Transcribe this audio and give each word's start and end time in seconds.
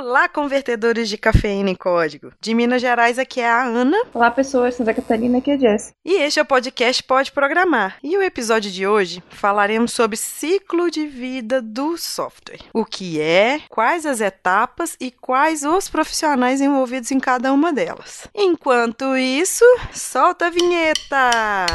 Olá, 0.00 0.30
convertedores 0.30 1.10
de 1.10 1.18
cafeína 1.18 1.68
em 1.68 1.74
código. 1.74 2.32
De 2.40 2.54
Minas 2.54 2.80
Gerais, 2.80 3.18
aqui 3.18 3.38
é 3.38 3.46
a 3.46 3.62
Ana. 3.62 3.98
Olá, 4.14 4.30
pessoas. 4.30 4.74
Santa 4.74 4.94
Catarina, 4.94 5.36
aqui 5.36 5.50
é 5.50 5.54
a 5.56 5.58
Jess. 5.58 5.92
E 6.02 6.14
este 6.14 6.40
é 6.40 6.42
o 6.42 6.46
podcast 6.46 7.02
Pode 7.02 7.30
Programar. 7.30 7.98
E 8.02 8.16
o 8.16 8.22
episódio 8.22 8.70
de 8.70 8.86
hoje 8.86 9.22
falaremos 9.28 9.92
sobre 9.92 10.16
ciclo 10.16 10.90
de 10.90 11.06
vida 11.06 11.60
do 11.60 11.98
software. 11.98 12.60
O 12.72 12.82
que 12.82 13.20
é, 13.20 13.60
quais 13.68 14.06
as 14.06 14.22
etapas 14.22 14.96
e 14.98 15.10
quais 15.10 15.64
os 15.64 15.90
profissionais 15.90 16.62
envolvidos 16.62 17.10
em 17.10 17.20
cada 17.20 17.52
uma 17.52 17.70
delas. 17.70 18.26
Enquanto 18.34 19.14
isso, 19.18 19.66
solta 19.92 20.46
a 20.46 20.50
vinheta! 20.50 21.66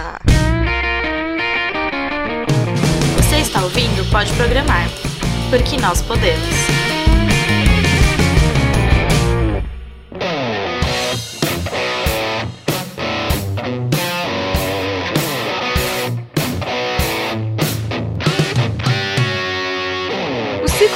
Você 3.18 3.38
está 3.38 3.62
ouvindo 3.62 4.10
Pode 4.10 4.34
Programar, 4.34 4.88
porque 5.52 5.78
nós 5.78 6.02
podemos. 6.02 6.75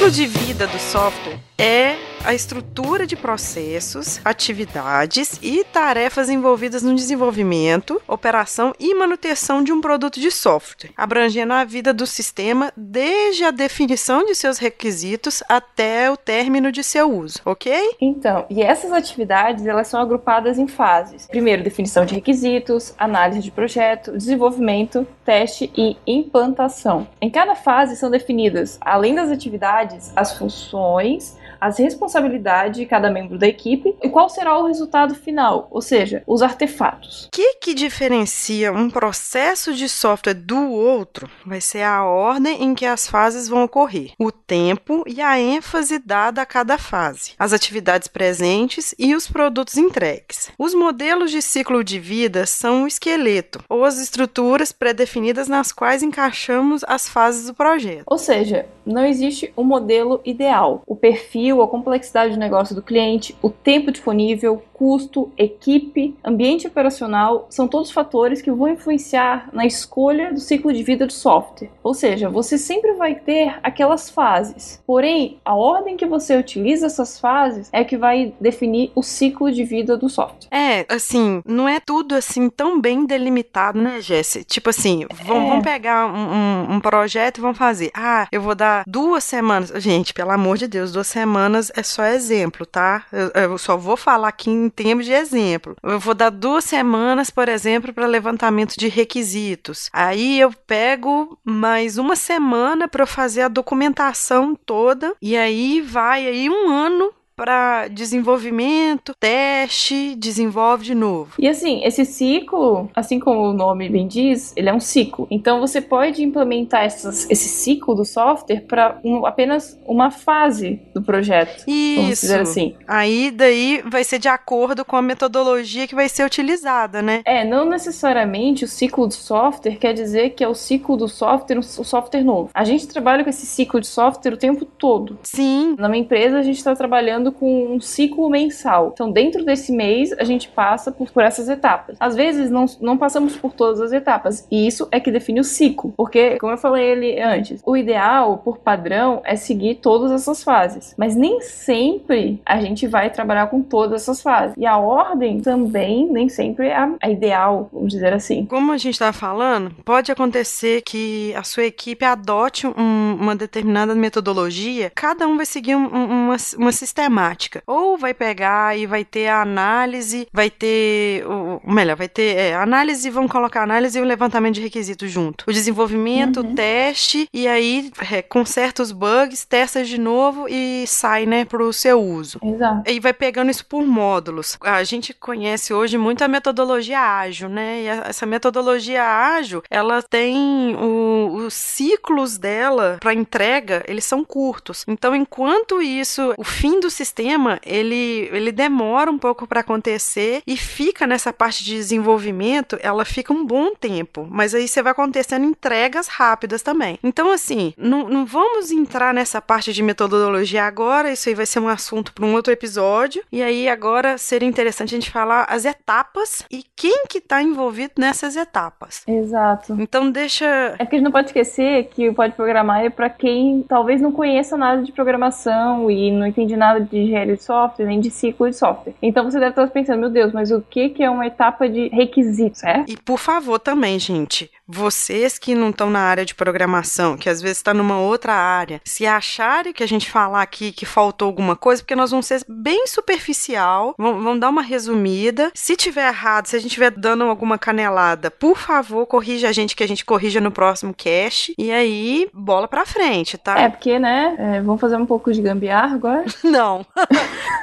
Ciclo 0.00 0.10
de 0.10 0.26
vida 0.26 0.66
do 0.66 0.78
software 0.78 1.38
é 1.58 2.09
a 2.24 2.34
estrutura 2.34 3.06
de 3.06 3.16
processos, 3.16 4.20
atividades 4.24 5.38
e 5.42 5.64
tarefas 5.64 6.28
envolvidas 6.28 6.82
no 6.82 6.94
desenvolvimento, 6.94 8.00
operação 8.06 8.74
e 8.78 8.94
manutenção 8.94 9.64
de 9.64 9.72
um 9.72 9.80
produto 9.80 10.20
de 10.20 10.30
software, 10.30 10.90
abrangendo 10.96 11.52
a 11.52 11.64
vida 11.64 11.92
do 11.92 12.06
sistema 12.06 12.72
desde 12.76 13.44
a 13.44 13.50
definição 13.50 14.24
de 14.24 14.34
seus 14.34 14.58
requisitos 14.58 15.42
até 15.48 16.10
o 16.10 16.16
término 16.16 16.70
de 16.70 16.84
seu 16.84 17.10
uso, 17.10 17.40
ok? 17.44 17.96
Então, 18.00 18.44
e 18.50 18.62
essas 18.62 18.92
atividades 18.92 19.66
elas 19.66 19.88
são 19.88 20.00
agrupadas 20.00 20.58
em 20.58 20.68
fases. 20.68 21.26
Primeiro, 21.26 21.62
definição 21.62 22.04
de 22.04 22.14
requisitos, 22.14 22.94
análise 22.98 23.40
de 23.40 23.50
projeto, 23.50 24.12
desenvolvimento, 24.12 25.06
teste 25.24 25.72
e 25.76 25.96
implantação. 26.06 27.08
Em 27.20 27.30
cada 27.30 27.54
fase 27.54 27.96
são 27.96 28.10
definidas, 28.10 28.78
além 28.80 29.14
das 29.14 29.30
atividades, 29.30 30.12
as 30.14 30.36
funções, 30.36 31.36
as 31.60 31.78
responsabilidades 31.78 32.78
de 32.80 32.86
cada 32.86 33.10
membro 33.10 33.38
da 33.38 33.46
equipe 33.46 33.94
e 34.02 34.08
qual 34.08 34.28
será 34.28 34.58
o 34.58 34.66
resultado 34.66 35.14
final, 35.14 35.68
ou 35.70 35.82
seja, 35.82 36.22
os 36.26 36.42
artefatos. 36.42 37.26
O 37.26 37.30
que, 37.30 37.54
que 37.54 37.74
diferencia 37.74 38.72
um 38.72 38.88
processo 38.88 39.74
de 39.74 39.88
software 39.88 40.34
do 40.34 40.70
outro 40.70 41.28
vai 41.44 41.60
ser 41.60 41.82
a 41.82 42.04
ordem 42.04 42.64
em 42.64 42.74
que 42.74 42.86
as 42.86 43.06
fases 43.06 43.48
vão 43.48 43.64
ocorrer, 43.64 44.12
o 44.18 44.32
tempo 44.32 45.04
e 45.06 45.20
a 45.20 45.38
ênfase 45.38 45.98
dada 45.98 46.42
a 46.42 46.46
cada 46.46 46.78
fase, 46.78 47.32
as 47.38 47.52
atividades 47.52 48.08
presentes 48.08 48.94
e 48.98 49.14
os 49.14 49.28
produtos 49.28 49.76
entregues. 49.76 50.50
Os 50.58 50.74
modelos 50.74 51.30
de 51.30 51.42
ciclo 51.42 51.84
de 51.84 51.98
vida 51.98 52.46
são 52.46 52.84
o 52.84 52.86
esqueleto, 52.86 53.62
ou 53.68 53.84
as 53.84 53.98
estruturas 53.98 54.72
pré-definidas 54.72 55.48
nas 55.48 55.72
quais 55.72 56.02
encaixamos 56.02 56.84
as 56.86 57.08
fases 57.08 57.46
do 57.46 57.54
projeto. 57.54 58.04
Ou 58.06 58.18
seja, 58.18 58.66
não 58.90 59.04
existe 59.04 59.52
um 59.56 59.64
modelo 59.64 60.20
ideal. 60.24 60.82
O 60.86 60.96
perfil, 60.96 61.62
a 61.62 61.68
complexidade 61.68 62.34
do 62.34 62.38
negócio 62.38 62.74
do 62.74 62.82
cliente, 62.82 63.36
o 63.42 63.50
tempo 63.50 63.90
disponível, 63.90 64.62
custo, 64.80 65.30
equipe, 65.36 66.16
ambiente 66.24 66.66
operacional 66.66 67.46
são 67.50 67.68
todos 67.68 67.90
fatores 67.90 68.40
que 68.40 68.50
vão 68.50 68.68
influenciar 68.68 69.50
na 69.52 69.66
escolha 69.66 70.32
do 70.32 70.40
ciclo 70.40 70.72
de 70.72 70.82
vida 70.82 71.06
do 71.06 71.12
software. 71.12 71.68
Ou 71.82 71.92
seja, 71.92 72.30
você 72.30 72.56
sempre 72.56 72.94
vai 72.94 73.14
ter 73.14 73.58
aquelas 73.62 74.08
fases. 74.08 74.82
Porém, 74.86 75.38
a 75.44 75.54
ordem 75.54 75.98
que 75.98 76.06
você 76.06 76.34
utiliza 76.34 76.86
essas 76.86 77.20
fases 77.20 77.68
é 77.74 77.84
que 77.84 77.98
vai 77.98 78.32
definir 78.40 78.90
o 78.94 79.02
ciclo 79.02 79.52
de 79.52 79.64
vida 79.64 79.98
do 79.98 80.08
software. 80.08 80.48
É, 80.50 80.86
assim, 80.88 81.42
não 81.44 81.68
é 81.68 81.78
tudo 81.78 82.14
assim 82.14 82.48
tão 82.48 82.80
bem 82.80 83.04
delimitado, 83.04 83.78
né, 83.78 84.00
Jesse? 84.00 84.44
Tipo 84.44 84.70
assim, 84.70 85.04
vamos, 85.10 85.44
é. 85.44 85.48
vamos 85.48 85.64
pegar 85.64 86.06
um, 86.06 86.16
um, 86.16 86.74
um 86.76 86.80
projeto 86.80 87.36
e 87.36 87.40
vamos 87.42 87.58
fazer. 87.58 87.90
Ah, 87.94 88.26
eu 88.32 88.40
vou 88.40 88.54
dar 88.54 88.79
duas 88.86 89.24
semanas. 89.24 89.70
Gente, 89.76 90.12
pelo 90.14 90.30
amor 90.30 90.58
de 90.58 90.66
Deus, 90.66 90.92
duas 90.92 91.06
semanas 91.06 91.70
é 91.74 91.82
só 91.82 92.04
exemplo, 92.04 92.66
tá? 92.66 93.04
Eu, 93.12 93.30
eu 93.42 93.58
só 93.58 93.76
vou 93.76 93.96
falar 93.96 94.28
aqui 94.28 94.50
em 94.50 94.68
termos 94.68 95.06
de 95.06 95.12
exemplo. 95.12 95.76
Eu 95.82 95.98
vou 95.98 96.14
dar 96.14 96.30
duas 96.30 96.64
semanas, 96.64 97.30
por 97.30 97.48
exemplo, 97.48 97.92
para 97.92 98.06
levantamento 98.06 98.76
de 98.76 98.88
requisitos. 98.88 99.88
Aí 99.92 100.40
eu 100.40 100.52
pego 100.52 101.38
mais 101.44 101.98
uma 101.98 102.16
semana 102.16 102.88
para 102.88 103.06
fazer 103.06 103.42
a 103.42 103.48
documentação 103.48 104.54
toda 104.54 105.14
e 105.20 105.36
aí 105.36 105.80
vai 105.80 106.26
aí 106.26 106.48
um 106.48 106.68
ano 106.68 107.12
para 107.40 107.88
desenvolvimento, 107.88 109.14
teste, 109.18 110.14
desenvolve 110.14 110.84
de 110.84 110.94
novo. 110.94 111.32
E 111.38 111.48
assim, 111.48 111.82
esse 111.82 112.04
ciclo, 112.04 112.90
assim 112.94 113.18
como 113.18 113.48
o 113.48 113.54
nome 113.54 113.88
bem 113.88 114.06
diz, 114.06 114.52
ele 114.54 114.68
é 114.68 114.74
um 114.74 114.78
ciclo. 114.78 115.26
Então 115.30 115.58
você 115.58 115.80
pode 115.80 116.22
implementar 116.22 116.84
essas, 116.84 117.30
esse 117.30 117.48
ciclo 117.48 117.94
do 117.94 118.04
software 118.04 118.60
para 118.68 119.00
um, 119.02 119.24
apenas 119.24 119.80
uma 119.86 120.10
fase 120.10 120.82
do 120.94 121.00
projeto. 121.00 121.64
Isso. 121.66 122.00
Vamos 122.02 122.20
dizer 122.20 122.40
assim. 122.40 122.74
Aí 122.86 123.30
daí 123.30 123.82
vai 123.86 124.04
ser 124.04 124.18
de 124.18 124.28
acordo 124.28 124.84
com 124.84 124.96
a 124.96 125.02
metodologia 125.02 125.88
que 125.88 125.94
vai 125.94 126.10
ser 126.10 126.26
utilizada, 126.26 127.00
né? 127.00 127.22
É, 127.24 127.42
não 127.42 127.64
necessariamente 127.64 128.66
o 128.66 128.68
ciclo 128.68 129.06
do 129.06 129.14
software 129.14 129.76
quer 129.76 129.94
dizer 129.94 130.30
que 130.34 130.44
é 130.44 130.48
o 130.48 130.54
ciclo 130.54 130.94
do 130.94 131.08
software, 131.08 131.56
o 131.56 131.62
software 131.62 132.22
novo. 132.22 132.50
A 132.52 132.64
gente 132.64 132.86
trabalha 132.86 133.24
com 133.24 133.30
esse 133.30 133.46
ciclo 133.46 133.80
de 133.80 133.86
software 133.86 134.34
o 134.34 134.36
tempo 134.36 134.66
todo. 134.66 135.18
Sim. 135.22 135.74
Na 135.78 135.88
minha 135.88 136.02
empresa 136.02 136.38
a 136.38 136.42
gente 136.42 136.58
está 136.58 136.76
trabalhando 136.76 137.29
trabalhando 137.30 137.32
com 137.32 137.74
um 137.74 137.80
ciclo 137.80 138.28
mensal. 138.28 138.90
Então, 138.92 139.10
dentro 139.10 139.44
desse 139.44 139.72
mês, 139.72 140.12
a 140.18 140.24
gente 140.24 140.48
passa 140.48 140.90
por, 140.90 141.10
por 141.10 141.22
essas 141.22 141.48
etapas. 141.48 141.96
Às 142.00 142.14
vezes, 142.14 142.50
não, 142.50 142.66
não 142.80 142.98
passamos 142.98 143.36
por 143.36 143.52
todas 143.52 143.80
as 143.80 143.92
etapas. 143.92 144.46
E 144.50 144.66
isso 144.66 144.88
é 144.90 144.98
que 145.00 145.10
define 145.10 145.40
o 145.40 145.44
ciclo. 145.44 145.92
Porque, 145.96 146.36
como 146.38 146.52
eu 146.52 146.58
falei 146.58 146.84
ele 146.84 147.20
antes, 147.20 147.62
o 147.64 147.76
ideal, 147.76 148.38
por 148.38 148.58
padrão, 148.58 149.22
é 149.24 149.36
seguir 149.36 149.76
todas 149.76 150.10
essas 150.10 150.42
fases. 150.42 150.94
Mas 150.96 151.14
nem 151.14 151.40
sempre 151.40 152.40
a 152.44 152.60
gente 152.60 152.86
vai 152.86 153.10
trabalhar 153.10 153.46
com 153.46 153.62
todas 153.62 154.02
essas 154.02 154.20
fases. 154.20 154.56
E 154.56 154.66
a 154.66 154.76
ordem 154.76 155.40
também 155.40 156.06
nem 156.10 156.28
sempre 156.28 156.68
é 156.68 156.76
a, 156.76 156.94
a 157.00 157.10
ideal, 157.10 157.68
vamos 157.72 157.92
dizer 157.92 158.12
assim. 158.12 158.46
Como 158.46 158.72
a 158.72 158.78
gente 158.78 158.94
está 158.94 159.12
falando, 159.12 159.72
pode 159.84 160.10
acontecer 160.10 160.82
que 160.82 161.34
a 161.34 161.42
sua 161.42 161.64
equipe 161.64 162.04
adote 162.04 162.66
um, 162.66 163.16
uma 163.20 163.36
determinada 163.36 163.94
metodologia, 163.94 164.90
cada 164.94 165.26
um 165.26 165.36
vai 165.36 165.46
seguir 165.46 165.74
um, 165.74 165.86
uma, 165.86 166.36
uma 166.56 166.72
sistemática 166.72 167.19
matemática. 167.20 167.62
Ou 167.66 167.98
vai 167.98 168.14
pegar 168.14 168.76
e 168.76 168.86
vai 168.86 169.04
ter 169.04 169.28
a 169.28 169.42
análise, 169.42 170.26
vai 170.32 170.50
ter 170.50 171.24
o 171.26 171.60
melhor, 171.64 171.96
vai 171.96 172.08
ter 172.08 172.36
é, 172.36 172.54
análise, 172.54 173.10
vão 173.10 173.28
colocar 173.28 173.62
análise 173.62 173.98
e 173.98 174.02
o 174.02 174.04
levantamento 174.04 174.54
de 174.54 174.60
requisitos 174.60 175.10
junto. 175.10 175.44
O 175.46 175.52
desenvolvimento, 175.52 176.40
uhum. 176.40 176.52
o 176.52 176.54
teste 176.54 177.28
e 177.32 177.46
aí 177.46 177.90
é, 178.10 178.22
conserta 178.22 178.82
os 178.82 178.92
bugs, 178.92 179.44
testa 179.44 179.84
de 179.84 179.98
novo 179.98 180.46
e 180.48 180.84
sai, 180.86 181.26
né, 181.26 181.44
pro 181.44 181.72
seu 181.72 182.00
uso. 182.00 182.38
Exato. 182.42 182.90
E 182.90 182.98
vai 182.98 183.12
pegando 183.12 183.50
isso 183.50 183.66
por 183.66 183.84
módulos. 183.86 184.56
A 184.60 184.82
gente 184.84 185.12
conhece 185.12 185.74
hoje 185.74 185.98
muito 185.98 186.22
a 186.22 186.28
metodologia 186.28 187.00
ágil, 187.00 187.48
né? 187.48 187.82
E 187.82 187.88
a, 187.88 187.94
essa 188.08 188.24
metodologia 188.24 189.04
ágil, 189.04 189.62
ela 189.70 190.02
tem 190.02 190.74
o, 190.76 191.44
os 191.46 191.54
ciclos 191.54 192.38
dela 192.38 192.98
para 193.00 193.12
entrega, 193.12 193.82
eles 193.86 194.04
são 194.04 194.24
curtos. 194.24 194.84
Então, 194.86 195.14
enquanto 195.14 195.82
isso, 195.82 196.34
o 196.38 196.44
fim 196.44 196.80
do 196.80 196.90
sistema 197.00 197.58
ele, 197.64 198.28
ele 198.32 198.52
demora 198.52 199.10
um 199.10 199.18
pouco 199.18 199.46
para 199.46 199.60
acontecer 199.60 200.42
e 200.46 200.56
fica 200.56 201.06
nessa 201.06 201.32
parte 201.32 201.64
de 201.64 201.74
desenvolvimento, 201.74 202.78
ela 202.82 203.04
fica 203.04 203.32
um 203.32 203.44
bom 203.44 203.74
tempo, 203.74 204.26
mas 204.30 204.54
aí 204.54 204.68
você 204.68 204.82
vai 204.82 204.92
acontecendo 204.92 205.46
entregas 205.46 206.08
rápidas 206.08 206.62
também. 206.62 206.98
Então, 207.02 207.32
assim, 207.32 207.72
não, 207.76 208.08
não 208.08 208.26
vamos 208.26 208.70
entrar 208.70 209.14
nessa 209.14 209.40
parte 209.40 209.72
de 209.72 209.82
metodologia 209.82 210.64
agora, 210.64 211.12
isso 211.12 211.28
aí 211.28 211.34
vai 211.34 211.46
ser 211.46 211.60
um 211.60 211.68
assunto 211.68 212.12
para 212.12 212.24
um 212.24 212.34
outro 212.34 212.52
episódio. 212.52 213.22
E 213.32 213.42
aí, 213.42 213.68
agora 213.68 214.18
seria 214.18 214.48
interessante 214.48 214.94
a 214.94 214.98
gente 214.98 215.10
falar 215.10 215.46
as 215.48 215.64
etapas 215.64 216.44
e 216.50 216.64
quem 216.76 217.04
que 217.08 217.18
está 217.18 217.42
envolvido 217.42 217.94
nessas 217.98 218.36
etapas. 218.36 219.02
Exato. 219.06 219.76
Então, 219.78 220.10
deixa. 220.10 220.76
É 220.78 220.84
que 220.84 220.96
a 220.96 220.98
gente 220.98 221.04
não 221.04 221.12
pode 221.12 221.28
esquecer 221.28 221.84
que 221.94 222.08
o 222.08 222.14
Pode 222.14 222.34
Programar 222.34 222.84
é 222.84 222.90
para 222.90 223.08
quem 223.08 223.64
talvez 223.68 224.00
não 224.00 224.12
conheça 224.12 224.56
nada 224.56 224.82
de 224.82 224.92
programação 224.92 225.90
e 225.90 226.10
não 226.10 226.26
entende 226.26 226.56
nada 226.56 226.80
de 226.90 226.98
engenharia 226.98 227.36
de 227.36 227.42
software, 227.42 227.86
nem 227.86 228.00
de 228.00 228.10
ciclo 228.10 228.48
de 228.48 228.56
software. 228.56 228.94
Então 229.02 229.24
você 229.24 229.38
deve 229.38 229.50
estar 229.50 229.66
pensando, 229.68 230.00
meu 230.00 230.10
Deus, 230.10 230.32
mas 230.32 230.50
o 230.50 230.60
que, 230.60 230.90
que 230.90 231.02
é 231.02 231.10
uma 231.10 231.26
etapa 231.26 231.68
de 231.68 231.88
requisitos, 231.88 232.62
é? 232.64 232.84
E 232.88 232.96
por 232.96 233.18
favor 233.18 233.58
também, 233.58 233.98
gente, 233.98 234.50
vocês 234.72 235.38
que 235.38 235.54
não 235.54 235.70
estão 235.70 235.90
na 235.90 236.00
área 236.00 236.24
de 236.24 236.34
programação, 236.34 237.16
que 237.16 237.28
às 237.28 237.40
vezes 237.40 237.58
está 237.58 237.74
numa 237.74 237.98
outra 237.98 238.34
área, 238.34 238.80
se 238.84 239.06
acharem 239.06 239.72
que 239.72 239.82
a 239.82 239.88
gente 239.88 240.10
falar 240.10 240.42
aqui 240.42 240.72
que 240.72 240.86
faltou 240.86 241.26
alguma 241.26 241.56
coisa, 241.56 241.82
porque 241.82 241.96
nós 241.96 242.10
vamos 242.10 242.26
ser 242.26 242.44
bem 242.48 242.86
superficial, 242.86 243.94
vamos, 243.98 244.22
vamos 244.22 244.40
dar 244.40 244.48
uma 244.48 244.62
resumida. 244.62 245.50
Se 245.54 245.76
tiver 245.76 246.08
errado, 246.08 246.46
se 246.46 246.56
a 246.56 246.58
gente 246.58 246.70
estiver 246.70 246.90
dando 246.90 247.24
alguma 247.24 247.58
canelada, 247.58 248.30
por 248.30 248.56
favor, 248.56 249.06
corrija 249.06 249.48
a 249.48 249.52
gente 249.52 249.74
que 249.74 249.82
a 249.82 249.88
gente 249.88 250.04
corrija 250.04 250.40
no 250.40 250.50
próximo 250.50 250.94
cast. 250.94 251.54
E 251.58 251.70
aí, 251.70 252.28
bola 252.32 252.68
pra 252.68 252.86
frente, 252.86 253.36
tá? 253.36 253.58
É, 253.58 253.68
porque, 253.68 253.98
né? 253.98 254.36
É, 254.38 254.60
vamos 254.60 254.80
fazer 254.80 254.96
um 254.96 255.06
pouco 255.06 255.32
de 255.32 255.42
gambiarra 255.42 255.94
agora? 255.94 256.24
Não. 256.44 256.86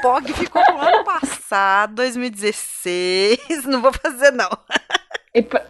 POG 0.01 0.33
ficou 0.33 0.61
no 0.61 0.79
ano 0.79 1.03
passado, 1.03 1.95
2016. 1.95 3.65
Não 3.65 3.81
vou 3.81 3.91
fazer, 3.91 4.31
não. 4.31 4.49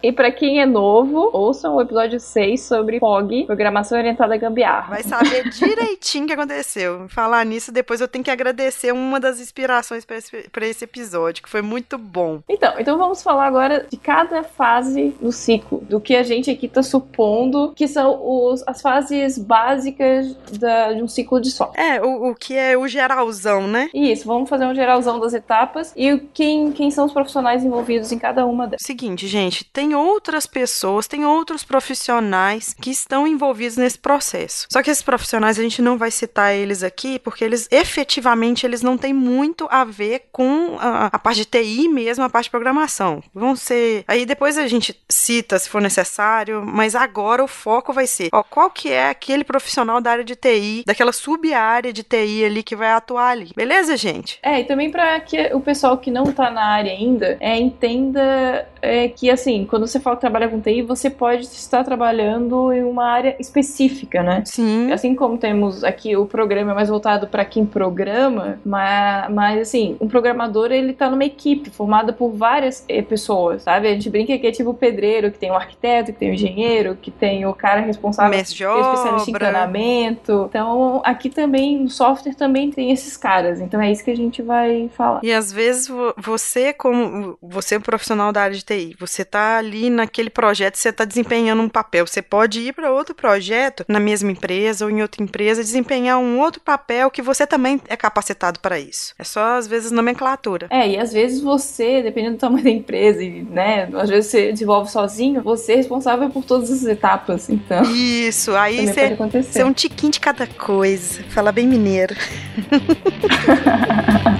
E 0.02 0.12
para 0.12 0.30
quem 0.32 0.60
é 0.60 0.66
novo, 0.66 1.28
ouçam 1.32 1.76
o 1.76 1.82
episódio 1.82 2.18
6 2.18 2.62
sobre 2.62 2.98
POG, 2.98 3.44
Programação 3.44 3.98
Orientada 3.98 4.34
a 4.34 4.38
Gambiarra. 4.38 4.88
Vai 4.88 5.02
saber 5.02 5.48
direitinho 5.50 6.24
o 6.24 6.26
que 6.26 6.32
aconteceu. 6.32 7.06
Falar 7.08 7.44
nisso, 7.44 7.70
depois 7.70 8.00
eu 8.00 8.08
tenho 8.08 8.24
que 8.24 8.30
agradecer 8.30 8.92
uma 8.92 9.20
das 9.20 9.40
inspirações 9.40 10.06
para 10.06 10.16
esse, 10.16 10.48
esse 10.62 10.84
episódio, 10.84 11.42
que 11.42 11.50
foi 11.50 11.60
muito 11.60 11.98
bom. 11.98 12.40
Então, 12.48 12.72
então 12.78 12.96
vamos 12.96 13.22
falar 13.22 13.46
agora 13.46 13.86
de 13.90 13.96
cada 13.98 14.42
fase 14.42 15.14
do 15.20 15.30
ciclo, 15.30 15.80
do 15.82 16.00
que 16.00 16.16
a 16.16 16.22
gente 16.22 16.50
aqui 16.50 16.66
está 16.66 16.82
supondo 16.82 17.72
que 17.76 17.86
são 17.86 18.18
os, 18.22 18.62
as 18.66 18.80
fases 18.80 19.36
básicas 19.36 20.34
da, 20.58 20.94
de 20.94 21.02
um 21.02 21.08
ciclo 21.08 21.40
de 21.40 21.50
software. 21.50 21.96
É, 21.96 22.02
o, 22.02 22.30
o 22.30 22.34
que 22.34 22.54
é 22.56 22.76
o 22.76 22.88
geralzão, 22.88 23.66
né? 23.66 23.90
Isso, 23.92 24.26
vamos 24.26 24.48
fazer 24.48 24.64
um 24.64 24.74
geralzão 24.74 25.20
das 25.20 25.34
etapas 25.34 25.92
e 25.94 26.18
quem, 26.32 26.72
quem 26.72 26.90
são 26.90 27.04
os 27.04 27.12
profissionais 27.12 27.62
envolvidos 27.64 28.10
em 28.12 28.18
cada 28.18 28.46
uma 28.46 28.66
delas. 28.66 28.80
Seguinte, 28.82 29.26
gente 29.26 29.57
gente, 29.58 29.64
tem 29.64 29.94
outras 29.94 30.46
pessoas, 30.46 31.06
tem 31.06 31.24
outros 31.24 31.64
profissionais 31.64 32.74
que 32.74 32.90
estão 32.90 33.26
envolvidos 33.26 33.76
nesse 33.76 33.98
processo. 33.98 34.66
Só 34.70 34.82
que 34.82 34.90
esses 34.90 35.02
profissionais 35.02 35.58
a 35.58 35.62
gente 35.62 35.82
não 35.82 35.98
vai 35.98 36.10
citar 36.10 36.54
eles 36.54 36.82
aqui 36.82 37.18
porque 37.18 37.44
eles 37.44 37.68
efetivamente 37.70 38.64
eles 38.64 38.82
não 38.82 38.96
têm 38.96 39.12
muito 39.12 39.66
a 39.70 39.84
ver 39.84 40.28
com 40.32 40.76
a, 40.78 41.06
a 41.06 41.18
parte 41.18 41.38
de 41.38 41.44
TI 41.46 41.88
mesmo, 41.88 42.24
a 42.24 42.30
parte 42.30 42.44
de 42.44 42.50
programação. 42.50 43.22
Vão 43.34 43.56
ser. 43.56 44.04
Aí 44.06 44.24
depois 44.24 44.58
a 44.58 44.66
gente 44.66 44.98
cita 45.08 45.58
se 45.58 45.68
for 45.68 45.80
necessário, 45.80 46.64
mas 46.64 46.94
agora 46.94 47.42
o 47.42 47.48
foco 47.48 47.92
vai 47.92 48.06
ser, 48.06 48.28
ó, 48.32 48.42
qual 48.42 48.70
que 48.70 48.90
é 48.90 49.08
aquele 49.08 49.44
profissional 49.44 50.00
da 50.00 50.10
área 50.12 50.24
de 50.24 50.36
TI, 50.36 50.84
daquela 50.86 51.12
sub-área 51.12 51.92
de 51.92 52.02
TI 52.02 52.44
ali 52.44 52.62
que 52.62 52.76
vai 52.76 52.90
atuar 52.90 53.30
ali. 53.30 53.50
Beleza, 53.56 53.96
gente? 53.96 54.38
É, 54.42 54.60
e 54.60 54.64
também 54.64 54.90
para 54.90 55.18
que 55.20 55.50
o 55.54 55.60
pessoal 55.60 55.98
que 55.98 56.10
não 56.10 56.32
tá 56.32 56.50
na 56.50 56.64
área 56.64 56.92
ainda 56.92 57.36
é, 57.40 57.56
entenda 57.58 58.68
é, 58.82 59.08
que 59.08 59.30
assim 59.30 59.37
assim, 59.40 59.66
quando 59.68 59.86
você 59.86 60.00
fala 60.00 60.16
que 60.16 60.20
trabalha 60.20 60.48
com 60.48 60.60
TI, 60.60 60.82
você 60.82 61.08
pode 61.10 61.44
estar 61.44 61.84
trabalhando 61.84 62.72
em 62.72 62.82
uma 62.82 63.04
área 63.04 63.36
específica, 63.38 64.22
né? 64.22 64.42
Sim. 64.44 64.92
Assim 64.92 65.14
como 65.14 65.38
temos 65.38 65.84
aqui 65.84 66.16
o 66.16 66.26
programa 66.26 66.74
mais 66.74 66.88
voltado 66.88 67.26
para 67.26 67.44
quem 67.44 67.64
programa, 67.64 68.58
mas, 68.64 69.30
mas 69.30 69.60
assim, 69.60 69.96
um 70.00 70.08
programador 70.08 70.72
ele 70.72 70.92
tá 70.92 71.10
numa 71.10 71.24
equipe 71.24 71.70
formada 71.70 72.12
por 72.12 72.30
várias 72.30 72.84
eh, 72.88 73.02
pessoas, 73.02 73.62
sabe? 73.62 73.88
A 73.88 73.92
gente 73.92 74.10
brinca 74.10 74.36
que 74.38 74.46
é 74.46 74.50
tipo 74.52 74.70
o 74.70 74.74
pedreiro, 74.74 75.30
que 75.30 75.38
tem 75.38 75.50
o 75.50 75.54
arquiteto, 75.54 76.12
que 76.12 76.18
tem 76.18 76.30
o 76.30 76.34
engenheiro, 76.34 76.96
que 77.00 77.10
tem 77.10 77.46
o 77.46 77.54
cara 77.54 77.80
responsável 77.80 78.30
por 78.38 78.46
que 78.46 78.64
é 78.64 78.80
especialista 78.80 79.30
em 79.30 79.34
treinamento. 79.34 80.46
Então, 80.48 81.00
aqui 81.04 81.30
também, 81.30 81.78
no 81.78 81.90
software 81.90 82.34
também 82.34 82.70
tem 82.70 82.90
esses 82.90 83.16
caras. 83.16 83.60
Então 83.60 83.80
é 83.80 83.90
isso 83.90 84.04
que 84.04 84.10
a 84.10 84.16
gente 84.16 84.42
vai 84.42 84.90
falar. 84.96 85.20
E 85.22 85.32
às 85.32 85.52
vezes 85.52 85.88
você, 86.16 86.72
como 86.72 87.38
você 87.40 87.74
é 87.74 87.78
um 87.78 87.82
profissional 87.82 88.32
da 88.32 88.42
área 88.42 88.56
de 88.56 88.64
TI, 88.64 88.96
você 88.98 89.24
está 89.28 89.58
ali 89.58 89.90
naquele 89.90 90.30
projeto, 90.30 90.76
você 90.76 90.88
está 90.88 91.04
desempenhando 91.04 91.62
um 91.62 91.68
papel. 91.68 92.06
Você 92.06 92.22
pode 92.22 92.60
ir 92.60 92.72
para 92.72 92.90
outro 92.90 93.14
projeto, 93.14 93.84
na 93.86 94.00
mesma 94.00 94.32
empresa 94.32 94.84
ou 94.84 94.90
em 94.90 95.02
outra 95.02 95.22
empresa, 95.22 95.62
desempenhar 95.62 96.18
um 96.18 96.40
outro 96.40 96.60
papel 96.60 97.10
que 97.10 97.22
você 97.22 97.46
também 97.46 97.80
é 97.88 97.96
capacitado 97.96 98.58
para 98.60 98.80
isso. 98.80 99.14
É 99.18 99.24
só, 99.24 99.56
às 99.56 99.66
vezes, 99.66 99.92
nomenclatura. 99.92 100.66
É, 100.70 100.88
e 100.88 100.98
às 100.98 101.12
vezes 101.12 101.40
você, 101.40 102.02
dependendo 102.02 102.36
do 102.36 102.40
tamanho 102.40 102.64
da 102.64 102.70
empresa, 102.70 103.22
e, 103.22 103.42
né, 103.42 103.88
às 103.94 104.08
vezes 104.08 104.30
você 104.30 104.52
desenvolve 104.52 104.90
sozinho, 104.90 105.42
você 105.42 105.74
é 105.74 105.76
responsável 105.76 106.30
por 106.30 106.44
todas 106.44 106.70
as 106.70 106.84
etapas, 106.84 107.50
então. 107.50 107.82
Isso, 107.82 108.56
aí 108.56 108.86
você, 108.86 109.16
você 109.42 109.60
é 109.60 109.64
um 109.64 109.72
tiquinho 109.72 110.12
de 110.12 110.20
cada 110.20 110.46
coisa. 110.46 111.22
Fala 111.28 111.52
bem 111.52 111.66
mineiro. 111.66 112.16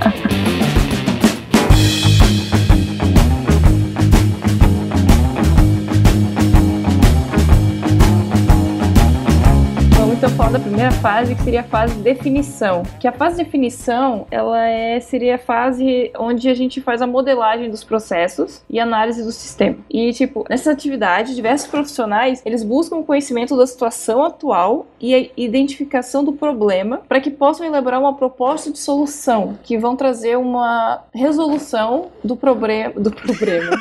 da 10.50 10.58
primeira 10.58 10.90
fase, 10.92 11.34
que 11.34 11.42
seria 11.42 11.60
a 11.60 11.64
fase 11.64 11.94
de 11.94 12.02
definição. 12.02 12.82
Que 12.98 13.06
a 13.06 13.12
fase 13.12 13.36
de 13.36 13.44
definição, 13.44 14.26
ela 14.30 14.66
é, 14.66 14.98
seria 15.00 15.34
a 15.34 15.38
fase 15.38 16.10
onde 16.18 16.48
a 16.48 16.54
gente 16.54 16.80
faz 16.80 17.02
a 17.02 17.06
modelagem 17.06 17.70
dos 17.70 17.84
processos 17.84 18.62
e 18.68 18.80
análise 18.80 19.22
do 19.22 19.30
sistema. 19.30 19.76
E, 19.90 20.12
tipo, 20.12 20.44
nessa 20.48 20.70
atividade, 20.70 21.34
diversos 21.34 21.68
profissionais, 21.68 22.42
eles 22.44 22.62
buscam 22.62 23.02
conhecimento 23.02 23.56
da 23.56 23.66
situação 23.66 24.24
atual 24.24 24.86
e 25.00 25.14
a 25.14 25.26
identificação 25.36 26.24
do 26.24 26.32
problema 26.32 27.02
para 27.08 27.20
que 27.20 27.30
possam 27.30 27.66
elaborar 27.66 28.00
uma 28.00 28.14
proposta 28.14 28.70
de 28.70 28.78
solução 28.78 29.58
que 29.62 29.76
vão 29.76 29.96
trazer 29.96 30.36
uma 30.36 31.02
resolução 31.12 32.06
do 32.24 32.36
problema 32.36 32.92
do 32.94 33.10
problema 33.10 33.76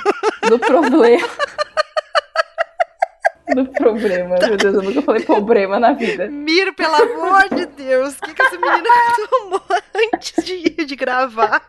do 0.49 0.59
problema 0.59 1.27
do 3.53 3.65
problema. 3.65 4.35
Meu 4.41 4.57
Deus, 4.57 4.75
eu 4.75 4.81
nunca 4.81 5.01
falei 5.01 5.23
problema 5.23 5.79
na 5.79 5.93
vida. 5.93 6.27
Miro, 6.27 6.73
pelo 6.73 6.95
amor 6.95 7.49
de 7.49 7.65
Deus, 7.65 8.17
o 8.17 8.21
que, 8.21 8.33
que 8.33 8.41
essa 8.41 8.57
menina 8.57 8.89
tomou 9.29 9.61
antes 10.13 10.43
de, 10.43 10.85
de 10.85 10.95
gravar? 10.95 11.63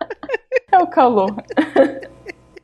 É 0.71 0.79
o 0.79 0.87
calor. 0.87 1.35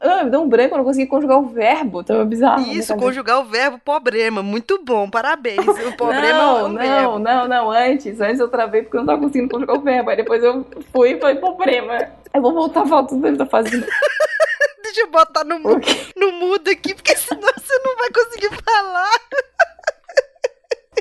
Ah, 0.00 0.22
me 0.22 0.30
deu 0.30 0.42
um 0.42 0.48
branco, 0.48 0.74
eu 0.74 0.78
não 0.78 0.84
consegui 0.84 1.06
conjugar 1.06 1.38
o 1.38 1.46
verbo, 1.46 2.04
tava 2.04 2.24
bizarro. 2.26 2.70
Isso, 2.70 2.94
conjugar 2.94 3.40
o 3.40 3.44
verbo 3.44 3.78
problema, 3.78 4.42
muito 4.42 4.78
bom, 4.84 5.08
parabéns. 5.08 5.66
O 5.66 5.96
problema 5.96 6.38
não, 6.38 6.58
é 6.58 6.62
não, 6.62 6.76
verbo. 6.76 7.18
não, 7.18 7.48
não, 7.48 7.70
antes, 7.70 8.20
antes 8.20 8.38
eu 8.38 8.48
travei 8.48 8.82
porque 8.82 8.98
eu 8.98 9.00
não 9.00 9.06
tava 9.06 9.22
conseguindo 9.22 9.48
conjugar 9.48 9.76
o 9.76 9.80
verbo, 9.80 10.10
aí 10.10 10.16
depois 10.16 10.44
eu 10.44 10.66
fui 10.92 11.12
e 11.12 11.18
falei 11.18 11.36
problema. 11.36 11.96
Eu 12.34 12.42
vou 12.42 12.52
voltar 12.52 12.82
a 12.82 12.86
falar 12.86 13.04
tudo 13.04 13.32
que 13.32 13.38
tá 13.38 13.46
fazendo. 13.46 13.86
Deixa 14.94 15.08
eu 15.08 15.10
botar 15.10 15.42
no, 15.42 15.58
no 15.58 16.32
mudo 16.38 16.70
aqui, 16.70 16.94
porque 16.94 17.16
senão 17.18 17.40
você 17.52 17.78
não 17.80 17.96
vai 17.96 18.10
conseguir 18.12 18.50
falar. 18.62 19.20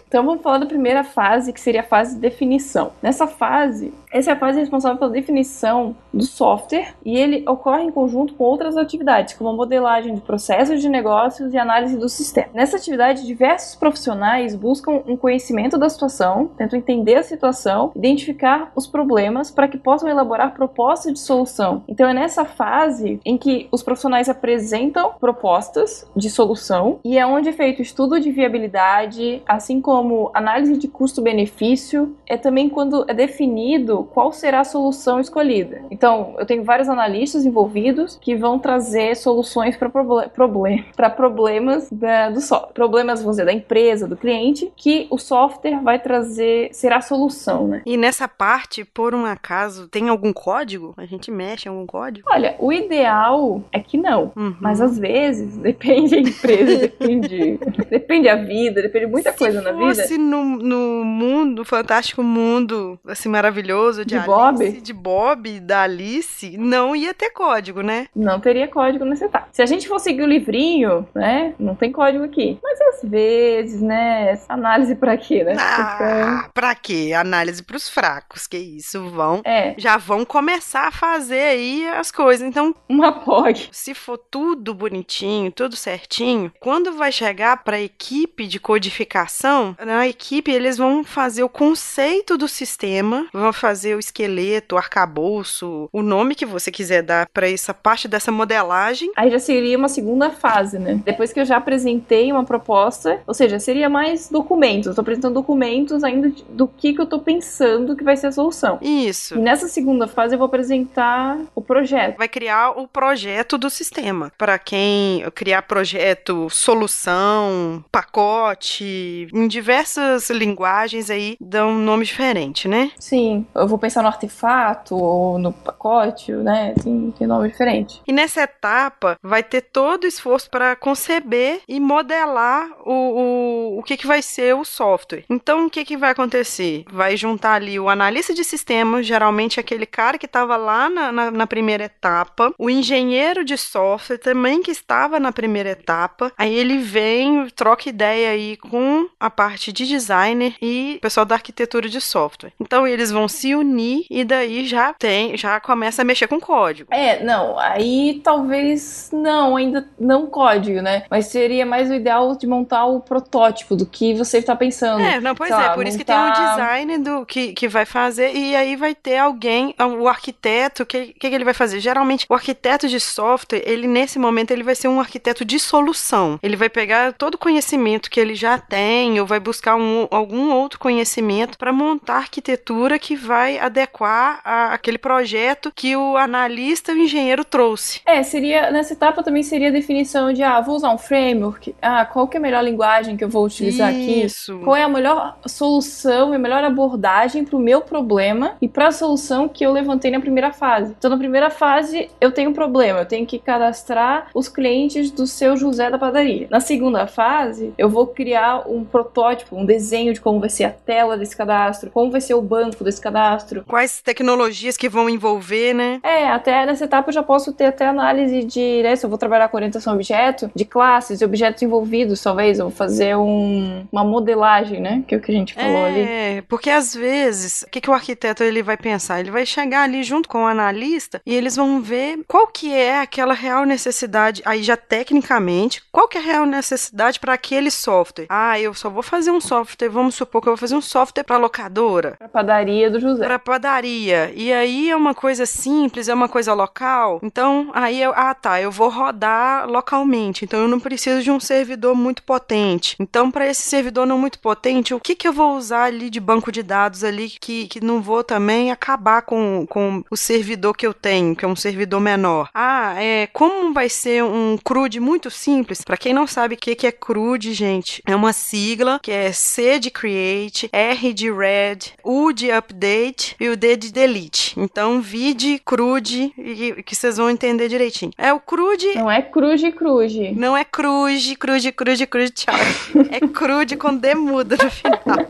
Então 0.08 0.26
vamos 0.26 0.42
falar 0.42 0.58
da 0.58 0.66
primeira 0.66 1.04
fase, 1.04 1.54
que 1.54 1.62
seria 1.62 1.82
a 1.82 1.86
fase 1.86 2.16
de 2.16 2.22
definição. 2.22 2.94
Nessa 3.04 3.28
fase, 3.28 3.94
essa 4.14 4.30
é 4.30 4.34
a 4.34 4.38
fase 4.38 4.60
responsável 4.60 5.00
pela 5.00 5.10
definição 5.10 5.96
do 6.14 6.24
software 6.24 6.94
e 7.04 7.18
ele 7.18 7.44
ocorre 7.50 7.84
em 7.84 7.90
conjunto 7.90 8.36
com 8.36 8.44
outras 8.44 8.78
atividades, 8.78 9.34
como 9.34 9.50
a 9.50 9.54
modelagem 9.54 10.14
de 10.14 10.22
processos 10.22 10.82
de 10.82 10.88
negócios 10.88 11.52
e 11.52 11.58
análise 11.58 11.98
do 11.98 12.08
sistema. 12.08 12.48
Nessa 12.54 12.78
atividade, 12.78 13.26
diversos 13.26 13.76
profissionais 13.76 14.56
buscam 14.56 15.02
um 15.08 15.18
conhecimento 15.18 15.80
da 15.80 15.90
situação, 15.90 16.52
tentam 16.56 16.78
entender 16.78 17.16
a 17.16 17.24
situação, 17.24 17.92
identificar 17.96 18.72
os 18.76 18.86
problemas 18.86 19.50
para 19.50 19.68
que 19.68 19.80
possam 19.80 20.08
elaborar 20.08 20.54
propostas 20.54 21.14
de 21.14 21.20
solução. 21.20 21.84
Então 21.88 22.08
é 22.08 22.14
nessa 22.14 22.46
fase 22.46 23.20
em 23.26 23.36
que 23.36 23.68
os 23.72 23.82
profissionais 23.82 24.30
apresentam 24.30 25.14
propostas 25.20 26.08
de 26.16 26.30
solução 26.30 27.00
e 27.04 27.18
é 27.18 27.26
onde 27.26 27.50
é 27.50 27.54
feito 27.54 27.82
estudo 27.82 28.20
de 28.20 28.32
viabilidade, 28.32 29.42
assim 29.48 29.82
como 29.82 30.30
análise 30.36 30.78
de 30.78 30.88
custo-benefício, 30.88 32.16
é 32.28 32.38
também 32.38 32.70
quando 32.70 33.06
é 33.08 33.14
definido 33.14 34.03
qual 34.06 34.32
será 34.32 34.62
a 34.62 34.64
solução 34.64 35.20
escolhida. 35.20 35.82
Então, 35.90 36.36
eu 36.38 36.46
tenho 36.46 36.64
vários 36.64 36.90
analistas 36.90 37.46
envolvidos 37.46 38.18
que 38.22 38.36
vão 38.36 38.60
trazer 38.60 39.16
soluções 39.16 39.76
para 39.76 39.90
proble 39.90 40.30
problem 40.30 40.86
problemas 41.16 41.90
da, 41.92 42.30
do 42.30 42.42
software. 42.42 42.74
Problemas, 42.74 43.22
vamos 43.22 43.38
dizer, 43.38 43.46
da 43.46 43.54
empresa, 43.54 44.08
do 44.08 44.18
cliente, 44.18 44.72
que 44.76 45.08
o 45.10 45.18
software 45.18 45.80
vai 45.82 46.00
trazer, 46.00 46.70
será 46.74 46.98
a 46.98 47.02
solução, 47.02 47.68
né? 47.68 47.82
E 47.86 47.98
nessa 47.98 48.28
parte, 48.28 48.84
por 48.84 49.14
um 49.14 49.26
acaso, 49.26 49.88
tem 49.88 50.10
algum 50.10 50.34
código? 50.34 50.94
A 50.98 51.06
gente 51.06 51.32
mexe 51.32 51.68
em 51.68 51.72
algum 51.72 51.86
código? 51.86 52.28
Olha, 52.30 52.56
o 52.60 52.72
ideal 52.72 53.64
é 53.72 53.80
que 53.80 53.98
não. 53.98 54.32
Uhum. 54.36 54.56
Mas 54.60 54.82
às 54.82 54.98
vezes, 54.98 55.58
depende 55.74 56.12
da 56.12 56.30
empresa, 56.30 56.78
depende, 56.78 57.60
depende 57.90 58.30
a 58.30 58.36
vida, 58.36 58.82
depende 58.82 59.06
muita 59.08 59.32
Se 59.32 59.38
coisa 59.38 59.62
na 59.62 59.72
vida 59.72 60.04
fosse 60.04 60.18
no, 60.18 60.44
no 60.44 61.06
mundo, 61.06 61.66
fantástico 61.66 62.24
mundo, 62.24 63.00
assim, 63.06 63.30
maravilhoso 63.30 63.93
de, 64.00 64.06
De 64.06 64.16
Alice, 64.16 64.28
Bob? 64.28 64.82
de 64.82 64.94
Bob, 64.94 65.60
da 65.60 65.82
Alice, 65.84 66.58
não 66.58 66.96
ia 66.96 67.14
ter 67.14 67.30
código, 67.32 67.82
né? 67.82 68.08
Não 68.16 68.40
teria 68.40 68.68
código 68.68 69.06
nessa 69.06 69.26
etapa. 69.26 69.48
Se 69.52 69.62
a 69.62 69.66
gente 69.66 69.88
for 69.88 70.00
seguir 70.00 70.22
o 70.24 70.28
livrinho, 70.28 71.08
né? 71.14 71.54
Não 71.60 71.76
tem 71.76 71.92
código 71.92 72.24
aqui. 72.24 72.58
Mas 72.64 72.80
às 72.82 73.10
vezes, 73.10 73.82
né? 73.82 74.32
essa 74.32 74.54
Análise 74.54 74.96
pra 74.96 75.18
quê, 75.18 75.44
né? 75.44 75.56
Ah, 75.60 76.50
pra 76.54 76.76
quê? 76.76 77.12
Análise 77.16 77.62
pros 77.64 77.90
fracos, 77.90 78.48
que 78.48 78.58
isso, 78.58 79.10
vão... 79.10 79.42
É, 79.44 79.74
Já 79.78 79.98
vão 79.98 80.24
começar 80.26 80.88
a 80.88 80.92
fazer 80.92 81.40
aí 81.40 81.88
as 81.88 82.12
coisas. 82.12 82.48
Então, 82.48 82.74
uma 82.88 83.12
POG. 83.12 83.70
se 83.72 83.94
for 83.94 84.18
tudo 84.18 84.74
bonitinho, 84.74 85.52
tudo 85.52 85.76
certinho, 85.76 86.52
quando 86.60 86.94
vai 86.94 87.12
chegar 87.12 87.64
para 87.64 87.78
a 87.78 87.82
equipe 87.82 88.48
de 88.48 88.60
codificação, 88.60 89.76
na 89.86 90.08
equipe 90.08 90.52
eles 90.52 90.78
vão 90.78 91.04
fazer 91.04 91.44
o 91.44 91.50
conceito 91.50 92.38
do 92.38 92.48
sistema, 92.48 93.28
vão 93.34 93.52
fazer 93.52 93.83
o 93.86 94.00
esqueleto, 94.00 94.76
o 94.76 94.78
arcabouço, 94.78 95.90
o 95.92 96.02
nome 96.02 96.36
que 96.36 96.46
você 96.46 96.72
quiser 96.72 97.02
dar 97.02 97.28
para 97.34 97.50
essa 97.50 97.74
parte 97.74 98.08
dessa 98.08 98.32
modelagem. 98.32 99.12
Aí 99.16 99.30
já 99.30 99.40
seria 99.40 99.78
uma 99.78 99.90
segunda 99.90 100.30
fase, 100.30 100.80
né? 100.80 101.02
Depois 101.04 101.34
que 101.34 101.40
eu 101.40 101.46
já 101.46 101.58
apresentei 101.58 102.32
uma 102.32 102.44
proposta, 102.44 103.22
ou 103.28 103.34
seja, 103.34 103.60
seria 103.60 103.90
mais 103.90 104.30
documentos. 104.30 104.88
Eu 104.88 104.96
tô 104.96 105.02
apresentando 105.02 105.34
documentos 105.34 106.04
ainda 106.04 106.32
do 106.50 106.68
que, 106.68 106.94
que 106.94 107.02
eu 107.02 107.06
tô 107.06 107.20
pensando 107.20 107.96
que 107.96 108.04
vai 108.04 108.16
ser 108.16 108.28
a 108.28 108.32
solução. 108.32 108.80
Isso. 108.82 109.36
E 109.36 109.40
nessa 109.40 109.68
segunda 109.68 110.08
fase 110.08 110.36
eu 110.36 110.40
vou 110.40 110.46
apresentar 110.46 111.40
o 111.56 111.62
projeto. 111.62 112.18
Vai 112.18 112.28
criar 112.28 112.72
o 112.72 112.88
projeto 112.88 113.58
do 113.58 113.70
sistema. 113.70 114.32
Para 114.38 114.58
quem 114.60 115.24
criar 115.34 115.64
projeto, 115.64 116.48
solução, 116.50 117.84
pacote, 117.92 119.28
em 119.34 119.48
diversas 119.48 120.30
linguagens 120.30 121.10
aí 121.10 121.36
dão 121.40 121.72
um 121.72 121.80
nome 121.80 122.06
diferente, 122.06 122.68
né? 122.68 122.92
Sim, 123.00 123.46
eu 123.56 123.68
vou 123.74 123.80
pensar 123.80 124.02
no 124.02 124.08
artefato 124.08 124.96
ou 124.96 125.40
no 125.40 125.52
pacote, 125.52 126.32
né? 126.32 126.74
Assim, 126.78 127.14
tem 127.18 127.28
nome 127.28 127.50
diferente. 127.50 128.02
E 128.08 128.12
nessa 128.12 128.42
etapa 128.42 129.18
vai 129.22 129.42
ter 129.42 129.62
todo 129.62 130.04
o 130.04 130.08
esforço 130.08 130.50
para 130.50 130.76
conceber 130.76 131.62
e 131.68 131.80
modelar 131.80 132.70
o, 132.86 132.94
o, 132.94 133.80
o 133.80 133.84
que, 133.84 133.98
que 133.98 134.06
vai 134.06 134.22
ser 134.22 134.56
o 134.56 134.64
software. 134.64 135.26
Então, 135.30 135.66
o 135.66 135.70
que, 135.70 135.84
que 135.84 135.98
vai 135.98 136.12
acontecer? 136.12 136.86
Vai 136.92 137.18
juntar 137.18 137.54
ali 137.54 137.80
o 137.80 137.90
analista 137.90 138.34
de 138.34 138.44
sistemas, 138.44 139.06
geralmente 139.06 139.60
aquele 139.60 139.86
cara 139.86 140.18
que 140.18 140.28
estava 140.28 140.56
lá 140.56 140.90
na, 140.90 141.12
na, 141.12 141.32
na 141.32 141.48
primeira 141.48 141.86
etapa, 141.86 142.54
o 142.58 142.70
engenheiro 142.70 143.44
de 143.44 143.58
software 143.58 144.20
também 144.20 144.62
que 144.62 144.72
estava 144.72 145.20
na 145.20 145.32
primeira 145.32 145.70
etapa. 145.70 146.32
Aí 146.38 146.54
ele 146.54 146.78
vem, 146.78 147.48
troca 147.56 147.90
ideia 147.90 148.30
aí 148.30 148.56
com 148.58 149.10
a 149.20 149.30
parte 149.30 149.74
de 149.74 149.88
designer 149.88 150.56
e 150.62 150.96
o 150.98 151.02
pessoal 151.02 151.26
da 151.26 151.36
arquitetura 151.36 151.90
de 151.90 152.00
software. 152.00 152.54
Então, 152.60 152.86
eles 152.86 153.10
vão 153.10 153.28
se 153.28 153.53
unir 153.56 154.06
e 154.10 154.24
daí 154.24 154.66
já 154.66 154.94
tem, 154.94 155.38
já 155.38 155.60
começa 155.60 156.02
a 156.02 156.06
mexer 156.06 156.28
com 156.28 156.40
código. 156.40 156.94
É, 156.94 157.24
não, 157.24 157.58
aí 157.58 158.22
talvez 158.24 159.10
não, 159.12 159.56
ainda 159.56 159.88
não 160.00 160.28
código, 160.28 160.82
né? 160.82 161.04
Mas 161.10 161.28
seria 161.28 161.66
mais 161.66 161.90
o 161.90 161.94
ideal 161.94 162.36
de 162.36 162.48
montar 162.48 162.86
o 162.86 163.00
protótipo 163.00 163.76
do 163.76 163.86
que 163.86 164.14
você 164.14 164.40
está 164.40 164.56
pensando. 164.56 165.02
É, 165.02 165.20
não, 165.20 165.36
pois 165.36 165.54
sei 165.54 165.64
é, 165.64 165.68
lá, 165.68 165.74
por 165.74 165.88
isso 165.88 165.98
que 165.98 166.06
tem 166.06 166.16
montar- 166.16 166.56
design 166.56 166.98
do, 167.00 167.26
que, 167.26 167.54
que 167.54 167.68
vai 167.68 167.86
fazer, 167.86 168.34
e 168.36 168.56
aí 168.56 168.76
vai 168.76 168.96
ter 168.96 169.18
alguém, 169.18 169.74
o 170.00 170.08
arquiteto, 170.08 170.84
o 170.84 170.86
que, 170.86 171.08
que, 171.08 171.30
que 171.30 171.36
ele 171.36 171.46
vai 171.46 171.54
fazer? 171.54 171.80
Geralmente, 171.80 172.26
o 172.30 172.34
arquiteto 172.34 172.88
de 172.88 173.00
software, 173.00 173.64
ele 173.66 173.88
nesse 173.88 174.20
momento, 174.20 174.52
ele 174.52 174.64
vai 174.64 174.76
ser 174.76 174.88
um 174.88 175.00
arquiteto 175.00 175.46
de 175.46 175.60
solução. 175.60 176.40
Ele 176.42 176.56
vai 176.56 176.70
pegar 176.70 177.14
todo 177.14 177.36
o 177.36 177.38
conhecimento 177.38 178.10
que 178.10 178.20
ele 178.20 178.36
já 178.36 178.58
tem, 178.58 179.20
ou 179.20 179.26
vai 179.26 179.40
buscar 179.40 179.76
um, 179.76 180.08
algum 180.12 180.52
outro 180.52 180.80
conhecimento 180.80 181.58
para 181.58 181.72
montar 181.72 182.16
a 182.16 182.18
arquitetura 182.18 183.00
que 183.00 183.16
vai 183.16 183.43
adequar 183.44 184.42
a, 184.44 184.74
aquele 184.74 184.98
projeto 184.98 185.72
que 185.74 185.96
o 185.96 186.18
analista 186.18 186.92
e 186.92 186.96
o 186.96 187.04
engenheiro 187.04 187.44
trouxe. 187.44 188.02
É, 188.06 188.24
seria, 188.24 188.72
nessa 188.72 188.94
etapa 188.94 189.24
também 189.24 189.44
seria 189.44 189.70
a 189.70 189.72
definição 189.72 190.34
de, 190.34 190.44
ah, 190.44 190.60
vou 190.62 190.76
usar 190.76 190.92
um 190.92 190.98
framework, 190.98 191.76
ah, 191.82 192.06
qual 192.06 192.28
que 192.28 192.38
é 192.38 192.40
a 192.40 192.42
melhor 192.42 192.64
linguagem 192.64 193.18
que 193.18 193.24
eu 193.24 193.30
vou 193.30 193.46
utilizar 193.46 193.90
aqui? 193.90 194.24
Isso. 194.24 194.60
Qual 194.60 194.76
é 194.76 194.84
a 194.84 194.90
melhor 194.90 195.38
solução 195.46 196.34
e 196.34 196.36
a 196.36 196.40
melhor 196.40 196.64
abordagem 196.64 197.44
para 197.44 197.56
o 197.56 197.60
meu 197.60 197.82
problema 197.82 198.56
e 198.62 198.68
para 198.68 198.88
a 198.88 198.92
solução 198.92 199.48
que 199.48 199.66
eu 199.66 199.72
levantei 199.72 200.12
na 200.12 200.20
primeira 200.20 200.52
fase? 200.52 200.96
Então, 200.98 201.10
na 201.10 201.18
primeira 201.18 201.50
fase, 201.50 202.10
eu 202.20 202.32
tenho 202.32 202.50
um 202.50 202.54
problema, 202.54 203.00
eu 203.00 203.06
tenho 203.06 203.26
que 203.26 203.40
cadastrar 203.40 204.28
os 204.34 204.48
clientes 204.48 205.12
do 205.12 205.28
seu 205.28 205.58
José 205.58 205.90
da 205.90 205.98
padaria. 205.98 206.48
Na 206.50 206.60
segunda 206.60 207.08
fase, 207.08 207.74
eu 207.78 207.90
vou 207.90 208.08
criar 208.08 208.70
um 208.70 208.84
protótipo, 208.84 209.56
um 209.56 209.66
desenho 209.66 210.14
de 210.14 210.22
como 210.22 210.40
vai 210.40 210.50
ser 210.50 210.66
a 210.66 210.70
tela 210.70 211.18
desse 211.18 211.36
cadastro, 211.36 211.92
como 211.92 212.12
vai 212.12 212.22
ser 212.22 212.34
o 212.34 212.42
banco 212.42 212.84
desse 212.84 213.02
cadastro. 213.02 213.33
Quais 213.68 214.02
tecnologias 214.02 214.78
que 214.78 214.90
vão 214.90 215.10
envolver, 215.10 215.74
né? 215.74 216.00
É, 216.04 216.28
até 216.28 216.66
nessa 216.66 216.86
etapa 216.86 217.10
eu 217.10 217.14
já 217.14 217.24
posso 217.24 217.54
ter 217.54 217.66
até 217.66 217.88
análise 217.88 218.44
de, 218.44 218.82
né, 218.84 218.96
se 218.96 219.06
eu 219.06 219.10
vou 219.10 219.18
trabalhar 219.18 219.48
com 219.48 219.58
orientação 219.58 219.94
a 219.94 219.96
objeto, 219.96 220.52
de 220.56 220.66
classes 220.66 221.22
e 221.22 221.26
objetos 221.26 221.62
envolvidos, 221.64 222.22
talvez, 222.22 222.60
eu 222.60 222.66
vou 222.66 222.76
fazer 222.76 223.16
um, 223.16 223.86
uma 223.92 224.04
modelagem, 224.04 224.80
né, 224.82 225.04
que 225.08 225.16
é 225.16 225.18
o 225.18 225.22
que 225.22 225.32
a 225.32 225.36
gente 225.36 225.54
falou 225.54 225.86
ali. 225.86 226.02
É, 226.02 226.44
porque 226.48 226.70
às 226.70 226.94
vezes, 226.94 227.64
o 227.64 227.70
que, 227.70 227.82
que 227.82 227.90
o 227.90 227.94
arquiteto 227.94 228.44
ele 228.44 228.64
vai 228.64 228.78
pensar? 228.78 229.20
Ele 229.20 229.32
vai 229.32 229.46
chegar 229.46 229.84
ali 229.84 230.04
junto 230.04 230.28
com 230.28 230.44
o 230.44 230.48
analista 230.48 231.22
e 231.26 231.34
eles 231.36 231.56
vão 231.56 231.82
ver 231.82 232.20
qual 232.28 232.48
que 232.48 232.74
é 232.74 233.00
aquela 233.00 233.34
real 233.34 233.66
necessidade, 233.66 234.42
aí 234.46 234.64
já 234.64 234.76
tecnicamente, 234.76 235.82
qual 235.92 236.08
que 236.08 236.18
é 236.18 236.22
a 236.22 236.24
real 236.24 236.46
necessidade 236.46 237.20
para 237.20 237.34
aquele 237.34 237.72
software. 237.72 238.28
Ah, 238.30 238.60
eu 238.60 238.74
só 238.74 238.90
vou 238.90 239.04
fazer 239.04 239.32
um 239.32 239.42
software, 239.42 239.90
vamos 239.90 240.16
supor 240.16 240.42
que 240.42 240.48
eu 240.48 240.54
vou 240.54 240.58
fazer 240.58 240.76
um 240.76 240.82
software 240.82 241.24
para 241.24 241.38
locadora, 241.38 242.16
Pra 242.18 242.28
padaria 242.28 242.90
do 242.90 243.00
José. 243.00 243.23
Para 243.24 243.40
padaria. 243.40 244.32
E 244.36 244.52
aí 244.52 244.90
é 244.90 244.96
uma 244.96 245.14
coisa 245.14 245.46
simples, 245.46 246.08
é 246.08 246.14
uma 246.14 246.28
coisa 246.28 246.54
local. 246.54 247.20
Então, 247.24 247.72
aí 247.74 248.02
eu, 248.02 248.12
ah, 248.16 248.34
tá, 248.34 248.62
eu 248.62 248.72
vou 248.72 248.90
rodar 248.90 249.68
localmente. 249.70 250.46
Então 250.46 250.62
eu 250.62 250.68
não 250.68 250.80
preciso 250.80 251.24
de 251.24 251.32
um 251.32 251.40
servidor 251.40 251.96
muito 251.96 252.24
potente. 252.24 252.96
Então, 253.00 253.32
para 253.32 253.48
esse 253.48 253.62
servidor 253.62 254.06
não 254.06 254.18
muito 254.18 254.40
potente, 254.40 254.94
o 254.94 255.00
que 255.00 255.16
que 255.16 255.28
eu 255.28 255.34
vou 255.34 255.56
usar 255.56 255.86
ali 255.86 256.10
de 256.10 256.20
banco 256.20 256.52
de 256.52 256.62
dados 256.62 257.04
ali 257.04 257.30
que, 257.30 257.68
que 257.68 257.84
não 257.84 258.02
vou 258.02 258.24
também 258.24 258.72
acabar 258.72 259.22
com, 259.22 259.66
com 259.70 260.04
o 260.10 260.18
servidor 260.18 260.76
que 260.76 260.86
eu 260.86 260.94
tenho, 260.94 261.36
que 261.36 261.46
é 261.46 261.48
um 261.48 261.56
servidor 261.56 262.00
menor? 262.00 262.50
Ah, 262.54 262.96
é, 263.02 263.28
como 263.28 263.74
vai 263.74 263.90
ser 263.90 264.24
um 264.24 264.58
CRUD 264.64 265.00
muito 265.00 265.30
simples? 265.30 265.82
Para 265.82 265.98
quem 265.98 266.14
não 266.14 266.28
sabe 266.28 266.56
o 266.56 266.58
que 266.58 266.76
que 266.76 266.88
é 266.88 266.92
CRUD, 266.92 267.54
gente, 267.54 268.02
é 268.06 268.16
uma 268.16 268.34
sigla 268.34 269.00
que 269.02 269.12
é 269.12 269.32
C 269.32 269.80
de 269.80 269.90
create, 269.90 270.70
R 270.72 271.14
de 271.14 271.32
read, 271.32 271.94
U 272.04 272.34
de 272.34 272.52
update 272.52 273.13
e 273.40 273.50
o 273.50 273.56
D 273.58 273.76
de 273.76 273.92
delete. 273.92 274.54
Então, 274.60 275.02
vide 275.02 275.60
CRUD 275.66 276.34
e 276.38 276.84
que 276.84 276.96
vocês 276.96 277.18
vão 277.18 277.30
entender 277.30 277.68
direitinho. 277.70 278.12
É 278.18 278.34
o 278.34 278.40
CRUD 278.40 278.96
Não 278.96 279.10
é 279.12 279.22
cruze 279.22 279.72
cruze. 279.72 280.32
não 280.32 280.56
é 280.56 280.64
cruz, 280.64 281.36
cruz, 281.38 281.70
cruz, 281.72 282.06
cruz, 282.06 282.32
tchau. 282.32 282.54
É 283.12 283.20
crude 283.28 283.76
com 283.78 283.96
D 283.96 284.16
muda 284.16 284.56
no 284.62 284.70
final. 284.70 285.28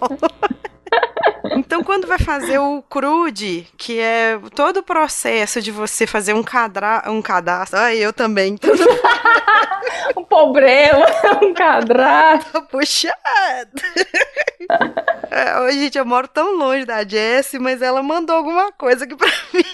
Então, 1.52 1.84
quando 1.84 2.08
vai 2.08 2.18
fazer 2.20 2.58
o 2.58 2.82
CRUD, 2.84 3.68
que 3.78 4.00
é 4.00 4.40
todo 4.56 4.78
o 4.78 4.84
processo 4.84 5.62
de 5.62 5.72
você 5.72 6.08
fazer 6.08 6.34
um, 6.34 6.44
cadra 6.44 7.04
um 7.08 7.22
cadastro. 7.22 7.80
Ah, 7.80 7.94
eu 7.94 8.14
também. 8.14 8.58
Um 10.18 10.24
problema, 10.24 11.06
um 11.42 11.54
cadastro. 11.54 12.62
Puxado. 12.64 13.16
É, 15.30 15.72
gente, 15.72 15.98
eu 15.98 16.06
moro 16.06 16.28
tão 16.28 16.56
longe 16.56 16.86
da 16.86 17.04
Jessie, 17.04 17.60
mas 17.60 17.82
ela 17.82 18.04
mandou 18.04 18.36
alguma 18.36 18.72
coisa 18.72 19.04
aqui 19.04 19.16
pra 19.16 19.28
mim. 19.52 19.66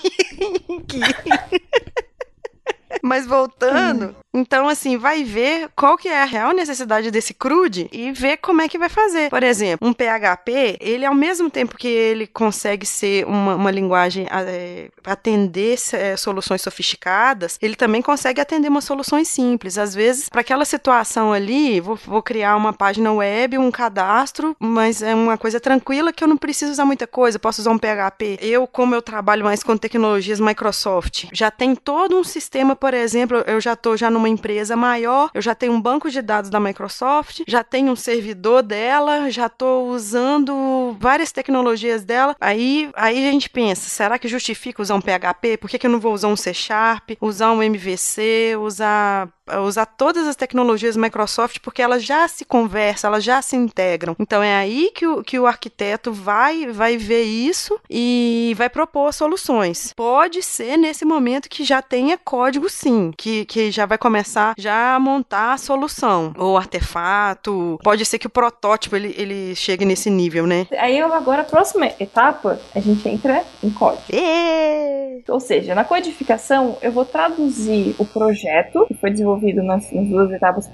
Mas 3.01 3.25
voltando, 3.25 4.15
então 4.33 4.67
assim, 4.69 4.97
vai 4.97 5.23
ver 5.23 5.69
qual 5.75 5.97
que 5.97 6.07
é 6.07 6.21
a 6.21 6.25
real 6.25 6.53
necessidade 6.53 7.09
desse 7.09 7.33
CRUD 7.33 7.89
e 7.91 8.11
ver 8.11 8.37
como 8.37 8.61
é 8.61 8.69
que 8.69 8.77
vai 8.77 8.89
fazer. 8.89 9.29
Por 9.29 9.43
exemplo, 9.43 9.87
um 9.87 9.93
PHP, 9.93 10.77
ele 10.79 11.05
ao 11.05 11.15
mesmo 11.15 11.49
tempo 11.49 11.77
que 11.77 11.87
ele 11.87 12.27
consegue 12.27 12.85
ser 12.85 13.25
uma, 13.25 13.55
uma 13.55 13.71
linguagem 13.71 14.27
eh, 14.29 14.89
atender 15.05 15.77
eh, 15.93 16.15
soluções 16.15 16.61
sofisticadas, 16.61 17.57
ele 17.61 17.75
também 17.75 18.01
consegue 18.01 18.39
atender 18.39 18.69
umas 18.69 18.83
soluções 18.83 19.27
simples. 19.27 19.77
Às 19.77 19.95
vezes, 19.95 20.29
para 20.29 20.41
aquela 20.41 20.65
situação 20.65 21.33
ali, 21.33 21.79
vou, 21.79 21.95
vou 21.95 22.21
criar 22.21 22.55
uma 22.55 22.73
página 22.73 23.11
web, 23.11 23.57
um 23.57 23.71
cadastro, 23.71 24.55
mas 24.59 25.01
é 25.01 25.15
uma 25.15 25.37
coisa 25.37 25.59
tranquila 25.59 26.13
que 26.13 26.23
eu 26.23 26.27
não 26.27 26.37
preciso 26.37 26.71
usar 26.71 26.85
muita 26.85 27.07
coisa, 27.07 27.39
posso 27.39 27.61
usar 27.61 27.71
um 27.71 27.79
PHP. 27.79 28.37
Eu, 28.41 28.67
como 28.67 28.93
eu 28.93 29.01
trabalho 29.01 29.43
mais 29.43 29.63
com 29.63 29.75
tecnologias 29.75 30.39
Microsoft, 30.39 31.25
já 31.33 31.49
tem 31.49 31.75
todo 31.75 32.17
um 32.17 32.23
sistema, 32.23 32.75
por 32.75 32.88
exemplo, 32.93 33.43
eu 33.47 33.59
já 33.59 33.73
estou 33.73 33.97
já 33.97 34.09
numa 34.09 34.29
empresa 34.29 34.75
maior, 34.75 35.29
eu 35.33 35.41
já 35.41 35.55
tenho 35.55 35.73
um 35.73 35.81
banco 35.81 36.09
de 36.09 36.21
dados 36.21 36.49
da 36.49 36.59
Microsoft, 36.59 37.41
já 37.47 37.63
tenho 37.63 37.91
um 37.91 37.95
servidor 37.95 38.63
dela, 38.63 39.29
já 39.29 39.47
estou 39.47 39.89
usando 39.89 40.95
várias 40.99 41.31
tecnologias 41.31 42.03
dela. 42.03 42.35
Aí, 42.39 42.89
aí 42.95 43.27
a 43.27 43.31
gente 43.31 43.49
pensa, 43.49 43.89
será 43.89 44.17
que 44.17 44.27
justifica 44.27 44.81
usar 44.81 44.95
um 44.95 45.01
PHP? 45.01 45.57
Por 45.57 45.69
que, 45.69 45.79
que 45.79 45.87
eu 45.87 45.91
não 45.91 45.99
vou 45.99 46.13
usar 46.13 46.27
um 46.27 46.35
C 46.35 46.53
Sharp, 46.53 47.11
usar 47.21 47.51
um 47.51 47.63
MVC, 47.63 48.55
usar 48.59 49.29
usar 49.63 49.85
todas 49.85 50.27
as 50.27 50.35
tecnologias 50.35 50.97
Microsoft 50.97 51.59
porque 51.61 51.81
elas 51.81 52.03
já 52.03 52.27
se 52.27 52.45
conversam, 52.45 53.09
elas 53.09 53.23
já 53.23 53.41
se 53.41 53.55
integram. 53.55 54.15
Então 54.19 54.41
é 54.41 54.55
aí 54.55 54.91
que 54.93 55.05
o, 55.05 55.23
que 55.23 55.39
o 55.39 55.45
arquiteto 55.45 56.11
vai, 56.11 56.67
vai 56.67 56.97
ver 56.97 57.23
isso 57.23 57.79
e 57.89 58.53
vai 58.57 58.69
propor 58.69 59.13
soluções. 59.13 59.93
Pode 59.93 60.41
ser 60.43 60.77
nesse 60.77 61.05
momento 61.05 61.49
que 61.49 61.63
já 61.63 61.81
tenha 61.81 62.17
código 62.17 62.69
sim, 62.69 63.11
que, 63.17 63.45
que 63.45 63.71
já 63.71 63.85
vai 63.85 63.97
começar 63.97 64.53
já 64.57 64.95
a 64.95 64.99
montar 64.99 65.53
a 65.53 65.57
solução 65.57 66.33
ou 66.37 66.57
artefato. 66.57 67.79
Pode 67.83 68.05
ser 68.05 68.19
que 68.19 68.27
o 68.27 68.29
protótipo 68.29 68.95
ele, 68.95 69.13
ele 69.17 69.55
chegue 69.55 69.85
nesse 69.85 70.09
nível, 70.09 70.45
né? 70.45 70.67
Aí 70.77 70.99
agora 71.01 71.41
a 71.41 71.45
próxima 71.45 71.87
etapa 71.99 72.59
a 72.75 72.79
gente 72.79 73.07
entra 73.07 73.43
em 73.63 73.69
código. 73.69 74.03
E... 74.11 75.23
Ou 75.27 75.39
seja, 75.39 75.75
na 75.75 75.83
codificação 75.83 76.77
eu 76.81 76.91
vou 76.91 77.05
traduzir 77.05 77.95
o 77.97 78.05
projeto 78.05 78.85
que 78.87 78.93
foi 78.93 79.11
desenvolvido 79.11 79.38
nas, 79.63 79.91
nas 79.91 80.07
duas 80.07 80.31
etapas 80.31 80.69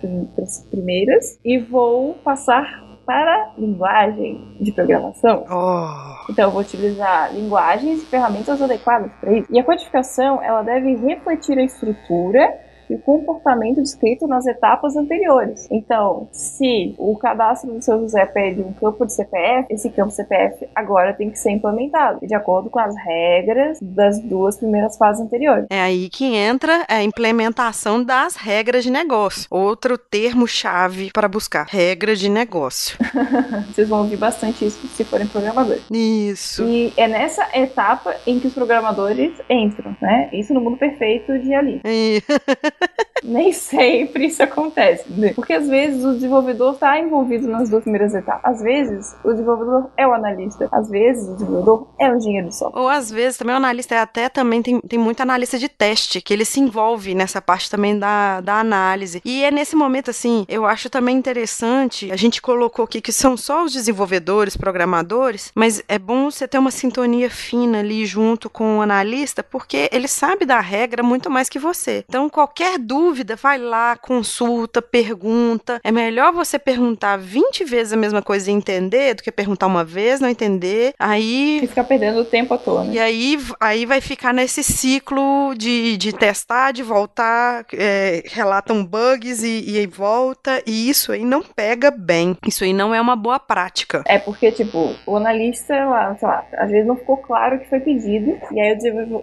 primeiras 0.70 1.40
e 1.44 1.58
vou 1.58 2.16
passar 2.16 2.84
para 3.06 3.54
linguagem 3.58 4.58
de 4.60 4.72
programação. 4.72 5.46
Oh. 5.50 6.32
Então, 6.32 6.46
eu 6.46 6.52
vou 6.52 6.62
utilizar 6.62 7.34
linguagens 7.34 8.02
e 8.02 8.06
ferramentas 8.06 8.62
adequadas 8.62 9.12
para 9.22 9.38
isso. 9.38 9.48
E 9.54 9.60
a 9.60 9.64
codificação, 9.64 10.42
ela 10.42 10.64
deve 10.64 10.96
refletir 10.96 11.58
a 11.58 11.64
estrutura 11.64 12.52
e 12.90 12.96
o 12.96 13.00
comportamento 13.00 13.82
descrito 13.82 14.28
nas 14.28 14.46
etapas 14.46 14.96
anteriores. 14.96 15.68
Então, 15.72 16.28
se 16.32 16.96
o 16.98 17.16
cadastro 17.18 17.72
do 17.72 17.82
seu 17.82 18.00
José 18.00 18.26
pede 18.26 18.62
um 18.62 18.74
campo 18.74 19.06
de 19.06 19.14
CPF, 19.14 19.68
esse 19.70 19.90
campo 19.90 20.12
CPF 20.12 20.68
agora 20.76 21.14
tem 21.14 21.30
que 21.30 21.40
ser 21.40 21.52
implementado 21.52 22.26
de 22.26 22.34
acordo 22.34 22.70
com 22.70 22.80
as 22.80 22.96
regras 22.96 23.80
das 23.82 24.20
duas 24.20 24.58
primeiras 24.58 24.98
fases 24.98 25.22
anteriores. 25.22 25.68
É 25.70 25.82
aí 25.82 26.10
que 26.10 26.36
entra 26.36 26.86
a 26.88 27.04
implementação 27.04 28.04
das 28.04 28.36
regras 28.36 28.84
de 28.84 28.92
negócio. 28.92 29.48
Outro 29.50 29.98
termo-chave 29.98 31.12
para 31.14 31.28
buscar: 31.28 31.66
regra 31.66 32.16
de 32.16 32.30
negócio. 32.30 32.98
Vocês 33.72 33.88
vão 33.88 34.00
ouvir 34.00 34.18
bastante 34.18 34.66
isso 34.66 34.88
se 34.88 35.04
forem 35.04 35.28
programadores. 35.28 35.84
Isso. 35.92 36.64
E 36.64 36.94
é 36.98 37.08
nessa 37.08 37.48
etapa 37.54 38.16
em 38.26 38.40
que 38.40 38.48
os 38.48 38.54
programadores 38.54 39.34
entram, 39.50 39.96
né? 40.02 40.30
Isso 40.32 40.54
no 40.54 40.62
mundo 40.62 40.78
perfeito 40.78 41.38
de 41.40 41.54
ali. 41.54 41.82
Nem 43.24 43.52
sempre 43.52 44.28
isso 44.28 44.44
acontece. 44.44 45.06
Né? 45.10 45.34
Porque 45.34 45.54
às 45.54 45.68
vezes 45.68 46.04
o 46.06 46.14
desenvolvedor 46.14 46.74
está 46.74 47.00
envolvido 47.00 47.48
nas 47.48 47.70
duas 47.70 47.84
primeiras 47.84 48.14
etapas. 48.14 48.56
Às 48.56 48.62
vezes 48.62 49.16
o 49.24 49.32
desenvolvedor 49.32 49.90
é 49.98 50.08
o 50.08 50.14
analista. 50.14 50.70
Às 50.72 50.90
vezes 50.90 51.28
o 51.28 51.34
desenvolvedor 51.34 51.88
é 52.00 52.12
o 52.12 52.18
engenheiro 52.18 52.52
software. 52.52 52.82
Ou 52.82 52.88
às 52.88 53.10
vezes 53.10 53.38
também 53.38 53.56
o 53.56 53.58
analista 53.58 53.96
é 53.96 54.00
até 54.00 54.30
também 54.30 54.62
tem, 54.62 54.80
tem 54.82 55.00
muito 55.00 55.22
analista 55.22 55.58
de 55.58 55.68
teste, 55.68 56.22
que 56.22 56.34
ele 56.34 56.46
se 56.46 56.60
envolve 56.60 57.16
nessa 57.16 57.42
parte 57.42 57.70
também 57.70 57.98
da, 57.98 58.42
da 58.42 58.60
análise. 58.60 59.22
E 59.26 59.44
é 59.44 59.50
nesse 59.50 59.76
momento, 59.76 60.12
assim, 60.12 60.46
eu 60.48 60.66
acho 60.66 60.90
também 60.90 61.18
interessante, 61.18 62.12
a 62.12 62.16
gente 62.16 62.42
colocou 62.42 62.86
aqui 62.86 63.02
que 63.02 63.12
são 63.12 63.36
só 63.36 63.64
os 63.64 63.74
desenvolvedores, 63.74 64.56
programadores, 64.56 65.52
mas 65.56 65.84
é 65.88 65.98
bom 65.98 66.30
você 66.30 66.48
ter 66.48 66.60
uma 66.60 66.72
sintonia 66.72 67.30
fina 67.30 67.80
ali 67.80 68.06
junto 68.06 68.50
com 68.50 68.78
o 68.78 68.82
analista, 68.82 69.44
porque 69.44 69.90
ele 69.92 70.08
sabe 70.08 70.46
da 70.46 70.60
regra 70.60 71.02
muito 71.02 71.30
mais 71.30 71.50
que 71.50 71.60
você. 71.60 72.04
Então, 72.08 72.30
qualquer 72.30 72.65
qualquer 72.66 72.80
dúvida, 72.80 73.36
vai 73.36 73.58
lá, 73.58 73.96
consulta, 73.96 74.82
pergunta. 74.82 75.80
É 75.84 75.92
melhor 75.92 76.34
você 76.34 76.58
perguntar 76.58 77.18
20 77.18 77.64
vezes 77.64 77.94
a 77.94 77.98
mesma 77.98 78.22
coisa 78.22 78.50
e 78.50 78.54
entender 78.54 79.14
do 79.14 79.24
que 79.24 79.32
perguntar 79.32 79.68
uma 79.68 79.84
vez, 79.84 80.20
não 80.20 80.28
entender. 80.28 80.94
Aí. 80.98 81.60
E 81.62 81.68
ficar 81.68 81.84
perdendo 81.84 82.20
o 82.20 82.26
tempo 82.26 82.54
à 82.54 82.58
toa, 82.58 82.84
né? 82.84 82.94
E 82.94 83.00
aí, 83.00 83.38
aí 83.60 83.86
vai 83.86 84.02
ficar 84.02 84.34
nesse 84.34 84.64
ciclo 84.64 85.54
de, 85.56 85.96
de 85.98 86.12
testar, 86.12 86.72
de 86.72 86.82
voltar, 86.82 87.66
é, 87.74 88.24
relatam 88.26 88.84
bugs 88.84 89.44
e, 89.44 89.64
e 89.70 89.78
aí 89.78 89.88
volta. 89.88 90.62
E 90.66 90.90
isso 90.90 91.12
aí 91.12 91.24
não 91.24 91.44
pega 91.44 91.92
bem. 91.92 92.36
Isso 92.48 92.64
aí 92.64 92.74
não 92.74 92.94
é 92.94 93.00
uma 93.00 93.16
boa 93.16 93.40
prática. 93.40 94.04
É 94.08 94.18
porque, 94.18 94.52
tipo, 94.52 94.96
o 95.06 95.16
analista, 95.16 95.74
lá, 95.86 96.16
sei 96.16 96.28
lá, 96.28 96.46
às 96.58 96.72
vezes 96.72 96.88
não 96.88 96.96
ficou 96.96 97.18
claro 97.18 97.58
o 97.58 97.60
que 97.60 97.70
foi 97.70 97.80
pedido. 97.80 98.38
E 98.52 98.60
aí 98.60 98.74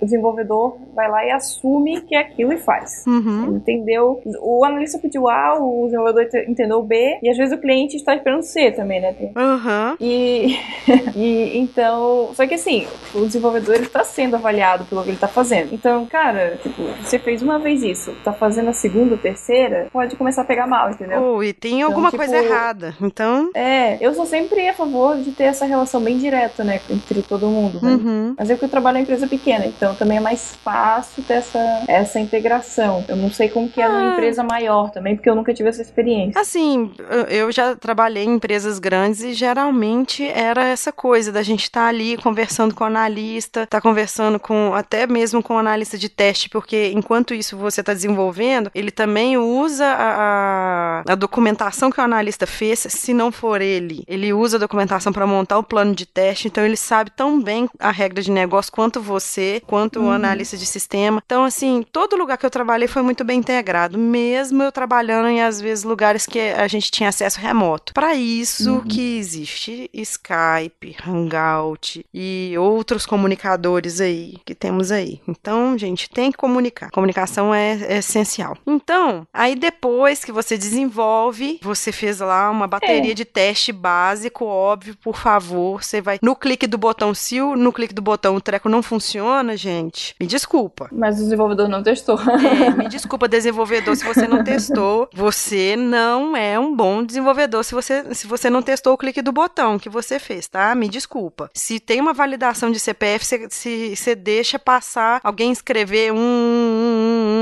o 0.01 0.05
desenvolvedor 0.05 0.79
vai 0.95 1.11
lá 1.11 1.25
e 1.25 1.31
assume 1.31 2.03
que 2.03 2.15
é 2.15 2.21
aquilo 2.21 2.53
e 2.53 2.59
faz. 2.59 3.05
Uhum. 3.07 3.32
Uhum. 3.33 3.57
Entendeu? 3.57 4.21
O 4.41 4.65
analista 4.65 4.99
pediu 4.99 5.29
A, 5.29 5.59
o 5.59 5.85
desenvolvedor 5.87 6.29
entendeu 6.49 6.83
B, 6.83 7.19
e 7.23 7.29
às 7.29 7.37
vezes 7.37 7.57
o 7.57 7.61
cliente 7.61 7.97
está 7.97 8.15
esperando 8.15 8.43
C 8.43 8.71
também, 8.73 9.01
né? 9.01 9.15
Uhum. 9.21 9.97
E, 10.01 10.57
e 11.17 11.59
então. 11.59 12.31
Só 12.35 12.47
que 12.47 12.55
assim, 12.55 12.87
o 13.15 13.25
desenvolvedor 13.27 13.77
está 13.77 14.05
sendo 14.05 14.37
avaliado 14.37 14.85
pelo 14.85 15.03
que 15.03 15.09
ele 15.09 15.17
está 15.17 15.29
fazendo. 15.29 15.73
Então, 15.73 16.07
cara, 16.07 16.59
tipo, 16.63 16.83
você 17.03 17.19
fez 17.19 17.43
uma 17.43 17.59
vez 17.59 17.83
isso, 17.83 18.15
tá 18.25 18.33
fazendo 18.33 18.71
a 18.71 18.73
segunda, 18.73 19.17
terceira, 19.17 19.89
pode 19.93 20.17
começar 20.17 20.43
a 20.43 20.45
pegar 20.45 20.67
mal, 20.67 20.91
entendeu? 20.91 21.23
Oh, 21.23 21.43
e 21.43 21.53
tem 21.53 21.77
então, 21.77 21.89
alguma 21.89 22.11
tipo, 22.11 22.19
coisa 22.19 22.37
errada. 22.37 22.95
Então. 23.01 23.51
É, 23.55 23.99
eu 24.05 24.15
sou 24.15 24.27
sempre 24.27 24.69
a 24.69 24.75
favor 24.75 25.17
de 25.19 25.33
ter 25.33 25.45
essa 25.45 25.65
relação 25.65 26.01
bem 26.01 26.19
direta, 26.19 26.65
né? 26.65 26.81
Entre 26.91 27.23
todo 27.23 27.47
mundo. 27.47 27.81
Né? 27.83 27.91
Uhum. 27.91 28.35
Mas 28.39 28.51
eu 28.51 28.59
que 28.59 28.65
eu 28.65 28.69
trabalho 28.69 28.99
em 28.99 29.03
empresa 29.03 29.27
pequena, 29.27 29.67
então 29.67 29.95
também 29.95 30.19
é 30.19 30.21
mais 30.21 30.57
fácil 30.57 31.23
ter 31.23 31.35
essa, 31.35 31.85
essa 31.89 32.21
integração. 32.21 33.05
Eu 33.09 33.17
não 33.23 33.31
sei 33.31 33.49
como 33.49 33.69
que 33.69 33.81
é 33.81 33.87
ah. 33.87 34.13
empresa 34.13 34.43
maior 34.43 34.91
também, 34.91 35.15
porque 35.15 35.31
eu 35.31 35.35
nunca 35.35 35.55
tive 35.55 35.69
essa 35.69 35.81
experiência. 35.81 36.41
Assim, 36.41 36.93
eu 37.29 37.51
já 37.53 37.77
trabalhei 37.77 38.25
em 38.25 38.35
empresas 38.35 38.79
grandes 38.79 39.23
e 39.23 39.33
geralmente 39.33 40.27
era 40.27 40.65
essa 40.65 40.93
coisa 40.93 41.31
da 41.31 41.43
gente 41.43 41.63
estar 41.63 41.83
tá 41.83 41.89
ali 41.89 42.17
conversando 42.17 42.75
com 42.75 42.85
o 42.85 42.87
analista, 42.87 43.67
tá 43.67 43.81
conversando 43.81 44.39
com 44.39 44.75
até 44.75 45.07
mesmo 45.07 45.43
com 45.43 45.55
o 45.55 45.59
analista 45.59 45.97
de 45.97 46.09
teste, 46.09 46.49
porque 46.49 46.91
enquanto 46.95 47.35
isso 47.35 47.57
você 47.57 47.81
está 47.81 47.95
desenvolvendo, 47.95 48.71
ele 48.75 48.91
também 48.91 49.37
usa 49.37 49.87
a, 49.87 51.03
a, 51.07 51.13
a, 51.13 51.15
documentação 51.15 51.91
que 51.91 52.01
o 52.01 52.05
analista 52.05 52.47
fez, 52.47 52.81
se 52.81 53.15
não 53.15 53.31
for 53.31 53.61
ele, 53.61 54.03
ele 54.07 54.33
usa 54.33 54.57
a 54.57 54.61
documentação 54.61 55.13
para 55.13 55.27
montar 55.27 55.59
o 55.59 55.63
plano 55.63 55.95
de 55.95 56.07
teste, 56.07 56.49
então 56.49 56.65
ele 56.65 56.77
sabe 56.77 57.11
tão 57.11 57.41
bem 57.41 57.69
a 57.79 57.91
regra 57.91 58.23
de 58.23 58.31
negócio 58.31 58.73
quanto 58.73 59.01
você, 59.01 59.63
quanto 59.67 60.01
uhum. 60.01 60.09
o 60.09 60.11
analista 60.11 60.57
de 60.57 60.67
sistema. 60.67 61.23
Então, 61.25 61.45
assim, 61.45 61.85
todo 61.93 62.17
lugar 62.17 62.37
que 62.37 62.47
eu 62.47 62.51
trabalhei 62.51 62.89
foi 62.89 63.03
muito 63.03 63.12
bem 63.25 63.39
integrado, 63.39 63.99
mesmo 63.99 64.63
eu 64.63 64.73
trabalhando 64.73 65.29
em 65.29 65.43
às 65.43 65.61
vezes 65.61 65.85
lugares 65.85 66.27
que 66.27 66.39
a 66.39 66.67
gente 66.67 66.91
tinha 66.91 67.09
acesso 67.09 67.41
remoto. 67.41 67.93
Para 67.93 68.15
isso 68.15 68.75
uhum. 68.75 68.81
que 68.81 69.19
existe 69.19 69.91
Skype, 69.93 70.97
Hangout 71.07 72.05
e 72.13 72.55
outros 72.59 73.05
comunicadores 73.05 74.01
aí 74.01 74.37
que 74.45 74.55
temos 74.55 74.91
aí. 74.91 75.21
Então, 75.29 75.77
gente, 75.77 76.09
tem 76.09 76.31
que 76.31 76.39
comunicar. 76.39 76.91
Comunicação 76.91 77.55
é, 77.55 77.79
é 77.83 77.99
essencial. 77.99 78.57
Então, 78.67 79.27
aí 79.33 79.55
depois 79.55 80.25
que 80.25 80.33
você 80.33 80.57
desenvolve, 80.57 81.61
você 81.63 81.93
fez 81.93 82.21
lá 82.21 82.51
uma 82.51 82.67
bateria 82.67 83.13
é. 83.13 83.15
de 83.15 83.25
teste 83.25 83.73
básico, 83.73 84.45
óbvio, 84.45 84.97
por 85.03 85.17
favor, 85.17 85.83
você 85.83 86.01
vai 86.01 86.19
no 86.23 86.37
clique 86.37 86.67
do 86.67 86.79
botão 86.79 87.15
se 87.15 87.41
o, 87.41 87.57
no 87.57 87.73
clique 87.73 87.95
do 87.95 88.03
botão 88.03 88.37
o 88.37 88.41
treco 88.41 88.69
não 88.69 88.83
funciona, 88.83 89.57
gente. 89.57 90.15
Me 90.21 90.27
desculpa. 90.27 90.89
Mas 90.93 91.17
o 91.17 91.25
desenvolvedor 91.25 91.69
não 91.69 91.83
testou. 91.83 92.19
É, 92.21 92.71
me 92.71 92.89
desculpa, 92.89 93.02
desenvolvedor, 93.29 93.97
se 93.97 94.05
você 94.05 94.27
não 94.27 94.43
testou, 94.45 95.09
você 95.13 95.77
não 95.77 96.37
é 96.37 96.59
um 96.59 96.75
bom 96.75 97.03
desenvolvedor 97.03 97.65
se 97.65 97.75
você, 97.75 98.15
se 98.15 98.27
você 98.27 98.51
não 98.51 98.63
testou 98.63 98.95
o 98.95 98.99
clique 98.99 99.23
do 99.23 99.33
botão 99.33 99.79
que 99.79 99.89
você 99.89 100.19
fez, 100.19 100.49
tá? 100.49 100.75
Me 100.75 100.89
desculpa. 100.89 101.51
Se 101.55 101.81
tem 101.81 102.01
uma 102.01 102.13
validação 102.13 102.71
de 102.71 102.79
CPF, 102.79 103.25
você, 103.25 103.47
se, 103.51 103.97
você 103.97 104.15
deixa 104.15 104.59
passar 104.59 105.21
alguém 105.23 105.51
escrever 105.53 106.13
um, 106.13 106.17
um, 106.17 106.21
um, 106.21 107.42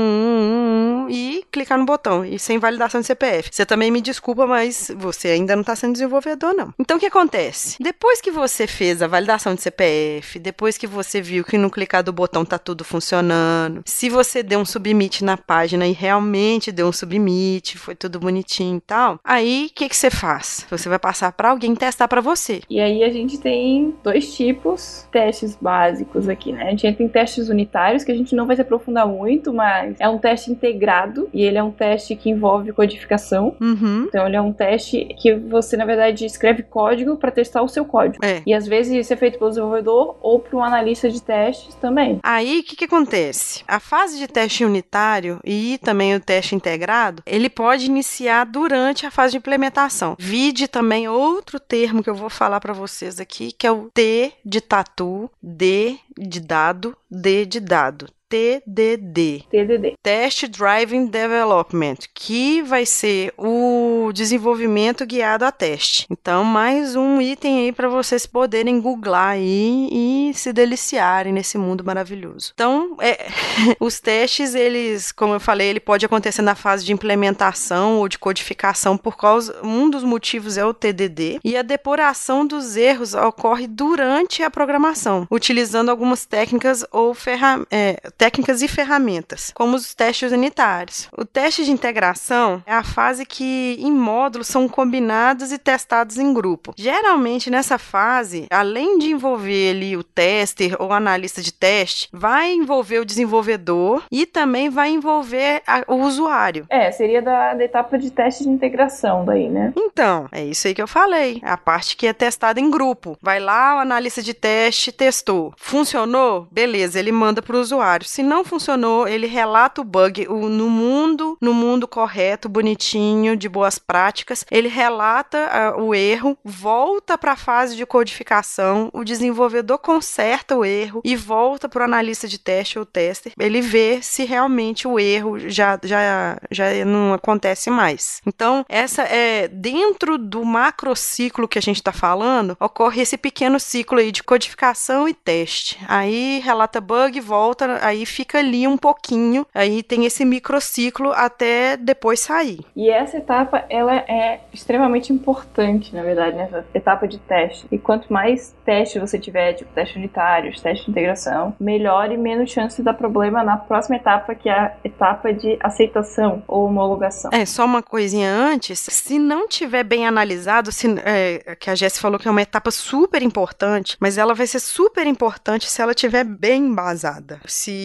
e 1.11 1.43
clicar 1.51 1.77
no 1.77 1.85
botão, 1.85 2.23
e 2.23 2.39
sem 2.39 2.57
validação 2.57 3.01
de 3.01 3.07
CPF. 3.07 3.49
Você 3.51 3.65
também 3.65 3.91
me 3.91 3.99
desculpa, 3.99 4.47
mas 4.47 4.89
você 4.97 5.27
ainda 5.27 5.55
não 5.55 5.61
está 5.61 5.75
sendo 5.75 5.91
desenvolvedor, 5.91 6.53
não. 6.53 6.73
Então, 6.79 6.95
o 6.95 6.99
que 6.99 7.05
acontece? 7.05 7.75
Depois 7.81 8.21
que 8.21 8.31
você 8.31 8.65
fez 8.65 9.01
a 9.01 9.07
validação 9.07 9.53
de 9.53 9.61
CPF, 9.61 10.39
depois 10.39 10.77
que 10.77 10.87
você 10.87 11.21
viu 11.21 11.43
que 11.43 11.57
no 11.57 11.69
clicar 11.69 12.01
do 12.01 12.13
botão 12.13 12.45
tá 12.45 12.57
tudo 12.57 12.85
funcionando, 12.85 13.83
se 13.85 14.09
você 14.09 14.41
deu 14.41 14.59
um 14.59 14.65
submit 14.65 15.23
na 15.23 15.35
página 15.35 15.85
e 15.85 15.91
realmente 15.91 16.71
deu 16.71 16.87
um 16.87 16.93
submit, 16.93 17.77
foi 17.77 17.93
tudo 17.93 18.19
bonitinho 18.19 18.77
e 18.77 18.81
tal, 18.81 19.19
aí 19.21 19.67
o 19.69 19.75
que, 19.75 19.89
que 19.89 19.97
você 19.97 20.09
faz? 20.09 20.65
Você 20.69 20.87
vai 20.87 20.99
passar 20.99 21.33
para 21.33 21.49
alguém 21.49 21.75
testar 21.75 22.07
para 22.07 22.21
você. 22.21 22.61
E 22.69 22.79
aí 22.79 23.03
a 23.03 23.09
gente 23.09 23.37
tem 23.37 23.93
dois 24.01 24.33
tipos 24.33 25.05
testes 25.11 25.57
básicos 25.59 26.29
aqui, 26.29 26.53
né? 26.53 26.67
A 26.67 26.69
gente 26.69 26.93
tem 26.93 27.07
testes 27.09 27.49
unitários, 27.49 28.05
que 28.05 28.11
a 28.11 28.15
gente 28.15 28.33
não 28.33 28.47
vai 28.47 28.55
se 28.55 28.61
aprofundar 28.61 29.05
muito, 29.05 29.51
mas 29.51 29.99
é 29.99 30.07
um 30.07 30.17
teste 30.17 30.49
integrado 30.49 31.00
e 31.33 31.43
ele 31.43 31.57
é 31.57 31.63
um 31.63 31.71
teste 31.71 32.15
que 32.15 32.29
envolve 32.29 32.71
codificação. 32.73 33.55
Uhum. 33.59 34.05
Então 34.07 34.27
ele 34.27 34.35
é 34.35 34.41
um 34.41 34.53
teste 34.53 35.05
que 35.19 35.35
você, 35.35 35.77
na 35.77 35.85
verdade, 35.85 36.25
escreve 36.25 36.63
código 36.63 37.15
para 37.17 37.31
testar 37.31 37.61
o 37.61 37.67
seu 37.67 37.85
código. 37.85 38.23
É. 38.23 38.41
E 38.45 38.53
às 38.53 38.67
vezes 38.67 38.93
isso 38.93 39.13
é 39.13 39.15
feito 39.15 39.37
pelo 39.37 39.49
desenvolvedor 39.49 40.17
ou 40.21 40.39
para 40.39 40.57
um 40.57 40.63
analista 40.63 41.09
de 41.09 41.21
testes 41.21 41.73
também. 41.75 42.19
Aí 42.23 42.59
o 42.59 42.63
que, 42.63 42.75
que 42.75 42.85
acontece? 42.85 43.63
A 43.67 43.79
fase 43.79 44.17
de 44.17 44.27
teste 44.27 44.65
unitário 44.65 45.39
e 45.43 45.79
também 45.83 46.15
o 46.15 46.19
teste 46.19 46.55
integrado, 46.55 47.23
ele 47.25 47.49
pode 47.49 47.85
iniciar 47.85 48.45
durante 48.45 49.05
a 49.05 49.11
fase 49.11 49.31
de 49.31 49.37
implementação. 49.37 50.15
Vide 50.19 50.67
também 50.67 51.07
outro 51.07 51.59
termo 51.59 52.03
que 52.03 52.09
eu 52.09 52.15
vou 52.15 52.29
falar 52.29 52.59
para 52.59 52.73
vocês 52.73 53.19
aqui, 53.19 53.51
que 53.51 53.67
é 53.67 53.71
o 53.71 53.89
T 53.93 54.31
de 54.45 54.61
tatu, 54.61 55.29
D 55.41 55.97
de 56.17 56.39
dado, 56.39 56.95
D 57.09 57.45
de 57.45 57.59
dado. 57.59 58.07
TDD. 58.31 59.43
TDD. 59.51 59.95
Test 60.01 60.47
Driving 60.47 61.07
Development, 61.07 61.97
que 62.15 62.61
vai 62.61 62.85
ser 62.85 63.33
o 63.37 64.09
desenvolvimento 64.13 65.05
guiado 65.05 65.43
a 65.43 65.51
teste. 65.51 66.07
Então, 66.09 66.41
mais 66.45 66.95
um 66.95 67.19
item 67.19 67.65
aí 67.65 67.71
para 67.73 67.89
vocês 67.89 68.25
poderem 68.25 68.79
googlar 68.79 69.31
aí 69.31 69.89
e 69.91 70.31
se 70.33 70.53
deliciarem 70.53 71.33
nesse 71.33 71.57
mundo 71.57 71.83
maravilhoso. 71.83 72.51
Então, 72.53 72.95
é, 73.01 73.27
os 73.81 73.99
testes, 73.99 74.55
eles, 74.55 75.11
como 75.11 75.33
eu 75.33 75.39
falei, 75.41 75.67
ele 75.67 75.81
pode 75.81 76.05
acontecer 76.05 76.41
na 76.41 76.55
fase 76.55 76.85
de 76.85 76.93
implementação 76.93 77.97
ou 77.97 78.07
de 78.07 78.17
codificação 78.17 78.95
por 78.95 79.17
causa 79.17 79.59
um 79.61 79.89
dos 79.89 80.05
motivos 80.05 80.57
é 80.57 80.63
o 80.63 80.73
TDD 80.73 81.41
e 81.43 81.57
a 81.57 81.61
depuração 81.61 82.45
dos 82.45 82.77
erros 82.77 83.13
ocorre 83.13 83.67
durante 83.67 84.41
a 84.41 84.49
programação, 84.49 85.27
utilizando 85.29 85.89
algumas 85.89 86.25
técnicas 86.25 86.85
ou 86.93 87.13
ferramentas 87.13 87.69
é, 87.69 87.99
técnicas 88.21 88.61
e 88.61 88.67
ferramentas, 88.67 89.51
como 89.55 89.75
os 89.75 89.95
testes 89.95 90.31
unitários. 90.31 91.09
O 91.17 91.25
teste 91.25 91.65
de 91.65 91.71
integração 91.71 92.61
é 92.67 92.71
a 92.71 92.83
fase 92.83 93.25
que 93.25 93.75
em 93.79 93.91
módulos 93.91 94.45
são 94.45 94.69
combinados 94.69 95.51
e 95.51 95.57
testados 95.57 96.19
em 96.19 96.31
grupo. 96.31 96.71
Geralmente 96.77 97.49
nessa 97.49 97.79
fase, 97.79 98.45
além 98.51 98.99
de 98.99 99.09
envolver 99.09 99.71
ali 99.71 99.97
o 99.97 100.03
tester 100.03 100.75
ou 100.77 100.93
analista 100.93 101.41
de 101.41 101.51
teste, 101.51 102.09
vai 102.13 102.53
envolver 102.53 102.99
o 102.99 103.05
desenvolvedor 103.05 104.03
e 104.11 104.27
também 104.27 104.69
vai 104.69 104.91
envolver 104.91 105.63
a, 105.65 105.83
o 105.87 105.95
usuário. 105.95 106.67
É, 106.69 106.91
seria 106.91 107.23
da, 107.23 107.55
da 107.55 107.63
etapa 107.63 107.97
de 107.97 108.11
teste 108.11 108.43
de 108.43 108.49
integração 108.49 109.25
daí, 109.25 109.49
né? 109.49 109.73
Então, 109.75 110.27
é 110.31 110.43
isso 110.45 110.67
aí 110.67 110.75
que 110.75 110.81
eu 110.81 110.87
falei. 110.87 111.41
A 111.41 111.57
parte 111.57 111.97
que 111.97 112.05
é 112.05 112.13
testada 112.13 112.59
em 112.59 112.69
grupo. 112.69 113.17
Vai 113.19 113.39
lá, 113.39 113.77
o 113.77 113.79
analista 113.79 114.21
de 114.21 114.35
teste 114.35 114.91
testou. 114.91 115.55
Funcionou? 115.57 116.47
Beleza, 116.51 116.99
ele 116.99 117.11
manda 117.11 117.41
para 117.41 117.57
o 117.57 117.59
usuário. 117.59 118.10
Se 118.11 118.21
não 118.21 118.43
funcionou, 118.43 119.07
ele 119.07 119.25
relata 119.25 119.79
o 119.79 119.85
bug 119.85 120.27
o, 120.27 120.49
no 120.49 120.69
mundo, 120.69 121.37
no 121.39 121.53
mundo 121.53 121.87
correto, 121.87 122.49
bonitinho, 122.49 123.37
de 123.37 123.47
boas 123.47 123.79
práticas. 123.79 124.43
Ele 124.51 124.67
relata 124.67 125.73
uh, 125.77 125.81
o 125.81 125.95
erro, 125.95 126.37
volta 126.43 127.17
para 127.17 127.31
a 127.31 127.37
fase 127.37 127.73
de 127.73 127.85
codificação, 127.85 128.89
o 128.91 129.05
desenvolvedor 129.05 129.77
conserta 129.77 130.57
o 130.57 130.65
erro 130.65 130.99
e 131.05 131.15
volta 131.15 131.69
para 131.69 131.83
o 131.83 131.85
analista 131.85 132.27
de 132.27 132.37
teste 132.37 132.77
ou 132.77 132.85
tester. 132.85 133.31
Ele 133.39 133.61
vê 133.61 134.01
se 134.01 134.25
realmente 134.25 134.89
o 134.89 134.99
erro 134.99 135.39
já, 135.47 135.79
já, 135.81 136.37
já 136.51 136.83
não 136.83 137.13
acontece 137.13 137.69
mais. 137.69 138.21
Então, 138.27 138.65
essa 138.67 139.03
é 139.03 139.47
dentro 139.47 140.17
do 140.17 140.43
macrociclo 140.43 141.47
que 141.47 141.57
a 141.57 141.61
gente 141.61 141.77
está 141.77 141.93
falando, 141.93 142.57
ocorre 142.59 143.03
esse 143.03 143.15
pequeno 143.15 143.57
ciclo 143.57 143.99
aí 143.99 144.11
de 144.11 144.21
codificação 144.21 145.07
e 145.07 145.13
teste. 145.13 145.79
Aí 145.87 146.41
relata 146.43 146.81
bug, 146.81 147.17
volta, 147.21 147.79
aí 147.81 148.00
aí 148.01 148.05
fica 148.05 148.39
ali 148.39 148.67
um 148.67 148.77
pouquinho, 148.77 149.45
aí 149.53 149.83
tem 149.83 150.05
esse 150.05 150.25
microciclo 150.25 151.11
até 151.11 151.77
depois 151.77 152.19
sair. 152.19 152.59
E 152.75 152.89
essa 152.89 153.17
etapa, 153.17 153.63
ela 153.69 153.95
é 153.95 154.41
extremamente 154.53 155.13
importante, 155.13 155.95
na 155.95 156.01
verdade, 156.01 156.35
nessa 156.35 156.65
etapa 156.73 157.07
de 157.07 157.19
teste. 157.19 157.67
E 157.71 157.77
quanto 157.77 158.11
mais 158.11 158.53
teste 158.65 158.99
você 158.99 159.19
tiver, 159.19 159.53
tipo 159.53 159.71
teste 159.73 159.97
unitários, 159.97 160.59
teste 160.59 160.85
de 160.85 160.91
integração, 160.91 161.55
melhor 161.59 162.11
e 162.11 162.17
menos 162.17 162.51
chance 162.51 162.77
de 162.77 162.83
dar 162.83 162.93
problema 162.93 163.43
na 163.43 163.57
próxima 163.57 163.95
etapa, 163.95 164.35
que 164.35 164.49
é 164.49 164.53
a 164.53 164.73
etapa 164.83 165.33
de 165.33 165.57
aceitação 165.61 166.43
ou 166.47 166.65
homologação. 166.65 167.31
É, 167.33 167.45
só 167.45 167.65
uma 167.65 167.83
coisinha 167.83 168.31
antes, 168.31 168.79
se 168.79 169.19
não 169.19 169.47
tiver 169.47 169.83
bem 169.83 170.07
analisado, 170.07 170.71
se, 170.71 170.87
é, 171.05 171.55
que 171.55 171.69
a 171.69 171.75
Jess 171.75 171.99
falou 171.99 172.19
que 172.19 172.27
é 172.27 172.31
uma 172.31 172.41
etapa 172.41 172.71
super 172.71 173.21
importante, 173.21 173.95
mas 173.99 174.17
ela 174.17 174.33
vai 174.33 174.47
ser 174.47 174.59
super 174.59 175.05
importante 175.05 175.69
se 175.69 175.81
ela 175.81 175.93
tiver 175.93 176.23
bem 176.23 176.65
embasada. 176.65 177.39
Se 177.45 177.80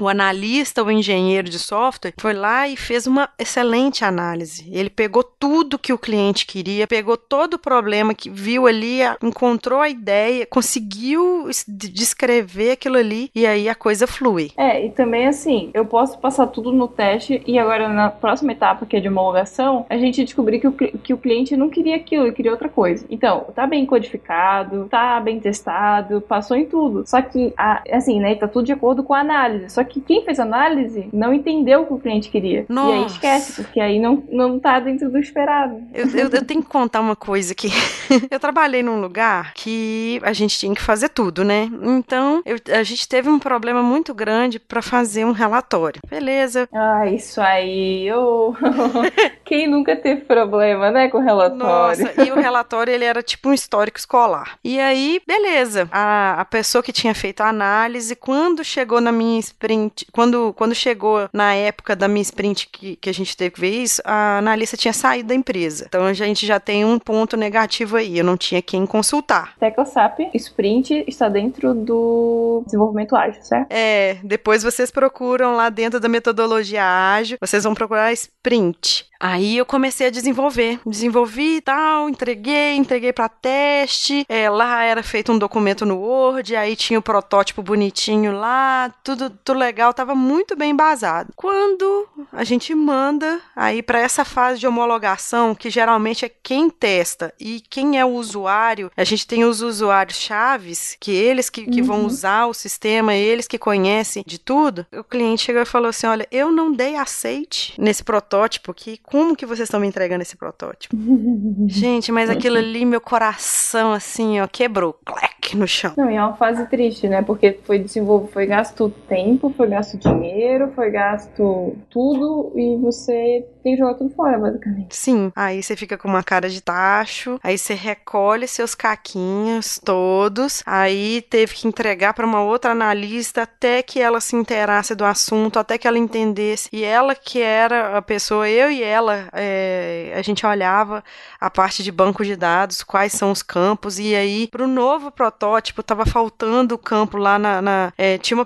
o 0.00 0.08
analista, 0.08 0.82
o 0.82 0.90
engenheiro 0.90 1.48
de 1.48 1.58
software, 1.58 2.14
foi 2.18 2.32
lá 2.32 2.68
e 2.68 2.76
fez 2.76 3.06
uma 3.06 3.28
excelente 3.38 4.04
análise. 4.04 4.68
Ele 4.70 4.90
pegou 4.90 5.22
tudo 5.22 5.78
que 5.78 5.92
o 5.92 5.98
cliente 5.98 6.46
queria, 6.46 6.86
pegou 6.86 7.16
todo 7.16 7.54
o 7.54 7.58
problema 7.58 8.14
que 8.14 8.30
viu 8.30 8.66
ali, 8.66 9.00
encontrou 9.22 9.80
a 9.80 9.88
ideia, 9.88 10.46
conseguiu 10.46 11.48
descrever 11.66 12.72
aquilo 12.72 12.96
ali 12.96 13.30
e 13.34 13.46
aí 13.46 13.68
a 13.68 13.74
coisa 13.74 14.06
flui. 14.06 14.50
É, 14.56 14.84
e 14.84 14.90
também 14.90 15.26
assim, 15.26 15.70
eu 15.74 15.84
posso 15.84 16.18
passar 16.18 16.46
tudo 16.48 16.72
no 16.72 16.88
teste 16.88 17.42
e 17.46 17.58
agora 17.58 17.88
na 17.88 18.10
próxima 18.10 18.52
etapa, 18.52 18.86
que 18.86 18.96
é 18.96 19.00
de 19.00 19.08
homologação, 19.08 19.86
a 19.88 19.96
gente 19.96 20.24
descobrir 20.24 20.60
que 20.60 20.68
o, 20.68 20.72
que 20.72 21.14
o 21.14 21.18
cliente 21.18 21.56
não 21.56 21.68
queria 21.68 21.96
aquilo, 21.96 22.24
ele 22.24 22.32
queria 22.32 22.52
outra 22.52 22.68
coisa. 22.68 23.04
Então, 23.10 23.46
tá 23.54 23.66
bem 23.66 23.86
codificado, 23.86 24.86
tá 24.88 25.18
bem 25.20 25.40
testado, 25.40 26.20
passou 26.20 26.56
em 26.56 26.66
tudo. 26.66 27.06
Só 27.06 27.20
que, 27.22 27.52
a, 27.56 27.82
assim, 27.92 28.20
né, 28.20 28.34
tá 28.34 28.48
tudo 28.48 28.66
de 28.66 28.72
acordo 28.72 29.02
com 29.02 29.14
a 29.14 29.20
análise 29.20 29.39
análise. 29.40 29.70
Só 29.70 29.82
que 29.84 30.00
quem 30.00 30.24
fez 30.24 30.38
análise 30.38 31.08
não 31.12 31.32
entendeu 31.32 31.82
o 31.82 31.86
que 31.86 31.94
o 31.94 31.98
cliente 31.98 32.28
queria. 32.28 32.66
Nossa. 32.68 32.90
E 32.90 32.92
aí 32.92 33.06
esquece, 33.06 33.62
porque 33.62 33.80
aí 33.80 33.98
não, 33.98 34.22
não 34.30 34.58
tá 34.58 34.78
dentro 34.80 35.10
do 35.10 35.18
esperado. 35.18 35.82
Eu, 35.94 36.06
eu, 36.08 36.28
eu 36.28 36.44
tenho 36.44 36.62
que 36.62 36.68
contar 36.68 37.00
uma 37.00 37.16
coisa 37.16 37.52
aqui. 37.52 37.70
eu 38.30 38.38
trabalhei 38.38 38.82
num 38.82 39.00
lugar 39.00 39.52
que 39.54 40.20
a 40.22 40.32
gente 40.32 40.58
tinha 40.58 40.74
que 40.74 40.82
fazer 40.82 41.08
tudo, 41.08 41.44
né? 41.44 41.70
Então, 41.82 42.42
eu, 42.44 42.56
a 42.78 42.82
gente 42.82 43.08
teve 43.08 43.28
um 43.28 43.38
problema 43.38 43.82
muito 43.82 44.14
grande 44.14 44.58
para 44.58 44.82
fazer 44.82 45.24
um 45.24 45.32
relatório. 45.32 46.00
Beleza. 46.08 46.68
Ah, 46.72 47.06
isso 47.06 47.40
aí. 47.40 48.06
Eu... 48.06 48.54
quem 49.44 49.68
nunca 49.68 49.96
teve 49.96 50.22
problema, 50.22 50.90
né, 50.90 51.08
com 51.08 51.18
relatório? 51.18 51.56
Nossa, 51.56 52.24
e 52.24 52.30
o 52.30 52.36
relatório, 52.36 52.92
ele 52.92 53.04
era 53.04 53.22
tipo 53.22 53.48
um 53.48 53.54
histórico 53.54 53.98
escolar. 53.98 54.58
E 54.62 54.78
aí, 54.78 55.20
beleza. 55.26 55.88
A, 55.90 56.40
a 56.40 56.44
pessoa 56.44 56.82
que 56.82 56.92
tinha 56.92 57.14
feito 57.14 57.40
a 57.40 57.48
análise, 57.48 58.14
quando 58.14 58.62
chegou 58.64 59.00
na 59.00 59.12
minha 59.12 59.29
sprint, 59.38 60.06
quando, 60.12 60.52
quando 60.54 60.74
chegou 60.74 61.28
na 61.32 61.54
época 61.54 61.94
da 61.94 62.08
minha 62.08 62.22
sprint 62.22 62.68
que, 62.68 62.96
que 62.96 63.10
a 63.10 63.14
gente 63.14 63.36
teve 63.36 63.50
que 63.50 63.60
ver 63.60 63.70
isso, 63.70 64.02
a 64.04 64.38
analista 64.38 64.76
tinha 64.76 64.92
saído 64.92 65.28
da 65.28 65.34
empresa. 65.34 65.86
Então 65.88 66.04
a 66.04 66.12
gente 66.12 66.46
já 66.46 66.58
tem 66.58 66.84
um 66.84 66.98
ponto 66.98 67.36
negativo 67.36 67.96
aí, 67.96 68.18
eu 68.18 68.24
não 68.24 68.36
tinha 68.36 68.62
quem 68.62 68.86
consultar. 68.86 69.54
TeclaSap, 69.58 70.30
sprint 70.34 71.04
está 71.06 71.28
dentro 71.28 71.74
do 71.74 72.62
desenvolvimento 72.64 73.16
ágil, 73.16 73.42
certo? 73.42 73.68
É, 73.70 74.18
depois 74.22 74.62
vocês 74.62 74.90
procuram 74.90 75.54
lá 75.54 75.68
dentro 75.68 76.00
da 76.00 76.08
metodologia 76.08 76.84
ágil, 76.84 77.38
vocês 77.40 77.64
vão 77.64 77.74
procurar 77.74 78.12
sprint. 78.12 79.10
Aí 79.22 79.58
eu 79.58 79.66
comecei 79.66 80.06
a 80.06 80.10
desenvolver, 80.10 80.80
desenvolvi 80.86 81.56
e 81.56 81.60
tal, 81.60 82.08
entreguei, 82.08 82.74
entreguei 82.74 83.12
para 83.12 83.28
teste. 83.28 84.24
É, 84.26 84.48
lá 84.48 84.82
era 84.82 85.02
feito 85.02 85.30
um 85.30 85.38
documento 85.38 85.84
no 85.84 85.98
Word, 85.98 86.56
aí 86.56 86.74
tinha 86.74 86.98
o 86.98 87.02
protótipo 87.02 87.62
bonitinho 87.62 88.32
lá, 88.32 88.90
tudo, 89.04 89.19
tudo 89.28 89.58
legal, 89.58 89.92
tava 89.92 90.14
muito 90.14 90.56
bem 90.56 90.70
embasado. 90.70 91.32
Quando 91.36 92.08
a 92.32 92.44
gente 92.44 92.74
manda 92.74 93.40
aí 93.54 93.82
para 93.82 94.00
essa 94.00 94.24
fase 94.24 94.60
de 94.60 94.66
homologação, 94.66 95.54
que 95.54 95.68
geralmente 95.68 96.24
é 96.24 96.30
quem 96.42 96.70
testa 96.70 97.34
e 97.38 97.60
quem 97.60 97.98
é 97.98 98.04
o 98.04 98.14
usuário, 98.14 98.90
a 98.96 99.04
gente 99.04 99.26
tem 99.26 99.44
os 99.44 99.60
usuários 99.60 100.16
chaves, 100.16 100.96
que 101.00 101.10
eles 101.10 101.50
que, 101.50 101.66
que 101.66 101.80
uhum. 101.80 101.86
vão 101.86 102.06
usar 102.06 102.46
o 102.46 102.54
sistema, 102.54 103.14
eles 103.14 103.48
que 103.48 103.58
conhecem 103.58 104.22
de 104.26 104.38
tudo. 104.38 104.86
O 104.92 105.04
cliente 105.04 105.42
chegou 105.42 105.62
e 105.62 105.66
falou 105.66 105.88
assim: 105.88 106.06
olha, 106.06 106.26
eu 106.30 106.50
não 106.50 106.72
dei 106.72 106.96
aceite 106.96 107.74
nesse 107.78 108.04
protótipo 108.04 108.72
que 108.72 108.98
como 108.98 109.36
que 109.36 109.46
vocês 109.46 109.66
estão 109.66 109.80
me 109.80 109.86
entregando 109.86 110.22
esse 110.22 110.36
protótipo? 110.36 110.96
Gente, 111.66 112.12
mas 112.12 112.30
aquilo 112.30 112.56
ali, 112.56 112.84
meu 112.84 113.00
coração, 113.00 113.92
assim, 113.92 114.40
ó, 114.40 114.46
quebrou. 114.46 114.98
Clac, 115.04 115.56
no 115.56 115.66
chão. 115.66 115.92
Não, 115.96 116.10
e 116.10 116.16
é 116.16 116.22
uma 116.22 116.34
fase 116.34 116.66
triste, 116.66 117.08
né? 117.08 117.22
Porque 117.22 117.58
foi 117.64 117.78
desenvolvido, 117.78 118.32
foi 118.32 118.46
gasto 118.46 118.92
tempo, 119.10 119.52
foi 119.56 119.68
gasto 119.68 119.98
dinheiro, 119.98 120.70
foi 120.72 120.88
gasto 120.88 121.76
tudo 121.90 122.52
e 122.54 122.76
você 122.76 123.44
tem 123.62 123.74
que 123.74 123.80
jogar 123.80 123.94
tudo 123.94 124.14
fora, 124.14 124.38
basicamente. 124.38 124.96
Sim. 124.96 125.32
Aí 125.34 125.62
você 125.62 125.74
fica 125.74 125.98
com 125.98 126.06
uma 126.06 126.22
cara 126.22 126.48
de 126.48 126.62
tacho, 126.62 127.38
aí 127.42 127.58
você 127.58 127.74
recolhe 127.74 128.46
seus 128.46 128.74
caquinhos 128.74 129.80
todos, 129.84 130.62
aí 130.64 131.22
teve 131.28 131.54
que 131.54 131.66
entregar 131.66 132.14
para 132.14 132.24
uma 132.24 132.40
outra 132.40 132.70
analista 132.70 133.42
até 133.42 133.82
que 133.82 134.00
ela 134.00 134.20
se 134.20 134.36
inteirasse 134.36 134.94
do 134.94 135.04
assunto, 135.04 135.58
até 135.58 135.76
que 135.76 135.88
ela 135.88 135.98
entendesse. 135.98 136.68
E 136.72 136.84
ela 136.84 137.14
que 137.14 137.42
era 137.42 137.98
a 137.98 138.02
pessoa, 138.02 138.48
eu 138.48 138.70
e 138.70 138.80
ela, 138.82 139.28
é, 139.32 140.14
a 140.16 140.22
gente 140.22 140.46
olhava 140.46 141.02
a 141.40 141.50
parte 141.50 141.82
de 141.82 141.90
banco 141.90 142.24
de 142.24 142.36
dados, 142.36 142.84
quais 142.84 143.12
são 143.12 143.32
os 143.32 143.42
campos, 143.42 143.98
e 143.98 144.14
aí 144.14 144.46
pro 144.46 144.68
novo 144.68 145.10
protótipo 145.10 145.82
tava 145.82 146.06
faltando 146.06 146.76
o 146.76 146.78
campo 146.78 147.16
lá 147.16 147.38
na. 147.38 147.60
na 147.60 147.92
é, 147.98 148.16
tinha 148.18 148.38
uma 148.38 148.44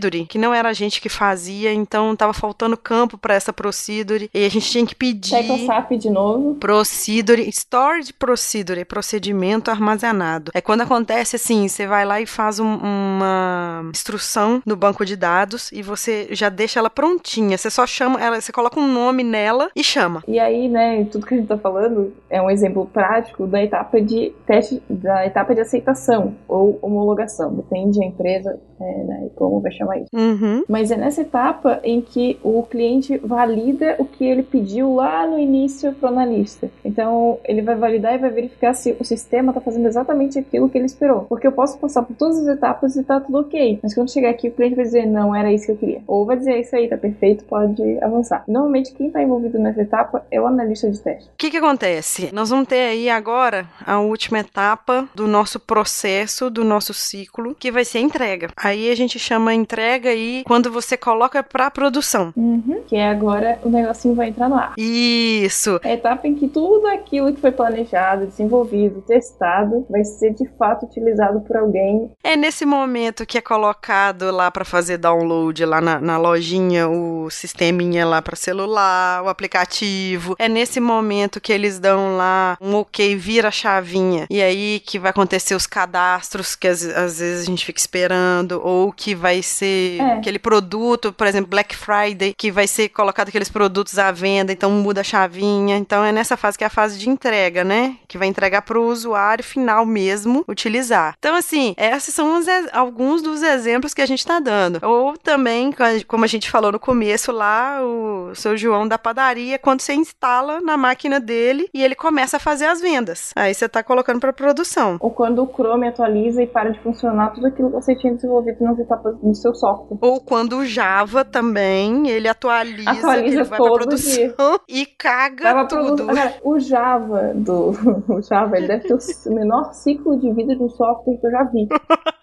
procedure 0.00 0.26
que 0.26 0.38
não 0.38 0.54
era 0.54 0.68
a 0.70 0.72
gente 0.72 1.00
que 1.00 1.08
fazia, 1.08 1.72
então 1.72 2.16
tava 2.16 2.32
faltando 2.32 2.76
campo 2.76 3.18
para 3.18 3.34
essa 3.34 3.52
procedure. 3.52 4.30
E 4.32 4.44
a 4.44 4.48
gente 4.48 4.70
tinha 4.70 4.86
que 4.86 4.94
pedir. 4.94 5.30
Tecla 5.30 5.58
SAP 5.58 5.92
de 5.92 6.10
novo. 6.10 6.54
Procedure, 6.54 7.48
Stored 7.48 8.12
Procedure, 8.14 8.84
procedimento 8.84 9.70
armazenado. 9.70 10.50
É 10.54 10.60
quando 10.60 10.82
acontece 10.82 11.36
assim, 11.36 11.68
você 11.68 11.86
vai 11.86 12.04
lá 12.04 12.20
e 12.20 12.26
faz 12.26 12.58
um, 12.58 12.76
uma 12.76 13.82
instrução 13.90 14.62
no 14.64 14.76
banco 14.76 15.04
de 15.04 15.16
dados 15.16 15.70
e 15.72 15.82
você 15.82 16.28
já 16.30 16.48
deixa 16.48 16.78
ela 16.78 16.90
prontinha. 16.90 17.58
Você 17.58 17.70
só 17.70 17.86
chama, 17.86 18.20
ela, 18.20 18.40
você 18.40 18.52
coloca 18.52 18.78
um 18.80 18.92
nome 18.92 19.22
nela 19.22 19.70
e 19.74 19.84
chama. 19.84 20.22
E 20.26 20.38
aí, 20.38 20.68
né, 20.68 21.04
tudo 21.10 21.26
que 21.26 21.34
a 21.34 21.36
gente 21.36 21.48
tá 21.48 21.58
falando 21.58 22.12
é 22.28 22.40
um 22.40 22.50
exemplo 22.50 22.86
prático 22.86 23.46
da 23.46 23.62
etapa 23.62 24.00
de 24.00 24.32
teste, 24.46 24.82
da 24.88 25.26
etapa 25.26 25.54
de 25.54 25.60
aceitação 25.60 26.34
ou 26.48 26.78
homologação. 26.80 27.54
Depende 27.54 27.98
da 27.98 28.04
empresa, 28.04 28.58
é, 28.80 29.04
né, 29.04 29.30
como 29.34 29.60
vai 29.60 29.72
chamar 29.72 29.89
isso. 29.98 30.10
Uhum. 30.12 30.64
Mas 30.68 30.90
é 30.90 30.96
nessa 30.96 31.22
etapa 31.22 31.80
em 31.82 32.00
que 32.00 32.38
o 32.42 32.62
cliente 32.62 33.18
valida 33.18 33.96
o 33.98 34.04
que 34.04 34.24
ele 34.24 34.42
pediu 34.42 34.94
lá 34.94 35.26
no 35.26 35.38
início 35.38 35.92
pro 35.92 36.08
analista. 36.08 36.70
Então, 36.84 37.38
ele 37.44 37.62
vai 37.62 37.74
validar 37.74 38.14
e 38.14 38.18
vai 38.18 38.30
verificar 38.30 38.74
se 38.74 38.96
o 38.98 39.04
sistema 39.04 39.50
está 39.50 39.60
fazendo 39.60 39.86
exatamente 39.86 40.38
aquilo 40.38 40.68
que 40.68 40.78
ele 40.78 40.86
esperou. 40.86 41.22
Porque 41.22 41.46
eu 41.46 41.52
posso 41.52 41.78
passar 41.78 42.02
por 42.02 42.14
todas 42.16 42.38
as 42.38 42.48
etapas 42.48 42.96
e 42.96 43.02
tá 43.02 43.20
tudo 43.20 43.38
ok. 43.38 43.78
Mas 43.82 43.94
quando 43.94 44.12
chegar 44.12 44.30
aqui, 44.30 44.48
o 44.48 44.52
cliente 44.52 44.76
vai 44.76 44.84
dizer, 44.84 45.06
não, 45.06 45.34
era 45.34 45.52
isso 45.52 45.66
que 45.66 45.72
eu 45.72 45.76
queria. 45.76 46.02
Ou 46.06 46.24
vai 46.24 46.36
dizer, 46.36 46.52
é 46.52 46.60
isso 46.60 46.74
aí, 46.74 46.88
tá 46.88 46.96
perfeito, 46.96 47.44
pode 47.44 47.82
avançar. 48.02 48.44
Normalmente, 48.46 48.92
quem 48.92 49.08
está 49.08 49.22
envolvido 49.22 49.58
nessa 49.58 49.82
etapa 49.82 50.24
é 50.30 50.40
o 50.40 50.46
analista 50.46 50.90
de 50.90 50.98
teste. 50.98 51.28
O 51.28 51.36
que 51.36 51.50
que 51.50 51.56
acontece? 51.56 52.30
Nós 52.32 52.50
vamos 52.50 52.68
ter 52.68 52.90
aí 52.90 53.08
agora 53.08 53.66
a 53.86 54.00
última 54.00 54.40
etapa 54.40 55.08
do 55.14 55.26
nosso 55.26 55.58
processo, 55.58 56.50
do 56.50 56.64
nosso 56.64 56.92
ciclo, 56.94 57.54
que 57.54 57.70
vai 57.70 57.84
ser 57.84 57.98
a 57.98 58.02
entrega. 58.02 58.48
Aí 58.56 58.90
a 58.90 58.94
gente 58.94 59.18
chama 59.18 59.50
a 59.50 59.54
entrega 59.80 60.10
aí 60.10 60.42
quando 60.46 60.70
você 60.70 60.96
coloca 60.96 61.42
pra 61.42 61.70
produção. 61.70 62.32
Uhum. 62.36 62.82
Que 62.86 62.96
é 62.96 63.08
agora 63.08 63.58
o 63.64 63.70
negocinho 63.70 64.14
vai 64.14 64.28
entrar 64.28 64.48
no 64.48 64.56
ar. 64.56 64.74
Isso. 64.76 65.80
É 65.82 65.92
a 65.92 65.94
etapa 65.94 66.28
em 66.28 66.34
que 66.34 66.48
tudo 66.48 66.86
aquilo 66.86 67.32
que 67.32 67.40
foi 67.40 67.50
planejado, 67.50 68.26
desenvolvido, 68.26 69.02
testado, 69.02 69.86
vai 69.88 70.04
ser 70.04 70.34
de 70.34 70.46
fato 70.58 70.84
utilizado 70.84 71.40
por 71.40 71.56
alguém. 71.56 72.10
É 72.22 72.36
nesse 72.36 72.66
momento 72.66 73.24
que 73.24 73.38
é 73.38 73.40
colocado 73.40 74.30
lá 74.30 74.50
pra 74.50 74.64
fazer 74.64 74.98
download 74.98 75.64
lá 75.64 75.80
na, 75.80 75.98
na 75.98 76.18
lojinha 76.18 76.88
o 76.88 77.30
sisteminha 77.30 78.04
lá 78.06 78.20
pra 78.20 78.36
celular, 78.36 79.22
o 79.22 79.28
aplicativo. 79.28 80.36
É 80.38 80.48
nesse 80.48 80.78
momento 80.78 81.40
que 81.40 81.52
eles 81.52 81.78
dão 81.78 82.16
lá 82.16 82.58
um 82.60 82.74
ok, 82.74 83.16
vira 83.16 83.48
a 83.48 83.52
chavinha. 83.52 84.26
E 84.28 84.42
aí 84.42 84.82
que 84.84 84.98
vai 84.98 85.10
acontecer 85.10 85.54
os 85.54 85.66
cadastros 85.66 86.54
que 86.54 86.68
às, 86.68 86.84
às 86.84 87.18
vezes 87.18 87.42
a 87.42 87.46
gente 87.46 87.64
fica 87.64 87.80
esperando, 87.80 88.60
ou 88.62 88.92
que 88.92 89.14
vai 89.14 89.42
ser 89.60 90.00
É. 90.00 90.12
aquele 90.14 90.38
produto, 90.38 91.12
por 91.12 91.26
exemplo, 91.26 91.50
Black 91.50 91.76
Friday, 91.76 92.34
que 92.36 92.50
vai 92.50 92.66
ser 92.66 92.88
colocado 92.88 93.28
aqueles 93.28 93.48
produtos 93.50 93.98
à 93.98 94.10
venda, 94.10 94.52
então 94.52 94.70
muda 94.70 95.00
a 95.00 95.04
chavinha. 95.04 95.76
Então 95.76 96.04
é 96.04 96.12
nessa 96.12 96.36
fase 96.36 96.56
que 96.58 96.64
é 96.64 96.66
a 96.66 96.70
fase 96.70 96.98
de 96.98 97.08
entrega, 97.08 97.62
né? 97.64 97.96
Que 98.08 98.18
vai 98.18 98.28
entregar 98.28 98.62
pro 98.62 98.82
usuário 98.84 99.44
final 99.44 99.84
mesmo 99.86 100.44
utilizar. 100.48 101.14
Então, 101.18 101.34
assim, 101.36 101.74
esses 101.76 102.14
são 102.14 102.36
ex- 102.38 102.68
alguns 102.72 103.22
dos 103.22 103.42
exemplos 103.42 103.94
que 103.94 104.02
a 104.02 104.06
gente 104.06 104.26
tá 104.26 104.40
dando. 104.40 104.78
Ou 104.82 105.16
também, 105.16 105.70
co- 105.72 105.84
como 106.06 106.24
a 106.24 106.28
gente 106.28 106.50
falou 106.50 106.72
no 106.72 106.78
começo 106.80 107.32
lá, 107.32 107.80
o 107.82 108.34
seu 108.34 108.56
João 108.56 108.86
da 108.88 108.98
padaria, 108.98 109.58
quando 109.58 109.80
você 109.80 109.94
instala 109.94 110.60
na 110.60 110.76
máquina 110.76 111.20
dele 111.20 111.68
e 111.74 111.82
ele 111.82 111.94
começa 111.94 112.36
a 112.36 112.40
fazer 112.40 112.66
as 112.66 112.80
vendas. 112.80 113.30
Aí 113.36 113.52
você 113.54 113.68
tá 113.68 113.82
colocando 113.82 114.20
pra 114.20 114.32
produção. 114.32 114.96
Ou 115.00 115.10
quando 115.10 115.42
o 115.42 115.46
Chrome 115.52 115.88
atualiza 115.88 116.42
e 116.42 116.46
para 116.46 116.70
de 116.70 116.80
funcionar 116.80 117.30
tudo 117.30 117.46
aquilo 117.46 117.68
que 117.70 117.74
você 117.76 117.94
tinha 117.96 118.14
desenvolvido 118.14 118.62
nas 118.64 118.78
etapas 118.78 119.16
do 119.18 119.34
seu 119.34 119.49
software. 119.54 119.98
Ou 120.00 120.20
quando 120.20 120.58
o 120.58 120.64
Java 120.66 121.24
também, 121.24 122.08
ele 122.08 122.28
atualiza, 122.28 122.90
Atualiza 122.90 123.36
ele 123.36 123.44
vai 123.44 123.58
pra 123.58 123.72
produção 123.72 124.60
e 124.68 124.86
caga 124.86 125.42
Tava 125.44 125.68
tudo. 125.68 125.96
produ- 125.96 126.10
Agora, 126.10 126.34
o 126.42 126.58
Java 126.58 127.32
do 127.34 127.70
o 128.08 128.22
Java, 128.22 128.56
ele 128.56 128.66
deve 128.68 128.88
ter 128.88 128.94
o 128.94 129.34
menor 129.34 129.72
ciclo 129.72 130.18
de 130.18 130.32
vida 130.32 130.54
de 130.56 130.62
um 130.62 130.68
software 130.68 131.16
que 131.18 131.26
eu 131.26 131.30
já 131.30 131.44
vi. 131.44 131.68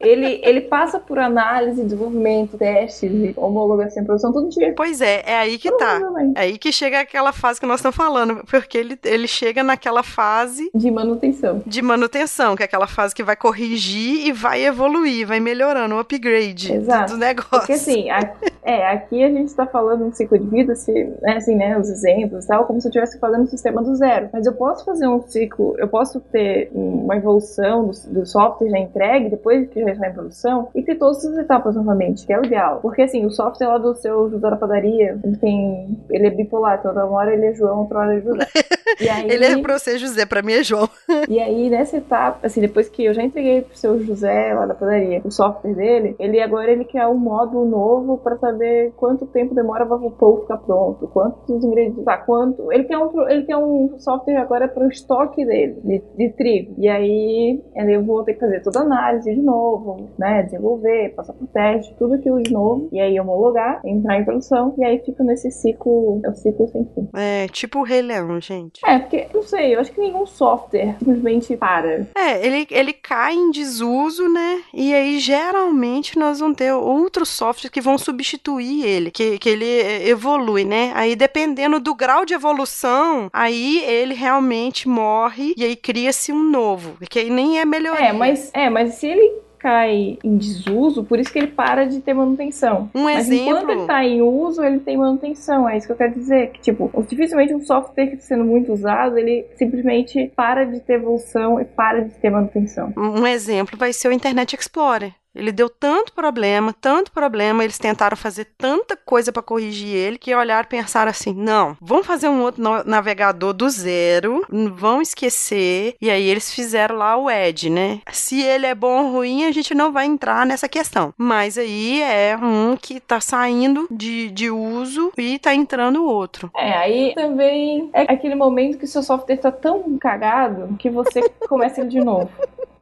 Ele, 0.00 0.40
ele 0.44 0.60
passa 0.60 1.00
por 1.00 1.18
análise, 1.18 1.82
desenvolvimento, 1.82 2.56
testes, 2.56 3.10
homologação, 3.36 4.04
produção, 4.04 4.32
todo 4.32 4.48
dia. 4.48 4.72
Pois 4.76 5.00
é, 5.00 5.24
é 5.26 5.36
aí 5.36 5.58
que 5.58 5.72
tá. 5.72 5.98
Provavelmente. 5.98 6.38
É 6.38 6.42
aí 6.42 6.56
que 6.56 6.70
chega 6.70 7.00
aquela 7.00 7.32
fase 7.32 7.58
que 7.58 7.66
nós 7.66 7.80
estamos 7.80 7.96
falando, 7.96 8.44
porque 8.48 8.78
ele, 8.78 8.96
ele 9.04 9.26
chega 9.26 9.64
naquela 9.64 10.04
fase 10.04 10.70
De 10.72 10.88
manutenção. 10.88 11.62
de 11.66 11.82
manutenção, 11.82 12.54
que 12.54 12.62
é 12.62 12.66
aquela 12.66 12.86
fase 12.86 13.12
que 13.12 13.24
vai 13.24 13.34
corrigir 13.34 14.28
e 14.28 14.30
vai 14.32 14.64
evoluir, 14.64 15.26
vai 15.26 15.40
melhorando 15.40 15.96
o 15.96 15.98
upgrade 15.98 16.68
do- 16.68 16.74
Exato. 16.76 17.14
do 17.14 17.18
negócio. 17.18 17.50
Porque 17.50 17.72
assim, 17.72 18.08
a- 18.08 18.34
é, 18.62 18.86
aqui 18.92 19.24
a 19.24 19.28
gente 19.30 19.52
tá 19.52 19.66
falando 19.66 20.04
um 20.04 20.12
ciclo 20.12 20.38
de 20.38 20.46
vida, 20.46 20.76
se, 20.76 20.92
né, 21.22 21.38
assim, 21.38 21.56
né, 21.56 21.76
os 21.76 21.88
exemplos 21.90 22.44
e 22.44 22.46
tal, 22.48 22.66
como 22.66 22.80
se 22.80 22.86
eu 22.86 22.90
estivesse 22.90 23.18
fazendo 23.18 23.42
um 23.42 23.46
sistema 23.48 23.82
do 23.82 23.96
zero. 23.96 24.28
Mas 24.32 24.46
eu 24.46 24.52
posso 24.52 24.84
fazer 24.84 25.08
um 25.08 25.20
ciclo, 25.22 25.74
eu 25.76 25.88
posso 25.88 26.20
ter 26.20 26.70
uma 26.72 27.16
evolução 27.16 27.86
do, 27.86 28.20
do 28.20 28.26
software 28.26 28.70
já 28.70 28.78
entregue, 28.78 29.28
depois 29.28 29.68
que 29.68 29.80
já 29.87 29.87
em 29.90 30.12
produção, 30.12 30.68
e 30.74 30.82
ter 30.82 30.96
todas 30.96 31.24
as 31.24 31.38
etapas 31.38 31.74
novamente, 31.74 32.26
que 32.26 32.32
é 32.32 32.40
o 32.40 32.44
ideal. 32.44 32.80
Porque 32.80 33.02
assim, 33.02 33.24
o 33.24 33.30
software 33.30 33.68
lá 33.68 33.78
do 33.78 33.94
seu 33.94 34.30
José 34.30 34.50
da 34.50 34.56
padaria, 34.56 35.18
ele 35.22 35.36
tem. 35.36 35.98
Ele 36.10 36.26
é 36.26 36.30
bipolar, 36.30 36.78
então 36.78 36.92
uma 36.92 37.18
hora 37.18 37.32
ele 37.32 37.46
é 37.46 37.54
João, 37.54 37.80
outra 37.80 38.00
hora 38.00 38.14
ele 38.14 38.20
é 38.20 38.24
José. 38.24 38.46
E 39.00 39.08
aí, 39.08 39.30
Ele 39.30 39.44
é 39.44 39.58
pra 39.58 39.78
você, 39.78 39.98
José, 39.98 40.24
pra 40.26 40.42
mim 40.42 40.54
é 40.54 40.62
João. 40.62 40.88
e 41.28 41.38
aí, 41.38 41.70
nessa 41.70 41.98
etapa, 41.98 42.46
assim, 42.46 42.60
depois 42.60 42.88
que 42.88 43.04
eu 43.04 43.14
já 43.14 43.22
entreguei 43.22 43.62
pro 43.62 43.76
seu 43.76 44.00
José 44.00 44.54
lá 44.54 44.66
da 44.66 44.74
padaria 44.74 45.20
o 45.24 45.30
software 45.30 45.74
dele, 45.74 46.16
ele 46.18 46.40
agora 46.40 46.70
ele 46.70 46.84
quer 46.84 47.06
um 47.06 47.16
módulo 47.16 47.68
novo 47.68 48.18
pra 48.18 48.36
saber 48.38 48.92
quanto 48.96 49.26
tempo 49.26 49.54
demora 49.54 49.86
pra 49.86 49.96
o 49.96 50.10
pão 50.10 50.40
ficar 50.40 50.56
pronto, 50.58 51.06
quantos 51.08 51.64
ingredientes, 51.64 52.04
tá, 52.04 52.16
quanto. 52.16 52.72
Ele 52.72 52.84
quer 52.84 52.98
um, 52.98 53.28
ele 53.28 53.42
quer 53.44 53.56
um 53.56 53.98
software 53.98 54.38
agora 54.38 54.66
pro 54.66 54.88
estoque 54.88 55.44
dele, 55.44 55.78
de, 55.84 56.02
de 56.16 56.32
trigo. 56.32 56.74
E 56.78 56.88
aí, 56.88 57.62
eu 57.76 58.04
vou 58.04 58.24
ter 58.24 58.34
que 58.34 58.40
fazer 58.40 58.62
toda 58.62 58.80
a 58.80 58.82
análise 58.82 59.32
de 59.32 59.40
novo, 59.40 59.77
né? 60.18 60.42
Desenvolver, 60.42 61.14
passar 61.14 61.32
por 61.32 61.46
teste, 61.48 61.94
tudo 61.98 62.14
aquilo 62.14 62.42
de 62.42 62.52
novo. 62.52 62.88
E 62.92 63.00
aí, 63.00 63.18
homologar, 63.18 63.80
entrar 63.84 64.18
em 64.18 64.24
produção. 64.24 64.74
E 64.78 64.84
aí, 64.84 64.98
fica 65.04 65.22
nesse 65.24 65.50
ciclo, 65.50 66.20
é 66.24 66.30
o 66.30 66.34
ciclo 66.34 66.68
sem 66.68 66.84
fim. 66.94 67.08
É, 67.16 67.46
tipo 67.48 67.80
o 67.80 67.82
Rei 67.82 68.02
Leão, 68.02 68.40
gente. 68.40 68.80
É, 68.84 68.98
porque, 68.98 69.26
não 69.32 69.42
sei, 69.42 69.74
eu 69.74 69.80
acho 69.80 69.92
que 69.92 70.00
nenhum 70.00 70.26
software 70.26 70.96
simplesmente 70.98 71.56
para. 71.56 72.06
É, 72.16 72.44
ele, 72.44 72.66
ele 72.70 72.92
cai 72.92 73.34
em 73.34 73.50
desuso, 73.50 74.28
né? 74.28 74.62
E 74.72 74.94
aí, 74.94 75.18
geralmente, 75.18 76.18
nós 76.18 76.40
vamos 76.40 76.56
ter 76.56 76.72
outros 76.72 77.28
softwares 77.28 77.70
que 77.70 77.80
vão 77.80 77.98
substituir 77.98 78.84
ele, 78.84 79.10
que, 79.10 79.38
que 79.38 79.48
ele 79.48 79.64
eh, 79.64 80.08
evolui, 80.08 80.64
né? 80.64 80.92
Aí, 80.94 81.14
dependendo 81.14 81.80
do 81.80 81.94
grau 81.94 82.24
de 82.24 82.34
evolução, 82.34 83.28
aí 83.32 83.82
ele 83.84 84.14
realmente 84.14 84.88
morre 84.88 85.54
e 85.56 85.64
aí 85.64 85.76
cria-se 85.76 86.32
um 86.32 86.42
novo, 86.42 86.96
que 87.08 87.18
aí 87.18 87.30
nem 87.30 87.58
é 87.58 87.64
melhoria. 87.64 88.06
É, 88.06 88.12
mas, 88.12 88.50
é, 88.54 88.70
mas 88.70 88.94
se 88.94 89.06
ele 89.06 89.47
cai 89.58 90.18
em 90.22 90.36
desuso, 90.36 91.04
por 91.04 91.18
isso 91.18 91.32
que 91.32 91.38
ele 91.38 91.48
para 91.48 91.84
de 91.86 92.00
ter 92.00 92.14
manutenção. 92.14 92.90
Um 92.94 93.04
Mas 93.04 93.30
enquanto 93.30 93.64
exemplo. 93.64 93.72
ele 93.72 93.86
tá 93.86 94.04
em 94.04 94.22
uso, 94.22 94.62
ele 94.62 94.80
tem 94.80 94.96
manutenção. 94.96 95.68
É 95.68 95.76
isso 95.76 95.86
que 95.86 95.92
eu 95.92 95.96
quero 95.96 96.14
dizer. 96.14 96.50
Que, 96.52 96.60
tipo, 96.60 96.90
dificilmente 97.08 97.54
um 97.54 97.60
software 97.60 98.06
que 98.06 98.14
está 98.14 98.28
sendo 98.28 98.44
muito 98.44 98.72
usado, 98.72 99.18
ele 99.18 99.46
simplesmente 99.56 100.30
para 100.34 100.64
de 100.64 100.80
ter 100.80 100.94
evolução 100.94 101.60
e 101.60 101.64
para 101.64 102.02
de 102.04 102.14
ter 102.14 102.30
manutenção. 102.30 102.92
Um 102.96 103.26
exemplo 103.26 103.76
vai 103.78 103.92
ser 103.92 104.08
o 104.08 104.12
Internet 104.12 104.54
Explorer. 104.54 105.12
Ele 105.34 105.52
deu 105.52 105.68
tanto 105.68 106.12
problema, 106.12 106.72
tanto 106.72 107.12
problema, 107.12 107.62
eles 107.62 107.78
tentaram 107.78 108.16
fazer 108.16 108.46
tanta 108.56 108.96
coisa 108.96 109.32
para 109.32 109.42
corrigir 109.42 109.94
ele, 109.94 110.18
que 110.18 110.34
olharam 110.34 110.64
e 110.64 110.68
pensaram 110.68 111.10
assim: 111.10 111.32
não, 111.32 111.76
vamos 111.80 112.06
fazer 112.06 112.28
um 112.28 112.42
outro 112.42 112.62
navegador 112.84 113.52
do 113.52 113.68
zero, 113.68 114.44
vão 114.74 115.00
esquecer. 115.00 115.94
E 116.00 116.10
aí 116.10 116.28
eles 116.28 116.52
fizeram 116.52 116.96
lá 116.96 117.16
o 117.16 117.30
Edge, 117.30 117.70
né? 117.70 118.00
Se 118.10 118.42
ele 118.42 118.66
é 118.66 118.74
bom 118.74 119.04
ou 119.04 119.12
ruim, 119.12 119.44
a 119.44 119.52
gente 119.52 119.74
não 119.74 119.92
vai 119.92 120.06
entrar 120.06 120.44
nessa 120.46 120.68
questão. 120.68 121.12
Mas 121.16 121.56
aí 121.56 122.02
é 122.02 122.36
um 122.36 122.76
que 122.76 123.00
tá 123.00 123.20
saindo 123.20 123.86
de, 123.90 124.30
de 124.30 124.50
uso 124.50 125.12
e 125.16 125.38
tá 125.38 125.54
entrando 125.54 126.04
outro. 126.04 126.50
É, 126.56 126.72
aí 126.72 127.14
também 127.14 127.90
é 127.92 128.02
aquele 128.02 128.34
momento 128.34 128.78
que 128.78 128.84
o 128.84 128.88
seu 128.88 129.02
software 129.02 129.36
tá 129.36 129.52
tão 129.52 129.98
cagado 129.98 130.76
que 130.78 130.90
você 130.90 131.20
começa 131.48 131.80
ele 131.80 131.90
de 131.90 132.00
novo. 132.00 132.30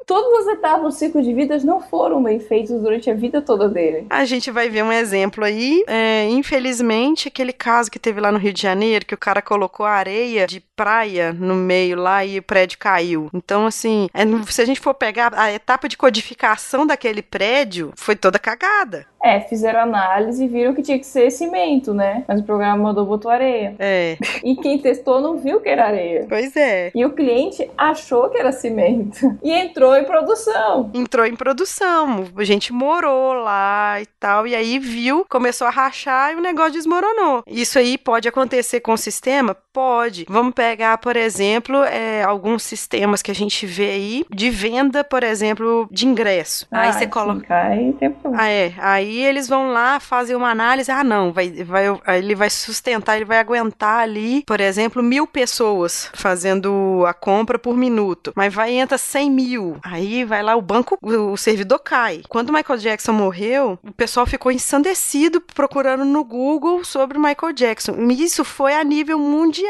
Todas 0.06 0.46
as 0.46 0.54
etapas 0.54 0.82
do 0.82 0.92
ciclo 0.92 1.20
de 1.20 1.34
vidas 1.34 1.64
não 1.64 1.80
foram 1.80 2.22
bem 2.22 2.38
feitas 2.38 2.80
durante 2.80 3.10
a 3.10 3.14
vida 3.14 3.42
toda 3.42 3.68
dele. 3.68 4.06
A 4.08 4.24
gente 4.24 4.52
vai 4.52 4.68
ver 4.68 4.84
um 4.84 4.92
exemplo 4.92 5.44
aí. 5.44 5.82
É, 5.88 6.28
infelizmente, 6.28 7.26
aquele 7.26 7.52
caso 7.52 7.90
que 7.90 7.98
teve 7.98 8.20
lá 8.20 8.30
no 8.30 8.38
Rio 8.38 8.52
de 8.52 8.62
Janeiro, 8.62 9.04
que 9.04 9.14
o 9.14 9.18
cara 9.18 9.42
colocou 9.42 9.84
areia 9.84 10.46
de 10.46 10.60
praia 10.76 11.32
no 11.32 11.54
meio 11.54 11.96
lá 11.96 12.24
e 12.24 12.38
o 12.38 12.42
prédio 12.42 12.78
caiu. 12.78 13.30
Então, 13.32 13.66
assim, 13.66 14.08
é, 14.12 14.22
se 14.46 14.60
a 14.60 14.64
gente 14.66 14.78
for 14.78 14.94
pegar 14.94 15.32
a 15.34 15.50
etapa 15.50 15.88
de 15.88 15.96
codificação 15.96 16.86
daquele 16.86 17.22
prédio, 17.22 17.92
foi 17.96 18.14
toda 18.14 18.38
cagada. 18.38 19.06
É, 19.22 19.40
fizeram 19.40 19.80
análise 19.80 20.44
e 20.44 20.46
viram 20.46 20.72
que 20.72 20.82
tinha 20.82 20.98
que 20.98 21.06
ser 21.06 21.30
cimento, 21.32 21.92
né? 21.92 22.22
Mas 22.28 22.40
o 22.40 22.44
programa 22.44 22.76
mandou 22.76 23.04
botou 23.04 23.30
areia. 23.30 23.74
É. 23.78 24.16
E 24.44 24.54
quem 24.54 24.78
testou 24.78 25.20
não 25.20 25.38
viu 25.38 25.60
que 25.60 25.68
era 25.68 25.86
areia. 25.86 26.26
Pois 26.28 26.54
é. 26.54 26.92
E 26.94 27.04
o 27.04 27.10
cliente 27.10 27.68
achou 27.76 28.28
que 28.28 28.38
era 28.38 28.52
cimento. 28.52 29.36
E 29.42 29.50
entrou 29.50 29.96
em 29.96 30.04
produção. 30.04 30.90
Entrou 30.94 31.26
em 31.26 31.34
produção. 31.34 32.26
A 32.36 32.44
gente 32.44 32.72
morou 32.72 33.32
lá 33.32 34.00
e 34.00 34.06
tal. 34.20 34.46
E 34.46 34.54
aí 34.54 34.78
viu, 34.78 35.24
começou 35.28 35.66
a 35.66 35.70
rachar 35.70 36.32
e 36.32 36.36
o 36.36 36.40
negócio 36.40 36.74
desmoronou. 36.74 37.42
Isso 37.46 37.78
aí 37.78 37.98
pode 37.98 38.28
acontecer 38.28 38.80
com 38.80 38.92
o 38.92 38.98
sistema? 38.98 39.56
Pode. 39.76 40.24
Vamos 40.26 40.54
pegar, 40.54 40.96
por 40.96 41.18
exemplo, 41.18 41.84
é, 41.84 42.22
alguns 42.22 42.62
sistemas 42.62 43.20
que 43.20 43.30
a 43.30 43.34
gente 43.34 43.66
vê 43.66 43.90
aí 43.90 44.24
de 44.34 44.48
venda, 44.48 45.04
por 45.04 45.22
exemplo, 45.22 45.86
de 45.90 46.06
ingresso. 46.06 46.66
Ah, 46.72 46.80
aí 46.80 46.92
você 46.94 47.06
coloca. 47.06 47.54
Tempo. 48.00 48.32
Ah, 48.34 48.48
é. 48.48 48.72
Aí 48.78 49.22
eles 49.22 49.46
vão 49.46 49.72
lá 49.72 50.00
fazer 50.00 50.34
uma 50.34 50.48
análise. 50.48 50.90
Ah, 50.90 51.04
não, 51.04 51.30
vai, 51.30 51.50
vai, 51.62 51.84
ele 52.16 52.34
vai 52.34 52.48
sustentar, 52.48 53.16
ele 53.16 53.26
vai 53.26 53.38
aguentar 53.38 54.00
ali, 54.00 54.42
por 54.46 54.62
exemplo, 54.62 55.02
mil 55.02 55.26
pessoas 55.26 56.10
fazendo 56.14 57.04
a 57.06 57.12
compra 57.12 57.58
por 57.58 57.76
minuto. 57.76 58.32
Mas 58.34 58.54
vai 58.54 58.72
entra 58.72 58.96
100 58.96 59.30
mil. 59.30 59.76
Aí 59.82 60.24
vai 60.24 60.42
lá 60.42 60.56
o 60.56 60.62
banco, 60.62 60.96
o 61.02 61.36
servidor 61.36 61.80
cai. 61.80 62.22
Quando 62.30 62.48
o 62.48 62.52
Michael 62.54 62.78
Jackson 62.78 63.12
morreu, 63.12 63.78
o 63.86 63.92
pessoal 63.92 64.24
ficou 64.24 64.50
ensandecido 64.50 65.38
procurando 65.38 66.02
no 66.02 66.24
Google 66.24 66.82
sobre 66.82 67.18
o 67.18 67.20
Michael 67.20 67.52
Jackson. 67.52 67.94
Isso 68.10 68.42
foi 68.42 68.74
a 68.74 68.82
nível 68.82 69.18
mundial. 69.18 69.65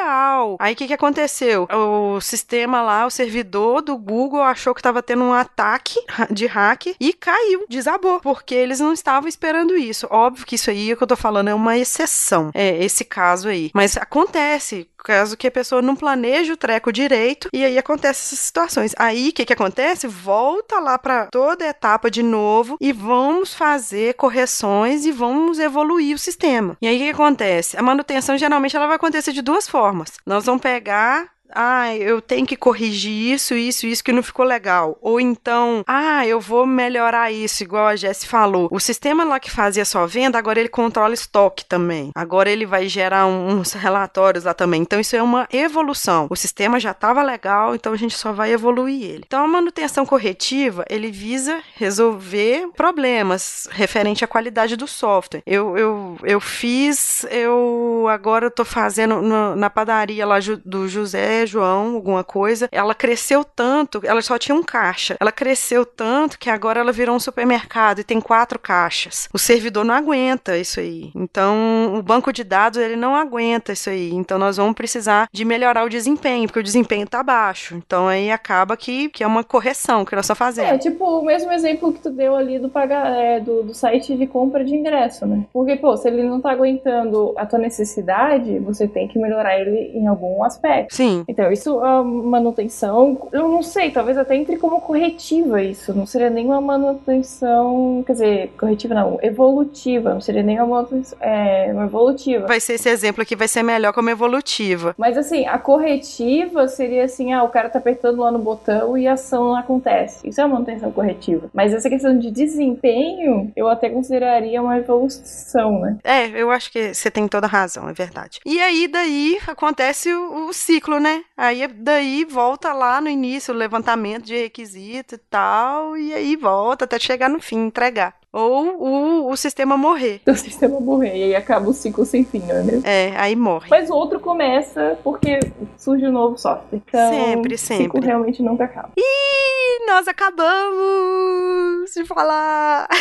Aí 0.58 0.74
o 0.74 0.76
que, 0.76 0.86
que 0.86 0.94
aconteceu? 0.94 1.68
O 1.72 2.20
sistema 2.20 2.82
lá, 2.82 3.06
o 3.06 3.10
servidor 3.10 3.82
do 3.82 3.96
Google 3.96 4.42
achou 4.42 4.74
que 4.74 4.80
estava 4.80 5.02
tendo 5.02 5.24
um 5.24 5.32
ataque 5.32 5.98
de 6.30 6.46
hack 6.46 6.94
e 6.98 7.12
caiu, 7.12 7.64
desabou, 7.68 8.20
porque 8.20 8.54
eles 8.54 8.80
não 8.80 8.92
estavam 8.92 9.28
esperando 9.28 9.76
isso. 9.76 10.06
Óbvio 10.10 10.46
que 10.46 10.54
isso 10.54 10.70
aí 10.70 10.92
é 10.92 10.96
que 10.96 11.02
eu 11.02 11.06
tô 11.06 11.16
falando 11.16 11.48
é 11.48 11.54
uma 11.54 11.76
exceção, 11.76 12.50
é 12.54 12.82
esse 12.84 13.04
caso 13.04 13.48
aí. 13.48 13.70
Mas 13.74 13.96
acontece, 13.96 14.88
caso 15.06 15.36
que 15.36 15.46
a 15.46 15.52
pessoa 15.52 15.80
não 15.80 15.94
planeja 15.94 16.52
o 16.52 16.56
treco 16.56 16.92
direito 16.92 17.48
e 17.52 17.64
aí 17.64 17.78
acontece 17.78 18.24
essas 18.24 18.40
situações. 18.40 18.92
Aí 18.98 19.28
o 19.28 19.32
que 19.32 19.44
que 19.44 19.52
acontece? 19.52 20.08
Volta 20.08 20.80
lá 20.80 20.98
para 20.98 21.26
toda 21.26 21.64
a 21.64 21.68
etapa 21.68 22.10
de 22.10 22.24
novo 22.24 22.76
e 22.80 22.92
vamos 22.92 23.54
fazer 23.54 24.14
correções 24.14 25.06
e 25.06 25.12
vamos 25.12 25.60
evoluir 25.60 26.16
o 26.16 26.18
sistema. 26.18 26.76
E 26.82 26.88
aí 26.88 26.96
o 26.96 26.98
que, 26.98 27.04
que 27.04 27.10
acontece? 27.10 27.76
A 27.76 27.82
manutenção 27.82 28.36
geralmente 28.36 28.76
ela 28.76 28.88
vai 28.88 28.96
acontecer 28.96 29.32
de 29.32 29.42
duas 29.42 29.68
formas. 29.68 30.14
Nós 30.26 30.44
vamos 30.44 30.60
pegar 30.60 31.35
ah, 31.54 31.94
eu 31.94 32.20
tenho 32.20 32.46
que 32.46 32.56
corrigir 32.56 33.32
isso, 33.34 33.54
isso, 33.54 33.86
isso 33.86 34.04
que 34.04 34.12
não 34.12 34.22
ficou 34.22 34.44
legal. 34.44 34.98
Ou 35.00 35.20
então, 35.20 35.82
ah, 35.86 36.26
eu 36.26 36.40
vou 36.40 36.66
melhorar 36.66 37.30
isso, 37.30 37.62
igual 37.62 37.86
a 37.86 37.96
Jess 37.96 38.24
falou. 38.24 38.68
O 38.70 38.80
sistema 38.80 39.24
lá 39.24 39.38
que 39.38 39.50
fazia 39.50 39.84
só 39.84 40.06
venda, 40.06 40.38
agora 40.38 40.60
ele 40.60 40.68
controla 40.68 41.14
estoque 41.14 41.64
também. 41.64 42.10
Agora 42.14 42.50
ele 42.50 42.66
vai 42.66 42.88
gerar 42.88 43.26
uns 43.26 43.72
relatórios 43.72 44.44
lá 44.44 44.54
também. 44.54 44.82
Então 44.82 45.00
isso 45.00 45.16
é 45.16 45.22
uma 45.22 45.48
evolução. 45.52 46.26
O 46.30 46.36
sistema 46.36 46.80
já 46.80 46.90
estava 46.90 47.22
legal, 47.22 47.74
então 47.74 47.92
a 47.92 47.96
gente 47.96 48.16
só 48.16 48.32
vai 48.32 48.52
evoluir 48.52 49.02
ele. 49.02 49.24
Então 49.26 49.44
a 49.44 49.48
manutenção 49.48 50.04
corretiva, 50.06 50.84
ele 50.88 51.10
visa 51.10 51.60
resolver 51.76 52.68
problemas 52.76 53.68
referente 53.70 54.24
à 54.24 54.28
qualidade 54.28 54.76
do 54.76 54.86
software. 54.86 55.42
Eu, 55.46 55.76
eu, 55.76 56.16
eu 56.22 56.40
fiz, 56.40 57.24
eu 57.30 58.06
agora 58.08 58.50
tô 58.50 58.64
fazendo 58.64 59.20
na 59.56 59.70
padaria 59.70 60.26
lá 60.26 60.36
do 60.64 60.88
José 60.88 61.35
João, 61.44 61.96
alguma 61.96 62.24
coisa, 62.24 62.68
ela 62.72 62.94
cresceu 62.94 63.44
tanto, 63.44 64.00
ela 64.04 64.22
só 64.22 64.38
tinha 64.38 64.54
um 64.54 64.62
caixa. 64.62 65.16
Ela 65.20 65.32
cresceu 65.32 65.84
tanto 65.84 66.38
que 66.38 66.48
agora 66.48 66.80
ela 66.80 66.92
virou 66.92 67.16
um 67.16 67.20
supermercado 67.20 67.98
e 67.98 68.04
tem 68.04 68.20
quatro 68.20 68.58
caixas. 68.58 69.28
O 69.32 69.38
servidor 69.38 69.84
não 69.84 69.94
aguenta 69.94 70.56
isso 70.56 70.80
aí. 70.80 71.10
Então, 71.14 71.94
o 71.96 72.02
banco 72.02 72.32
de 72.32 72.44
dados 72.44 72.78
ele 72.78 72.96
não 72.96 73.14
aguenta 73.14 73.72
isso 73.72 73.90
aí. 73.90 74.12
Então, 74.14 74.38
nós 74.38 74.56
vamos 74.56 74.74
precisar 74.74 75.28
de 75.32 75.44
melhorar 75.44 75.84
o 75.84 75.88
desempenho, 75.88 76.46
porque 76.46 76.60
o 76.60 76.62
desempenho 76.62 77.06
tá 77.06 77.22
baixo. 77.22 77.74
Então, 77.74 78.08
aí 78.08 78.30
acaba 78.30 78.76
que, 78.76 79.08
que 79.08 79.24
é 79.24 79.26
uma 79.26 79.42
correção 79.42 80.04
que 80.04 80.14
nós 80.14 80.24
estamos 80.24 80.38
fazendo. 80.38 80.68
É, 80.68 80.78
tipo 80.78 81.04
o 81.04 81.24
mesmo 81.24 81.50
exemplo 81.52 81.92
que 81.92 82.00
tu 82.00 82.10
deu 82.10 82.36
ali 82.36 82.58
do, 82.58 82.68
pagar, 82.68 83.16
é, 83.16 83.40
do, 83.40 83.62
do 83.62 83.74
site 83.74 84.16
de 84.16 84.26
compra 84.26 84.64
de 84.64 84.74
ingresso, 84.74 85.26
né? 85.26 85.44
Porque, 85.52 85.76
pô, 85.76 85.96
se 85.96 86.08
ele 86.08 86.22
não 86.22 86.40
tá 86.40 86.50
aguentando 86.50 87.34
a 87.36 87.46
tua 87.46 87.58
necessidade, 87.58 88.58
você 88.60 88.86
tem 88.86 89.08
que 89.08 89.18
melhorar 89.18 89.58
ele 89.58 89.92
em 89.94 90.06
algum 90.06 90.44
aspecto. 90.44 90.94
Sim. 90.94 91.24
Então, 91.28 91.50
isso, 91.50 91.80
a 91.80 92.02
manutenção, 92.02 93.28
eu 93.32 93.48
não 93.48 93.62
sei, 93.62 93.90
talvez 93.90 94.16
até 94.16 94.36
entre 94.36 94.56
como 94.56 94.80
corretiva 94.80 95.62
isso. 95.62 95.92
Não 95.94 96.06
seria 96.06 96.30
nenhuma 96.30 96.60
manutenção, 96.60 98.02
quer 98.06 98.12
dizer, 98.12 98.52
corretiva 98.58 98.94
não, 98.94 99.18
evolutiva. 99.22 100.14
Não 100.14 100.20
seria 100.20 100.42
nenhuma 100.42 100.76
manutenção, 100.76 101.18
é, 101.20 101.70
uma 101.72 101.84
evolutiva. 101.84 102.46
Vai 102.46 102.60
ser 102.60 102.74
esse 102.74 102.88
exemplo 102.88 103.22
aqui, 103.22 103.34
vai 103.34 103.48
ser 103.48 103.62
melhor 103.62 103.92
como 103.92 104.10
evolutiva. 104.10 104.94
Mas 104.96 105.18
assim, 105.18 105.46
a 105.46 105.58
corretiva 105.58 106.68
seria 106.68 107.04
assim, 107.04 107.32
ah, 107.32 107.42
o 107.42 107.48
cara 107.48 107.68
tá 107.68 107.78
apertando 107.78 108.20
lá 108.20 108.30
no 108.30 108.38
botão 108.38 108.96
e 108.96 109.06
a 109.06 109.14
ação 109.14 109.44
não 109.44 109.56
acontece. 109.56 110.28
Isso 110.28 110.40
é 110.40 110.44
uma 110.44 110.54
manutenção 110.54 110.92
corretiva. 110.92 111.50
Mas 111.52 111.72
essa 111.72 111.88
questão 111.88 112.16
de 112.18 112.30
desempenho, 112.30 113.52
eu 113.56 113.68
até 113.68 113.88
consideraria 113.88 114.62
uma 114.62 114.78
evolução, 114.78 115.80
né? 115.80 115.96
É, 116.04 116.28
eu 116.28 116.50
acho 116.50 116.70
que 116.70 116.94
você 116.94 117.10
tem 117.10 117.26
toda 117.26 117.46
razão, 117.46 117.88
é 117.88 117.92
verdade. 117.92 118.40
E 118.44 118.60
aí, 118.60 118.86
daí, 118.86 119.38
acontece 119.46 120.12
o, 120.12 120.48
o 120.48 120.52
ciclo, 120.52 121.00
né? 121.00 121.15
Aí 121.36 121.66
daí 121.66 122.24
volta 122.24 122.72
lá 122.72 123.00
no 123.00 123.08
início 123.08 123.52
o 123.52 123.56
levantamento 123.56 124.24
de 124.24 124.36
requisito 124.36 125.14
e 125.14 125.18
tal, 125.18 125.96
e 125.96 126.12
aí 126.12 126.36
volta 126.36 126.84
até 126.84 126.98
chegar 126.98 127.28
no 127.28 127.40
fim, 127.40 127.66
entregar. 127.66 128.14
Ou 128.32 128.76
o, 128.78 129.30
o 129.30 129.36
sistema 129.36 129.76
morrer. 129.76 130.20
O 130.26 130.34
sistema 130.36 130.78
morrer, 130.78 131.16
e 131.16 131.22
aí 131.22 131.34
acaba 131.34 131.70
o 131.70 131.72
ciclo 131.72 132.04
sem 132.04 132.24
fim, 132.24 132.40
não 132.40 132.56
é 132.56 132.62
mesmo? 132.62 132.86
É, 132.86 133.14
aí 133.16 133.34
morre. 133.34 133.68
Mas 133.70 133.88
o 133.88 133.94
outro 133.94 134.20
começa 134.20 134.98
porque 135.02 135.40
surge 135.78 136.06
um 136.06 136.12
novo 136.12 136.36
software. 136.36 136.82
Então, 136.86 137.10
sempre, 137.10 137.56
sempre. 137.56 137.84
O 137.84 137.86
ciclo 137.86 138.00
realmente 138.02 138.42
nunca 138.42 138.64
acaba. 138.64 138.90
E 138.96 139.86
nós 139.86 140.06
acabamos 140.06 141.92
de 141.94 142.04
falar. 142.04 142.86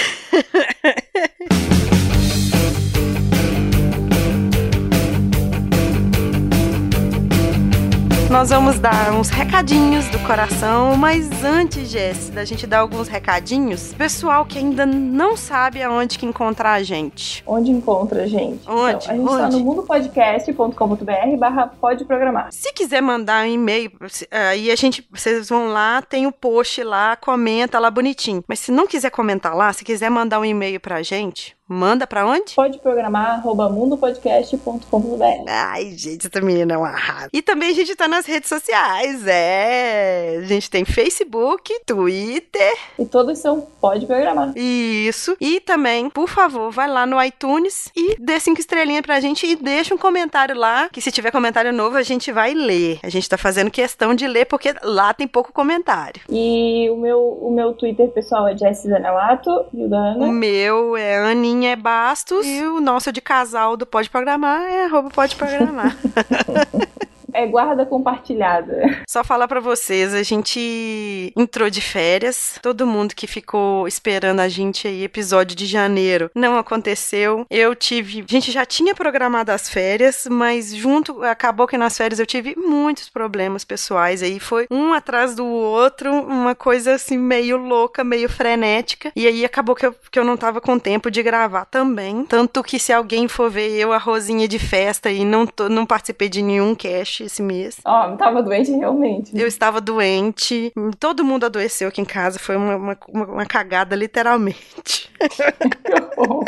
nós 8.36 8.50
vamos 8.50 8.78
dar 8.78 9.14
uns 9.14 9.30
recadinhos 9.30 10.10
do 10.10 10.20
coração, 10.28 10.98
mas 10.98 11.42
antes, 11.42 11.88
Jess, 11.88 12.30
da 12.30 12.44
gente 12.44 12.68
dar 12.68 12.80
alguns 12.80 13.08
recadinhos, 13.08 13.94
pessoal 13.94 14.46
que 14.46 14.60
ainda 14.60 14.86
não 14.86 15.38
sabe 15.38 15.82
aonde 15.82 16.20
que 16.20 16.26
encontrar 16.26 16.74
a 16.74 16.84
gente. 16.84 17.42
Onde 17.48 17.72
encontra 17.72 18.24
a 18.24 18.28
gente? 18.28 18.70
Onde? 18.70 19.06
Então, 19.06 19.14
a 19.14 19.16
gente 19.16 19.32
está 19.32 19.50
no 19.50 19.60
mundopodcast.com.br 19.62 21.38
barra 21.40 21.68
pode 21.80 22.04
programar. 22.04 22.50
Se 22.52 22.74
quiser 22.74 23.02
mandar 23.02 23.46
um 23.46 23.50
e-mail, 23.50 23.90
aí 24.30 24.70
a 24.70 24.76
gente, 24.76 25.08
vocês 25.10 25.48
vão 25.48 25.70
lá, 25.70 26.02
tem 26.02 26.28
o 26.28 26.32
post 26.32 26.84
lá, 26.84 27.16
comenta 27.16 27.80
lá 27.80 27.90
bonitinho. 27.90 28.44
Mas 28.50 28.60
se 28.60 28.70
não 28.70 28.86
quiser 28.86 29.12
comentar 29.12 29.56
lá, 29.56 29.72
se 29.72 29.86
quiser 29.86 30.12
mandar 30.12 30.42
um 30.42 30.46
e-mail 30.46 30.78
pra 30.82 31.02
gente, 31.02 31.55
Manda 31.68 32.06
pra 32.06 32.28
onde? 32.28 32.54
Pode 32.56 32.78
programar 32.78 33.40
arroba 33.40 33.68
mundopodcast.com.br. 33.68 35.46
Ai, 35.48 35.94
gente, 35.98 36.28
essa 36.28 36.40
menina 36.40 36.76
é 36.76 36.78
uma 36.78 36.92
rara. 36.92 37.28
E 37.34 37.42
também 37.42 37.72
a 37.72 37.74
gente 37.74 37.96
tá 37.96 38.08
nas 38.08 38.28
redes 38.28 38.50
sociais, 38.50 39.26
é. 39.26 40.38
A 40.38 40.46
gente 40.46 40.70
tem 40.70 40.86
Facebook, 40.86 41.74
Twitter. 41.84 42.74
E 43.00 43.06
todos 43.06 43.40
são 43.40 43.62
Pode 43.82 44.06
Programar. 44.06 44.54
Isso. 44.56 45.36
E 45.42 45.60
também, 45.60 46.08
por 46.08 46.30
favor, 46.30 46.70
vai 46.70 46.88
lá 46.88 47.04
no 47.04 47.22
iTunes 47.24 47.90
e 47.96 48.16
dê 48.20 48.40
cinco 48.40 48.60
estrelinhas 48.60 49.02
pra 49.02 49.20
gente 49.20 49.48
e 49.48 49.56
deixa 49.56 49.96
um 49.96 49.98
comentário 49.98 50.56
lá, 50.56 50.88
que 50.90 51.02
se 51.02 51.12
tiver 51.12 51.32
comentário 51.32 51.74
novo 51.74 51.98
a 51.98 52.04
gente 52.04 52.32
vai 52.32 52.54
ler. 52.54 53.00
A 53.02 53.10
gente 53.10 53.28
tá 53.28 53.40
fazendo 53.40 53.72
questão 53.72 54.14
de 54.14 54.28
ler 54.28 54.46
porque 54.46 54.72
lá 54.84 55.16
tem 55.16 55.28
pouco 55.28 55.52
comentário. 55.52 56.22
E 56.30 56.88
o 56.92 56.98
meu, 56.98 57.20
o 57.42 57.52
meu 57.52 57.74
Twitter 57.74 58.10
pessoal 58.10 58.48
é 58.48 58.56
Jessie 58.56 58.92
Zanelato 58.92 59.50
e 59.74 59.84
o 59.84 59.90
da 59.90 59.98
Ana. 59.98 60.28
O 60.28 60.32
meu 60.32 60.96
é 60.96 61.18
Aninha 61.18 61.55
é 61.64 61.76
Bastos 61.76 62.46
e 62.46 62.64
o 62.64 62.82
nosso 62.82 63.12
de 63.12 63.22
casal 63.22 63.78
do 63.78 63.86
Pode 63.86 64.10
Programar 64.10 64.62
é 64.64 64.86
arroba 64.86 65.10
Pode 65.10 65.36
Programar. 65.36 65.96
é 67.36 67.46
guarda 67.46 67.86
compartilhada. 67.86 69.04
Só 69.08 69.24
falar 69.24 69.48
para 69.48 69.60
vocês, 69.60 70.14
a 70.14 70.24
gente 70.24 71.34
entrou 71.36 71.70
de 71.70 71.82
férias, 71.82 72.58
todo 72.62 72.88
mundo 72.88 73.14
que 73.14 73.28
ficou 73.28 73.88
esperando 73.88 74.40
a 74.40 74.48
gente 74.48 74.88
aí, 74.88 75.04
episódio 75.04 75.56
de 75.56 75.66
janeiro, 75.66 76.32
não 76.34 76.58
aconteceu. 76.58 77.46
Eu 77.50 77.76
tive, 77.76 78.26
a 78.28 78.32
gente 78.32 78.52
já 78.52 78.66
tinha 78.66 78.96
programado 78.96 79.52
as 79.52 79.70
férias, 79.70 80.28
mas 80.30 80.74
junto, 80.74 81.24
acabou 81.24 81.68
que 81.68 81.78
nas 81.78 81.98
férias 81.98 82.20
eu 82.20 82.26
tive 82.26 82.56
muitos 82.56 83.10
problemas 83.10 83.66
pessoais 83.66 84.24
aí, 84.24 84.40
foi 84.40 84.66
um 84.72 84.94
atrás 84.94 85.36
do 85.36 85.46
outro, 85.46 86.12
uma 86.12 86.56
coisa 86.56 86.94
assim 86.96 87.18
meio 87.18 87.58
louca, 87.58 88.04
meio 88.04 88.30
frenética, 88.30 89.12
e 89.16 89.28
aí 89.28 89.44
acabou 89.44 89.76
que 89.76 89.86
eu, 89.86 89.96
que 90.10 90.18
eu 90.18 90.24
não 90.24 90.38
tava 90.38 90.62
com 90.62 90.80
tempo 90.80 91.12
de 91.12 91.22
gravar 91.22 91.66
também, 91.66 92.24
tanto 92.26 92.64
que 92.64 92.80
se 92.80 92.94
alguém 92.94 93.28
for 93.28 93.50
ver 93.50 93.72
eu, 93.72 93.92
a 93.92 93.98
Rosinha 93.98 94.48
de 94.48 94.60
festa 94.60 95.12
e 95.12 95.26
não, 95.26 95.46
tô, 95.46 95.68
não 95.68 95.86
participei 95.86 96.30
de 96.30 96.42
nenhum 96.42 96.74
cast, 96.74 97.25
esse 97.26 97.42
mês. 97.42 97.78
Ó, 97.86 98.14
oh, 98.14 98.18
tava 98.18 98.42
doente 98.42 98.72
realmente. 98.72 99.38
Eu 99.38 99.48
estava 99.48 99.82
doente, 99.82 100.72
todo 101.00 101.24
mundo 101.24 101.46
adoeceu 101.46 101.88
aqui 101.88 102.02
em 102.02 102.06
casa, 102.06 102.40
foi 102.40 102.56
uma, 102.56 102.76
uma, 102.76 102.98
uma 103.14 103.46
cagada, 103.46 103.96
literalmente. 103.96 105.12
que 105.20 106.20
horror. 106.22 106.46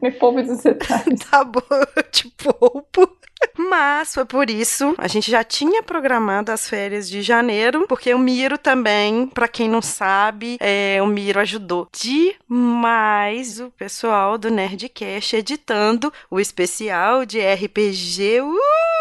Me 0.00 0.10
poupe 0.10 0.42
dos 0.42 0.60
detalhes. 0.62 1.20
Tá 1.30 1.44
bom, 1.44 1.60
eu 1.70 2.02
te 2.04 2.28
poupo. 2.36 3.16
Mas 3.58 4.14
foi 4.14 4.24
por 4.24 4.48
isso, 4.48 4.94
a 4.98 5.08
gente 5.08 5.30
já 5.30 5.44
tinha 5.44 5.82
programado 5.82 6.52
as 6.52 6.68
férias 6.68 7.08
de 7.08 7.22
janeiro, 7.22 7.86
porque 7.88 8.12
o 8.14 8.18
Miro 8.18 8.56
também, 8.56 9.26
para 9.26 9.48
quem 9.48 9.68
não 9.68 9.82
sabe, 9.82 10.56
é, 10.60 10.98
o 11.02 11.06
Miro 11.06 11.40
ajudou 11.40 11.88
demais 11.92 13.60
o 13.60 13.70
pessoal 13.70 14.38
do 14.38 14.50
Nerdcast 14.50 15.36
editando 15.36 16.12
o 16.30 16.40
especial 16.40 17.26
de 17.26 17.40
RPG. 17.40 18.40
Uh! 18.40 18.95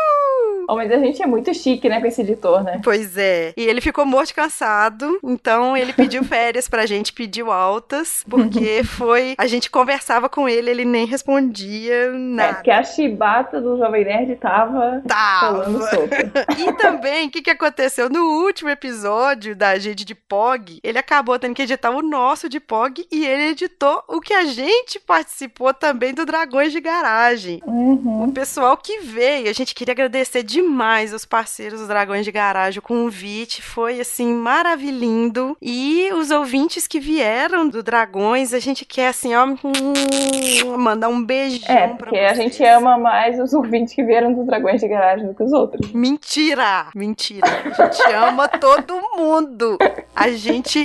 Oh, 0.68 0.76
mas 0.76 0.92
a 0.92 0.98
gente 0.98 1.22
é 1.22 1.26
muito 1.26 1.54
chique, 1.54 1.88
né, 1.90 2.00
com 2.00 2.08
esse 2.08 2.22
editor, 2.22 2.64
né? 2.64 2.82
Pois 2.84 3.18
é. 3.18 3.54
E 3.56 3.64
ele 3.64 3.82
ficou 3.82 4.06
morto 4.06 4.34
cansado, 4.34 5.20
então 5.24 5.76
ele 5.76 5.94
pediu 5.94 6.24
férias 6.26 6.68
pra 6.68 6.86
gente, 6.86 7.14
pediu 7.14 7.52
altas, 7.52 8.24
porque 8.30 8.84
foi. 8.84 9.36
A 9.38 9.48
gente 9.48 9.70
conversava 9.70 10.28
com 10.30 10.48
ele, 10.48 10.70
ele 10.70 10.86
nem 10.86 11.06
respondia 11.06 12.12
nada. 12.12 12.50
É, 12.50 12.54
porque 12.56 12.72
a 12.72 12.84
chibata 12.84 13.62
do 13.62 13.78
Jovem 13.78 14.06
Nerd 14.06 14.36
tava, 14.36 15.02
tava. 15.08 15.64
falando 15.64 15.80
E 16.58 16.74
também, 16.74 17.28
o 17.28 17.32
que, 17.32 17.42
que 17.42 17.50
aconteceu? 17.50 18.10
No 18.10 18.44
último 18.44 18.70
episódio 18.70 19.56
da 19.56 19.78
gente 19.78 20.04
de 20.04 20.16
POG, 20.16 20.80
ele 20.84 20.98
acabou 20.98 21.38
tendo 21.38 21.56
que 21.56 21.62
editar 21.62 21.92
o 21.92 22.02
nosso 22.02 22.50
de 22.50 22.60
POG 22.60 23.08
e 23.12 23.26
ele 23.26 23.52
editou 23.52 24.04
o 24.08 24.20
que 24.20 24.34
a 24.34 24.46
gente 24.46 25.00
participou 25.00 25.74
também 25.74 26.14
do 26.14 26.26
Dragões 26.26 26.72
de 26.72 26.80
Garagem. 26.80 27.62
Uhum. 27.66 28.26
O 28.26 28.32
pessoal 28.32 28.78
que 28.78 29.00
veio, 29.00 29.50
a 29.50 29.54
gente 29.54 29.76
queria 29.76 29.94
agradecer 29.94 30.44
de 30.44 30.55
demais 30.56 31.14
os 31.14 31.26
parceiros 31.26 31.80
dos 31.80 31.90
Dragões 31.90 32.24
de 32.24 32.32
Garagem. 32.32 32.80
O 32.80 32.82
convite 32.82 33.62
foi, 33.62 34.00
assim, 34.00 34.34
maravilhindo. 34.34 35.58
E 35.62 36.10
os 36.14 36.32
ouvintes 36.32 36.88
que 36.88 36.98
vieram 36.98 37.68
do 37.68 37.84
Dragões, 37.84 38.54
a 38.54 38.60
gente 38.60 38.86
quer, 38.86 39.10
assim, 39.10 39.36
ó, 39.36 39.46
hum, 39.46 40.78
mandar 40.78 41.10
um 41.10 41.24
beijão 41.24 41.76
é, 41.76 41.90
porque 41.90 42.18
a 42.18 42.34
gente 42.34 42.64
ama 42.64 42.98
mais 42.98 43.38
os 43.40 43.54
ouvintes 43.54 43.94
que 43.94 44.04
vieram 44.04 44.34
dos 44.34 44.46
Dragões 44.46 44.80
de 44.80 44.88
Garagem 44.88 45.28
do 45.28 45.34
que 45.34 45.44
os 45.44 45.52
outros. 45.52 45.92
Mentira! 45.92 46.88
Mentira! 46.96 47.48
A 47.48 47.86
gente 47.86 48.02
ama 48.14 48.48
todo 48.48 48.94
mundo! 49.18 49.78
A 50.16 50.30
gente, 50.30 50.82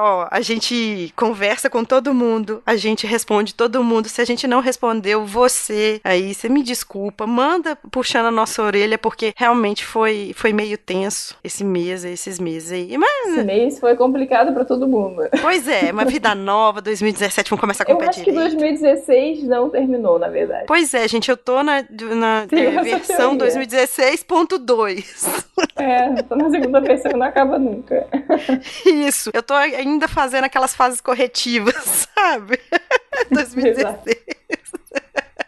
ó, 0.00 0.26
a 0.28 0.40
gente 0.40 1.12
conversa 1.14 1.70
com 1.70 1.84
todo 1.84 2.12
mundo, 2.12 2.60
a 2.66 2.74
gente 2.74 3.06
responde 3.06 3.54
todo 3.54 3.84
mundo. 3.84 4.08
Se 4.08 4.20
a 4.20 4.24
gente 4.24 4.48
não 4.48 4.58
respondeu, 4.58 5.24
você 5.24 6.00
aí, 6.02 6.34
você 6.34 6.48
me 6.48 6.62
desculpa, 6.62 7.26
manda 7.26 7.76
puxando 7.92 8.26
a 8.26 8.30
nossa 8.32 8.60
orelha 8.62 8.98
porque 9.04 9.34
realmente 9.36 9.84
foi, 9.84 10.32
foi 10.34 10.54
meio 10.54 10.78
tenso 10.78 11.36
esse 11.44 11.62
mês, 11.62 12.06
esses 12.06 12.40
meses 12.40 12.72
aí. 12.72 12.96
Mas... 12.96 13.34
Esse 13.34 13.44
mês 13.44 13.78
foi 13.78 13.94
complicado 13.96 14.54
para 14.54 14.64
todo 14.64 14.88
mundo. 14.88 15.28
Pois 15.42 15.68
é, 15.68 15.92
uma 15.92 16.06
vida 16.06 16.32
nova, 16.34 16.80
2017, 16.80 17.50
vamos 17.50 17.60
começar 17.60 17.84
a 17.84 17.86
competir. 17.86 18.26
Eu 18.26 18.40
acho 18.40 18.56
que 18.56 18.62
2016 18.64 19.42
não 19.42 19.68
terminou, 19.68 20.18
na 20.18 20.28
verdade. 20.28 20.64
Pois 20.66 20.94
é, 20.94 21.06
gente, 21.06 21.30
eu 21.30 21.36
tô 21.36 21.62
na, 21.62 21.84
na 22.16 22.46
é, 22.50 22.82
versão 22.82 23.36
2016.2. 23.36 25.44
É, 25.76 26.22
tô 26.22 26.34
na 26.34 26.48
segunda 26.48 26.80
versão 26.80 27.12
não 27.12 27.26
acaba 27.26 27.58
nunca. 27.58 28.06
Isso, 28.86 29.28
eu 29.34 29.42
tô 29.42 29.52
ainda 29.52 30.08
fazendo 30.08 30.44
aquelas 30.44 30.74
fases 30.74 31.02
corretivas, 31.02 32.08
sabe? 32.14 32.58
2016. 33.30 34.16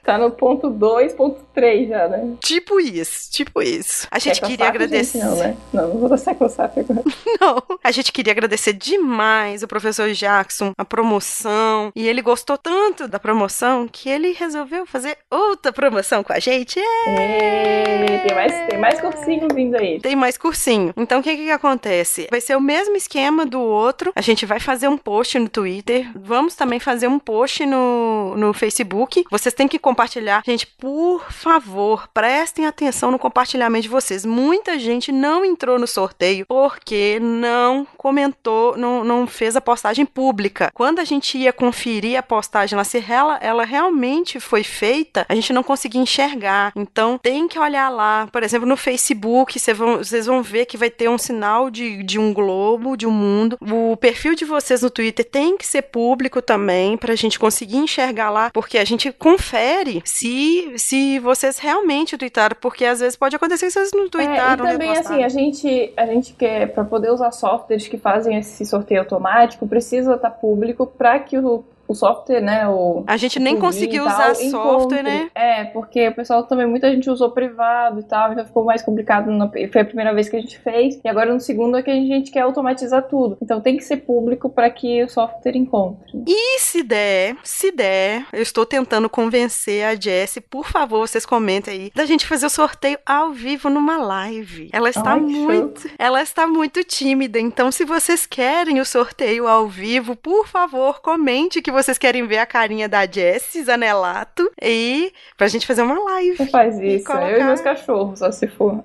Tá 0.07 0.17
no 0.17 0.31
ponto 0.31 0.71
2, 0.71 1.15
ponto 1.15 1.41
3 1.53 1.89
já, 1.89 2.07
né? 2.07 2.37
Tipo 2.41 2.79
isso, 2.79 3.29
tipo 3.29 3.61
isso. 3.61 4.07
A 4.09 4.21
gente 4.21 4.41
queria 4.41 4.69
agradecer. 4.69 5.19
Gente, 5.19 5.29
não, 5.29 5.37
né? 5.37 5.57
Não, 5.73 5.89
não 5.89 5.99
vou 5.99 6.09
dançar 6.09 6.33
com 6.37 6.45
o 6.45 6.49
SAP 6.49 6.79
agora. 6.79 7.03
não. 7.41 7.79
A 7.83 7.91
gente 7.91 8.13
queria 8.13 8.33
agradecer 8.33 8.73
demais 8.73 9.65
o 9.65 9.67
professor 9.67 10.09
Jackson, 10.13 10.71
a 10.79 10.85
promoção. 10.85 11.91
E 11.97 12.07
ele 12.07 12.23
gostou 12.23 12.57
tanto 12.57 13.09
da 13.09 13.19
promoção 13.19 13.89
que 13.91 14.09
ele 14.09 14.31
resolveu 14.31 14.87
fazer 14.87 15.19
outra 15.29 15.73
promoção 15.73 16.23
com 16.23 16.33
a 16.33 16.39
gente. 16.39 16.79
É... 17.09 18.23
tem, 18.25 18.37
mais, 18.37 18.69
tem 18.69 18.79
mais 18.79 19.01
cursinho 19.01 19.49
vindo 19.53 19.75
aí. 19.75 19.99
Tem 19.99 20.15
mais 20.15 20.39
cursinho. 20.39 20.95
Então 20.97 21.19
o 21.19 21.23
que, 21.23 21.37
que 21.37 21.51
acontece? 21.51 22.29
Vai 22.31 22.41
ser 22.41 22.57
o 22.57 22.61
mesmo 22.61 22.95
esquema 22.95 23.45
do 23.45 23.61
outro. 23.61 24.13
A 24.15 24.21
gente 24.21 24.47
vai 24.47 24.61
fazer 24.61 24.87
um 24.87 24.97
post 24.97 25.37
no 25.37 25.49
Twitter. 25.49 26.09
Vamos 26.15 26.55
também 26.55 26.79
fazer 26.79 27.09
um 27.09 27.19
post 27.19 27.67
no, 27.67 28.37
no 28.37 28.53
Facebook. 28.53 29.25
Vocês 29.29 29.53
têm 29.53 29.67
que 29.67 29.81
compartilhar. 29.97 30.43
Gente, 30.45 30.67
por 30.67 31.33
favor, 31.33 32.07
prestem 32.13 32.67
atenção 32.67 33.11
no 33.11 33.19
compartilhamento 33.19 33.85
de 33.85 33.89
vocês. 33.89 34.27
Muita 34.27 34.79
gente 34.79 35.11
não 35.11 35.43
entrou 35.43 35.79
no 35.79 35.87
sorteio 35.87 36.45
porque 36.47 37.19
não 37.19 37.87
comentou, 37.97 38.77
não, 38.77 39.03
não 39.03 39.27
fez 39.27 39.57
a 39.57 39.61
postagem 39.61 40.05
pública. 40.05 40.71
Quando 40.75 40.99
a 40.99 41.05
gente 41.05 41.39
ia 41.39 41.53
conferir 41.53 42.19
a 42.19 42.23
postagem 42.23 42.77
lá, 42.77 42.85
se 42.85 43.03
ela, 43.09 43.39
ela 43.39 43.65
realmente 43.65 44.39
foi 44.39 44.63
feita, 44.63 45.25
a 45.29 45.35
gente 45.35 45.53
não 45.53 45.63
conseguia 45.63 46.01
enxergar. 46.01 46.73
Então, 46.77 47.17
tem 47.17 47.49
que 47.49 47.59
olhar 47.59 47.89
lá. 47.89 48.29
Por 48.31 48.43
exemplo, 48.43 48.69
no 48.69 48.77
Facebook, 48.77 49.59
vocês 49.59 49.77
vão, 49.77 50.01
vão 50.27 50.43
ver 50.43 50.67
que 50.67 50.77
vai 50.77 50.91
ter 50.91 51.09
um 51.09 51.17
sinal 51.17 51.71
de, 51.71 52.03
de 52.03 52.19
um 52.19 52.35
globo, 52.35 52.97
de 52.97 53.07
um 53.07 53.11
mundo. 53.11 53.57
O 53.63 53.97
perfil 53.97 54.35
de 54.35 54.45
vocês 54.45 54.83
no 54.83 54.91
Twitter 54.91 55.25
tem 55.25 55.57
que 55.57 55.67
ser 55.67 55.83
público 55.83 56.43
também, 56.43 56.99
para 56.99 57.15
a 57.15 57.17
gente 57.17 57.39
conseguir 57.39 57.79
enxergar 57.79 58.29
lá, 58.29 58.51
porque 58.51 58.77
a 58.77 58.85
gente 58.85 59.11
confere 59.13 59.86
confere 59.87 60.03
se, 60.05 60.75
se 60.77 61.19
vocês 61.19 61.59
realmente 61.59 62.17
tweetaram, 62.17 62.57
porque 62.61 62.85
às 62.85 63.01
vezes 63.01 63.17
pode 63.17 63.37
acontecer 63.37 63.67
que 63.67 63.73
vocês 63.73 63.91
não 63.95 64.09
tweetaram. 64.09 64.67
É, 64.67 64.69
e 64.69 64.73
também, 64.73 64.91
assim, 64.91 65.23
a 65.23 65.29
gente, 65.29 65.93
a 65.97 66.07
gente 66.07 66.33
quer, 66.35 66.73
para 66.73 66.85
poder 66.85 67.11
usar 67.11 67.31
softwares 67.31 67.87
que 67.87 67.97
fazem 67.97 68.37
esse 68.37 68.65
sorteio 68.67 69.01
automático, 69.01 69.67
precisa 69.67 70.15
estar 70.15 70.31
público 70.31 70.87
para 70.87 71.19
que 71.19 71.39
o 71.39 71.65
o 71.89 71.95
software, 71.95 72.41
né? 72.41 72.69
O, 72.69 73.05
a 73.07 73.17
gente 73.17 73.39
nem 73.39 73.59
conseguiu 73.59 74.05
usar 74.05 74.35
software, 74.35 75.03
né? 75.03 75.31
É, 75.35 75.65
porque 75.65 76.09
o 76.09 76.15
pessoal 76.15 76.45
também, 76.45 76.67
muita 76.67 76.91
gente 76.91 77.09
usou 77.09 77.31
privado 77.31 78.01
e 78.01 78.03
tal, 78.03 78.33
então 78.33 78.45
ficou 78.45 78.65
mais 78.65 78.83
complicado. 78.83 79.31
Foi 79.73 79.81
a 79.81 79.85
primeira 79.85 80.15
vez 80.15 80.29
que 80.29 80.37
a 80.37 80.41
gente 80.41 80.59
fez, 80.59 80.99
e 81.05 81.09
agora 81.09 81.33
no 81.33 81.41
segundo 81.41 81.77
é 81.77 81.83
que 81.83 81.91
a 81.91 81.95
gente 81.95 82.31
quer 82.31 82.41
automatizar 82.41 83.03
tudo. 83.09 83.37
Então 83.43 83.61
tem 83.61 83.77
que 83.77 83.85
ser 83.85 83.99
público 83.99 84.49
para 84.49 84.71
que 84.71 85.03
o 85.03 85.09
software 85.09 85.57
encontre. 85.57 86.25
E 86.27 86.59
se 86.59 86.83
der, 86.83 87.37
se 87.43 87.71
der, 87.71 88.27
eu 88.33 88.43
estou 88.43 88.67
tentando 88.67 89.09
convencer 89.09 89.85
a 89.85 89.95
Jessie, 89.95 90.41
por 90.41 90.67
favor, 90.67 91.07
vocês 91.07 91.27
comentem 91.27 91.75
aí, 91.75 91.93
da 91.95 92.05
gente 92.05 92.27
fazer 92.27 92.47
o 92.47 92.51
sorteio 92.51 92.99
ao 93.05 93.33
vivo 93.33 93.69
numa 93.69 93.97
live. 93.97 94.69
Ela 94.73 94.89
está 94.89 95.13
Ai, 95.13 95.21
muito, 95.21 95.83
show. 95.83 95.91
ela 95.99 96.23
está 96.23 96.47
muito 96.47 96.83
tímida, 96.85 97.39
então 97.39 97.71
se 97.71 97.85
vocês 97.85 98.27
querem 98.27 98.81
o 98.81 98.85
sorteio 98.85 99.47
ao 99.47 99.67
vivo, 99.69 100.17
por 100.17 100.47
favor, 100.47 101.01
comente 101.01 101.63
que 101.63 101.71
vocês 101.77 101.99
querem 101.99 102.27
ver 102.27 102.39
a 102.39 102.47
carinha 102.47 102.89
da 102.89 103.07
Jessie 103.07 103.63
Zanelato 103.63 104.51
e 104.61 105.13
pra 105.37 105.47
gente 105.47 105.67
fazer 105.67 105.83
uma 105.83 106.03
live. 106.03 106.37
Você 106.37 106.47
faz 106.47 106.79
isso, 106.81 107.05
colocar... 107.05 107.31
eu 107.31 107.41
e 107.41 107.45
meus 107.45 107.61
cachorros, 107.61 108.19
só 108.19 108.31
se 108.33 108.49
for. 108.49 108.83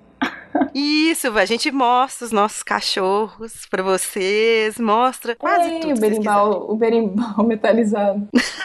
Isso, 0.74 1.38
a 1.38 1.46
gente 1.46 1.72
mostra 1.72 2.26
os 2.26 2.32
nossos 2.32 2.64
cachorros 2.64 3.66
para 3.70 3.84
vocês, 3.84 4.80
mostra 4.80 5.36
quase 5.36 5.80
tudo. 5.80 5.94
O 5.96 6.00
berimbau, 6.00 6.72
o 6.72 6.76
berimbau 6.76 7.44
metalizado. 7.46 8.28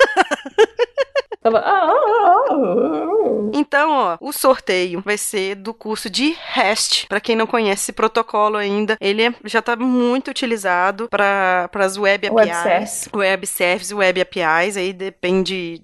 Ah, 1.55 1.59
ah, 1.59 2.45
ah, 2.51 3.51
então, 3.53 3.91
ó, 3.91 4.18
o 4.20 4.32
sorteio 4.32 5.01
vai 5.01 5.16
ser 5.16 5.55
do 5.55 5.72
curso 5.72 6.11
de 6.11 6.37
REST. 6.53 7.07
Para 7.07 7.20
quem 7.20 7.37
não 7.37 7.47
conhece 7.47 7.84
esse 7.84 7.93
protocolo 7.93 8.57
ainda, 8.57 8.97
ele 9.01 9.22
é, 9.22 9.34
já 9.45 9.61
está 9.61 9.76
muito 9.76 10.28
utilizado 10.28 11.09
para 11.09 11.70
as 11.74 11.97
web 11.97 12.26
APIs, 12.26 12.37
web 12.37 12.62
service. 12.62 13.11
web 13.14 13.47
service, 13.47 13.95
web 13.95 14.20
APIs. 14.20 14.76
Aí 14.76 14.93
depende, 14.93 15.82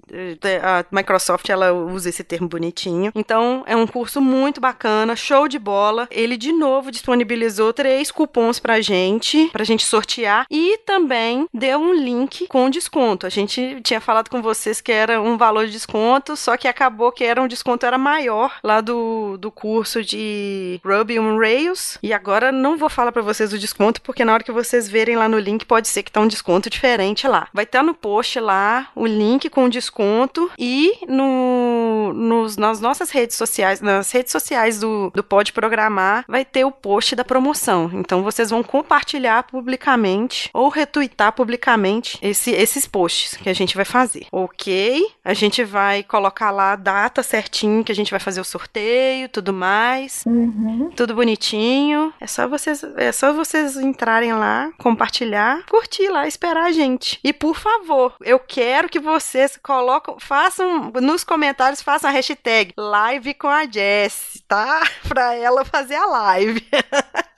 a 0.61 0.85
Microsoft 0.91 1.49
ela 1.49 1.71
usa 1.71 2.09
esse 2.09 2.23
termo 2.23 2.47
bonitinho. 2.47 3.11
Então, 3.15 3.63
é 3.65 3.75
um 3.75 3.87
curso 3.87 4.19
muito 4.19 4.59
bacana, 4.59 5.15
show 5.15 5.47
de 5.47 5.59
bola. 5.59 5.92
Ele 6.11 6.37
de 6.37 6.51
novo 6.51 6.91
disponibilizou 6.91 7.73
três 7.73 8.11
cupons 8.11 8.59
pra 8.59 8.81
gente, 8.81 9.49
pra 9.51 9.63
gente 9.63 9.85
sortear 9.85 10.45
e 10.49 10.77
também 10.85 11.47
deu 11.53 11.79
um 11.79 11.93
link 11.93 12.47
com 12.47 12.69
desconto. 12.69 13.25
A 13.25 13.29
gente 13.29 13.79
tinha 13.83 14.01
falado 14.01 14.29
com 14.29 14.41
vocês 14.41 14.81
que 14.81 14.91
era 14.91 15.21
um 15.21 15.37
valor 15.37 15.65
de 15.65 15.71
desconto, 15.71 16.35
só 16.35 16.57
que 16.57 16.67
acabou 16.67 17.11
que 17.11 17.23
era 17.23 17.41
um 17.41 17.47
desconto 17.47 17.85
era 17.85 17.97
maior 17.97 18.57
lá 18.63 18.81
do, 18.81 19.37
do 19.37 19.51
curso 19.51 20.03
de 20.03 20.79
Ruby 20.83 21.19
on 21.19 21.37
Rails. 21.37 21.97
E 22.01 22.13
agora 22.13 22.51
não 22.51 22.77
vou 22.77 22.89
falar 22.89 23.11
para 23.11 23.21
vocês 23.21 23.53
o 23.53 23.59
desconto, 23.59 24.01
porque 24.01 24.25
na 24.25 24.33
hora 24.33 24.43
que 24.43 24.51
vocês 24.51 24.87
verem 24.87 25.15
lá 25.15 25.27
no 25.27 25.39
link, 25.39 25.65
pode 25.65 25.87
ser 25.87 26.03
que 26.03 26.11
tá 26.11 26.21
um 26.21 26.27
desconto 26.27 26.69
diferente 26.69 27.27
lá. 27.27 27.47
Vai 27.53 27.63
estar 27.65 27.79
tá 27.79 27.83
no 27.83 27.93
post 27.93 28.39
lá 28.39 28.87
o 28.95 29.05
link 29.05 29.49
com 29.49 29.69
desconto 29.69 30.49
e 30.57 30.93
no, 31.07 32.13
nos, 32.13 32.57
nas 32.57 32.79
nossas 32.79 33.09
redes 33.09 33.35
sociais, 33.35 33.81
nas 33.81 34.11
redes 34.11 34.31
sociais 34.31 34.79
do, 34.79 35.11
do 35.13 35.23
Pode 35.23 35.53
Programar, 35.83 36.25
vai 36.27 36.45
ter 36.45 36.65
o 36.65 36.71
post 36.71 37.15
da 37.15 37.25
promoção. 37.25 37.89
Então 37.93 38.23
vocês 38.23 38.49
vão 38.49 38.63
compartilhar 38.63 39.43
publicamente 39.43 40.49
ou 40.53 40.69
retweetar 40.69 41.33
publicamente 41.33 42.17
esse, 42.21 42.51
esses 42.51 42.87
posts 42.87 43.35
que 43.35 43.49
a 43.49 43.53
gente 43.53 43.75
vai 43.75 43.85
fazer. 43.85 44.27
Ok? 44.31 45.05
A 45.23 45.33
gente 45.33 45.63
vai 45.63 46.03
colocar 46.03 46.51
lá 46.51 46.73
a 46.73 46.75
data 46.75 47.21
bonitinho, 47.23 47.83
que 47.83 47.91
a 47.91 47.95
gente 47.95 48.11
vai 48.11 48.19
fazer 48.19 48.41
o 48.41 48.45
sorteio, 48.45 49.29
tudo 49.29 49.53
mais. 49.53 50.23
Uhum. 50.25 50.91
Tudo 50.95 51.15
bonitinho. 51.15 52.13
É 52.19 52.27
só 52.27 52.47
vocês, 52.47 52.83
é 52.97 53.11
só 53.11 53.33
vocês 53.33 53.77
entrarem 53.77 54.33
lá, 54.33 54.71
compartilhar, 54.77 55.65
curtir 55.69 56.09
lá, 56.09 56.27
esperar 56.27 56.65
a 56.65 56.71
gente. 56.71 57.19
E 57.23 57.33
por 57.33 57.55
favor, 57.55 58.15
eu 58.21 58.39
quero 58.39 58.89
que 58.89 58.99
vocês 58.99 59.59
colocam, 59.61 60.17
façam 60.19 60.91
nos 61.01 61.23
comentários, 61.23 61.81
façam 61.81 62.09
a 62.09 62.13
hashtag 62.13 62.73
live 62.77 63.33
com 63.33 63.47
a 63.47 63.65
Jess, 63.65 64.43
tá? 64.47 64.83
Pra 65.07 65.35
ela 65.35 65.65
fazer 65.73 65.95
a 65.95 66.05
live. 66.05 66.61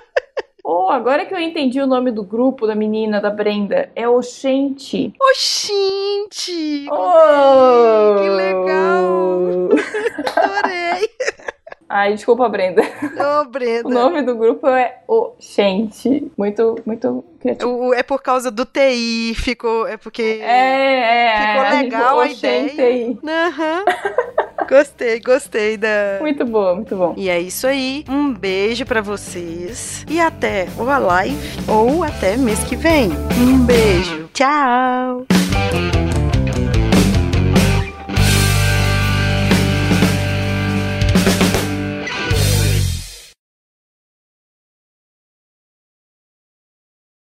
Oh, 0.73 0.89
agora 0.89 1.27
que 1.27 1.35
eu 1.35 1.41
entendi 1.41 1.81
o 1.81 1.87
nome 1.87 2.13
do 2.13 2.23
grupo 2.23 2.65
da 2.65 2.77
menina, 2.77 3.21
da 3.21 3.29
Brenda, 3.29 3.91
é 3.97 4.09
Oxente. 4.09 5.13
Oxente! 5.21 6.87
Oh! 6.89 8.21
Que 8.21 8.29
legal! 8.29 9.69
Adorei! 10.37 11.11
Ai, 11.93 12.15
desculpa, 12.15 12.49
Brenda. 12.49 12.83
Ô, 12.83 13.43
oh, 13.43 13.45
Brenda. 13.47 13.89
O 13.89 13.91
nome 13.91 14.23
do 14.23 14.37
grupo 14.37 14.69
é 14.69 15.01
Oxente. 15.09 16.31
Muito, 16.39 16.77
muito 16.87 17.25
criativo. 17.41 17.93
É 17.93 18.05
por 18.05 18.23
causa 18.23 18.49
do 18.49 18.65
TI, 18.65 19.35
ficou. 19.35 19.89
É 19.89 19.97
porque. 19.97 20.39
É, 20.41 21.33
é. 21.33 21.49
Ficou 21.49 21.79
legal 21.81 22.21
a, 22.21 22.23
a 22.23 22.29
ideia. 22.29 23.19
Aham. 23.27 23.79
Uhum. 23.79 24.31
Gostei, 24.69 25.19
gostei 25.19 25.77
da. 25.77 26.19
Muito 26.21 26.45
bom, 26.45 26.77
muito 26.77 26.95
bom. 26.95 27.15
E 27.17 27.29
é 27.29 27.41
isso 27.41 27.67
aí. 27.67 28.05
Um 28.09 28.33
beijo 28.33 28.87
para 28.87 29.01
vocês. 29.01 30.05
E 30.09 30.21
até 30.21 30.69
ou 30.79 30.89
a 30.89 30.99
live 30.99 31.37
ou 31.67 32.05
até 32.05 32.37
mês 32.37 32.63
que 32.63 32.77
vem. 32.77 33.09
Um 33.41 33.65
beijo. 33.65 34.29
Tchau. 34.33 35.27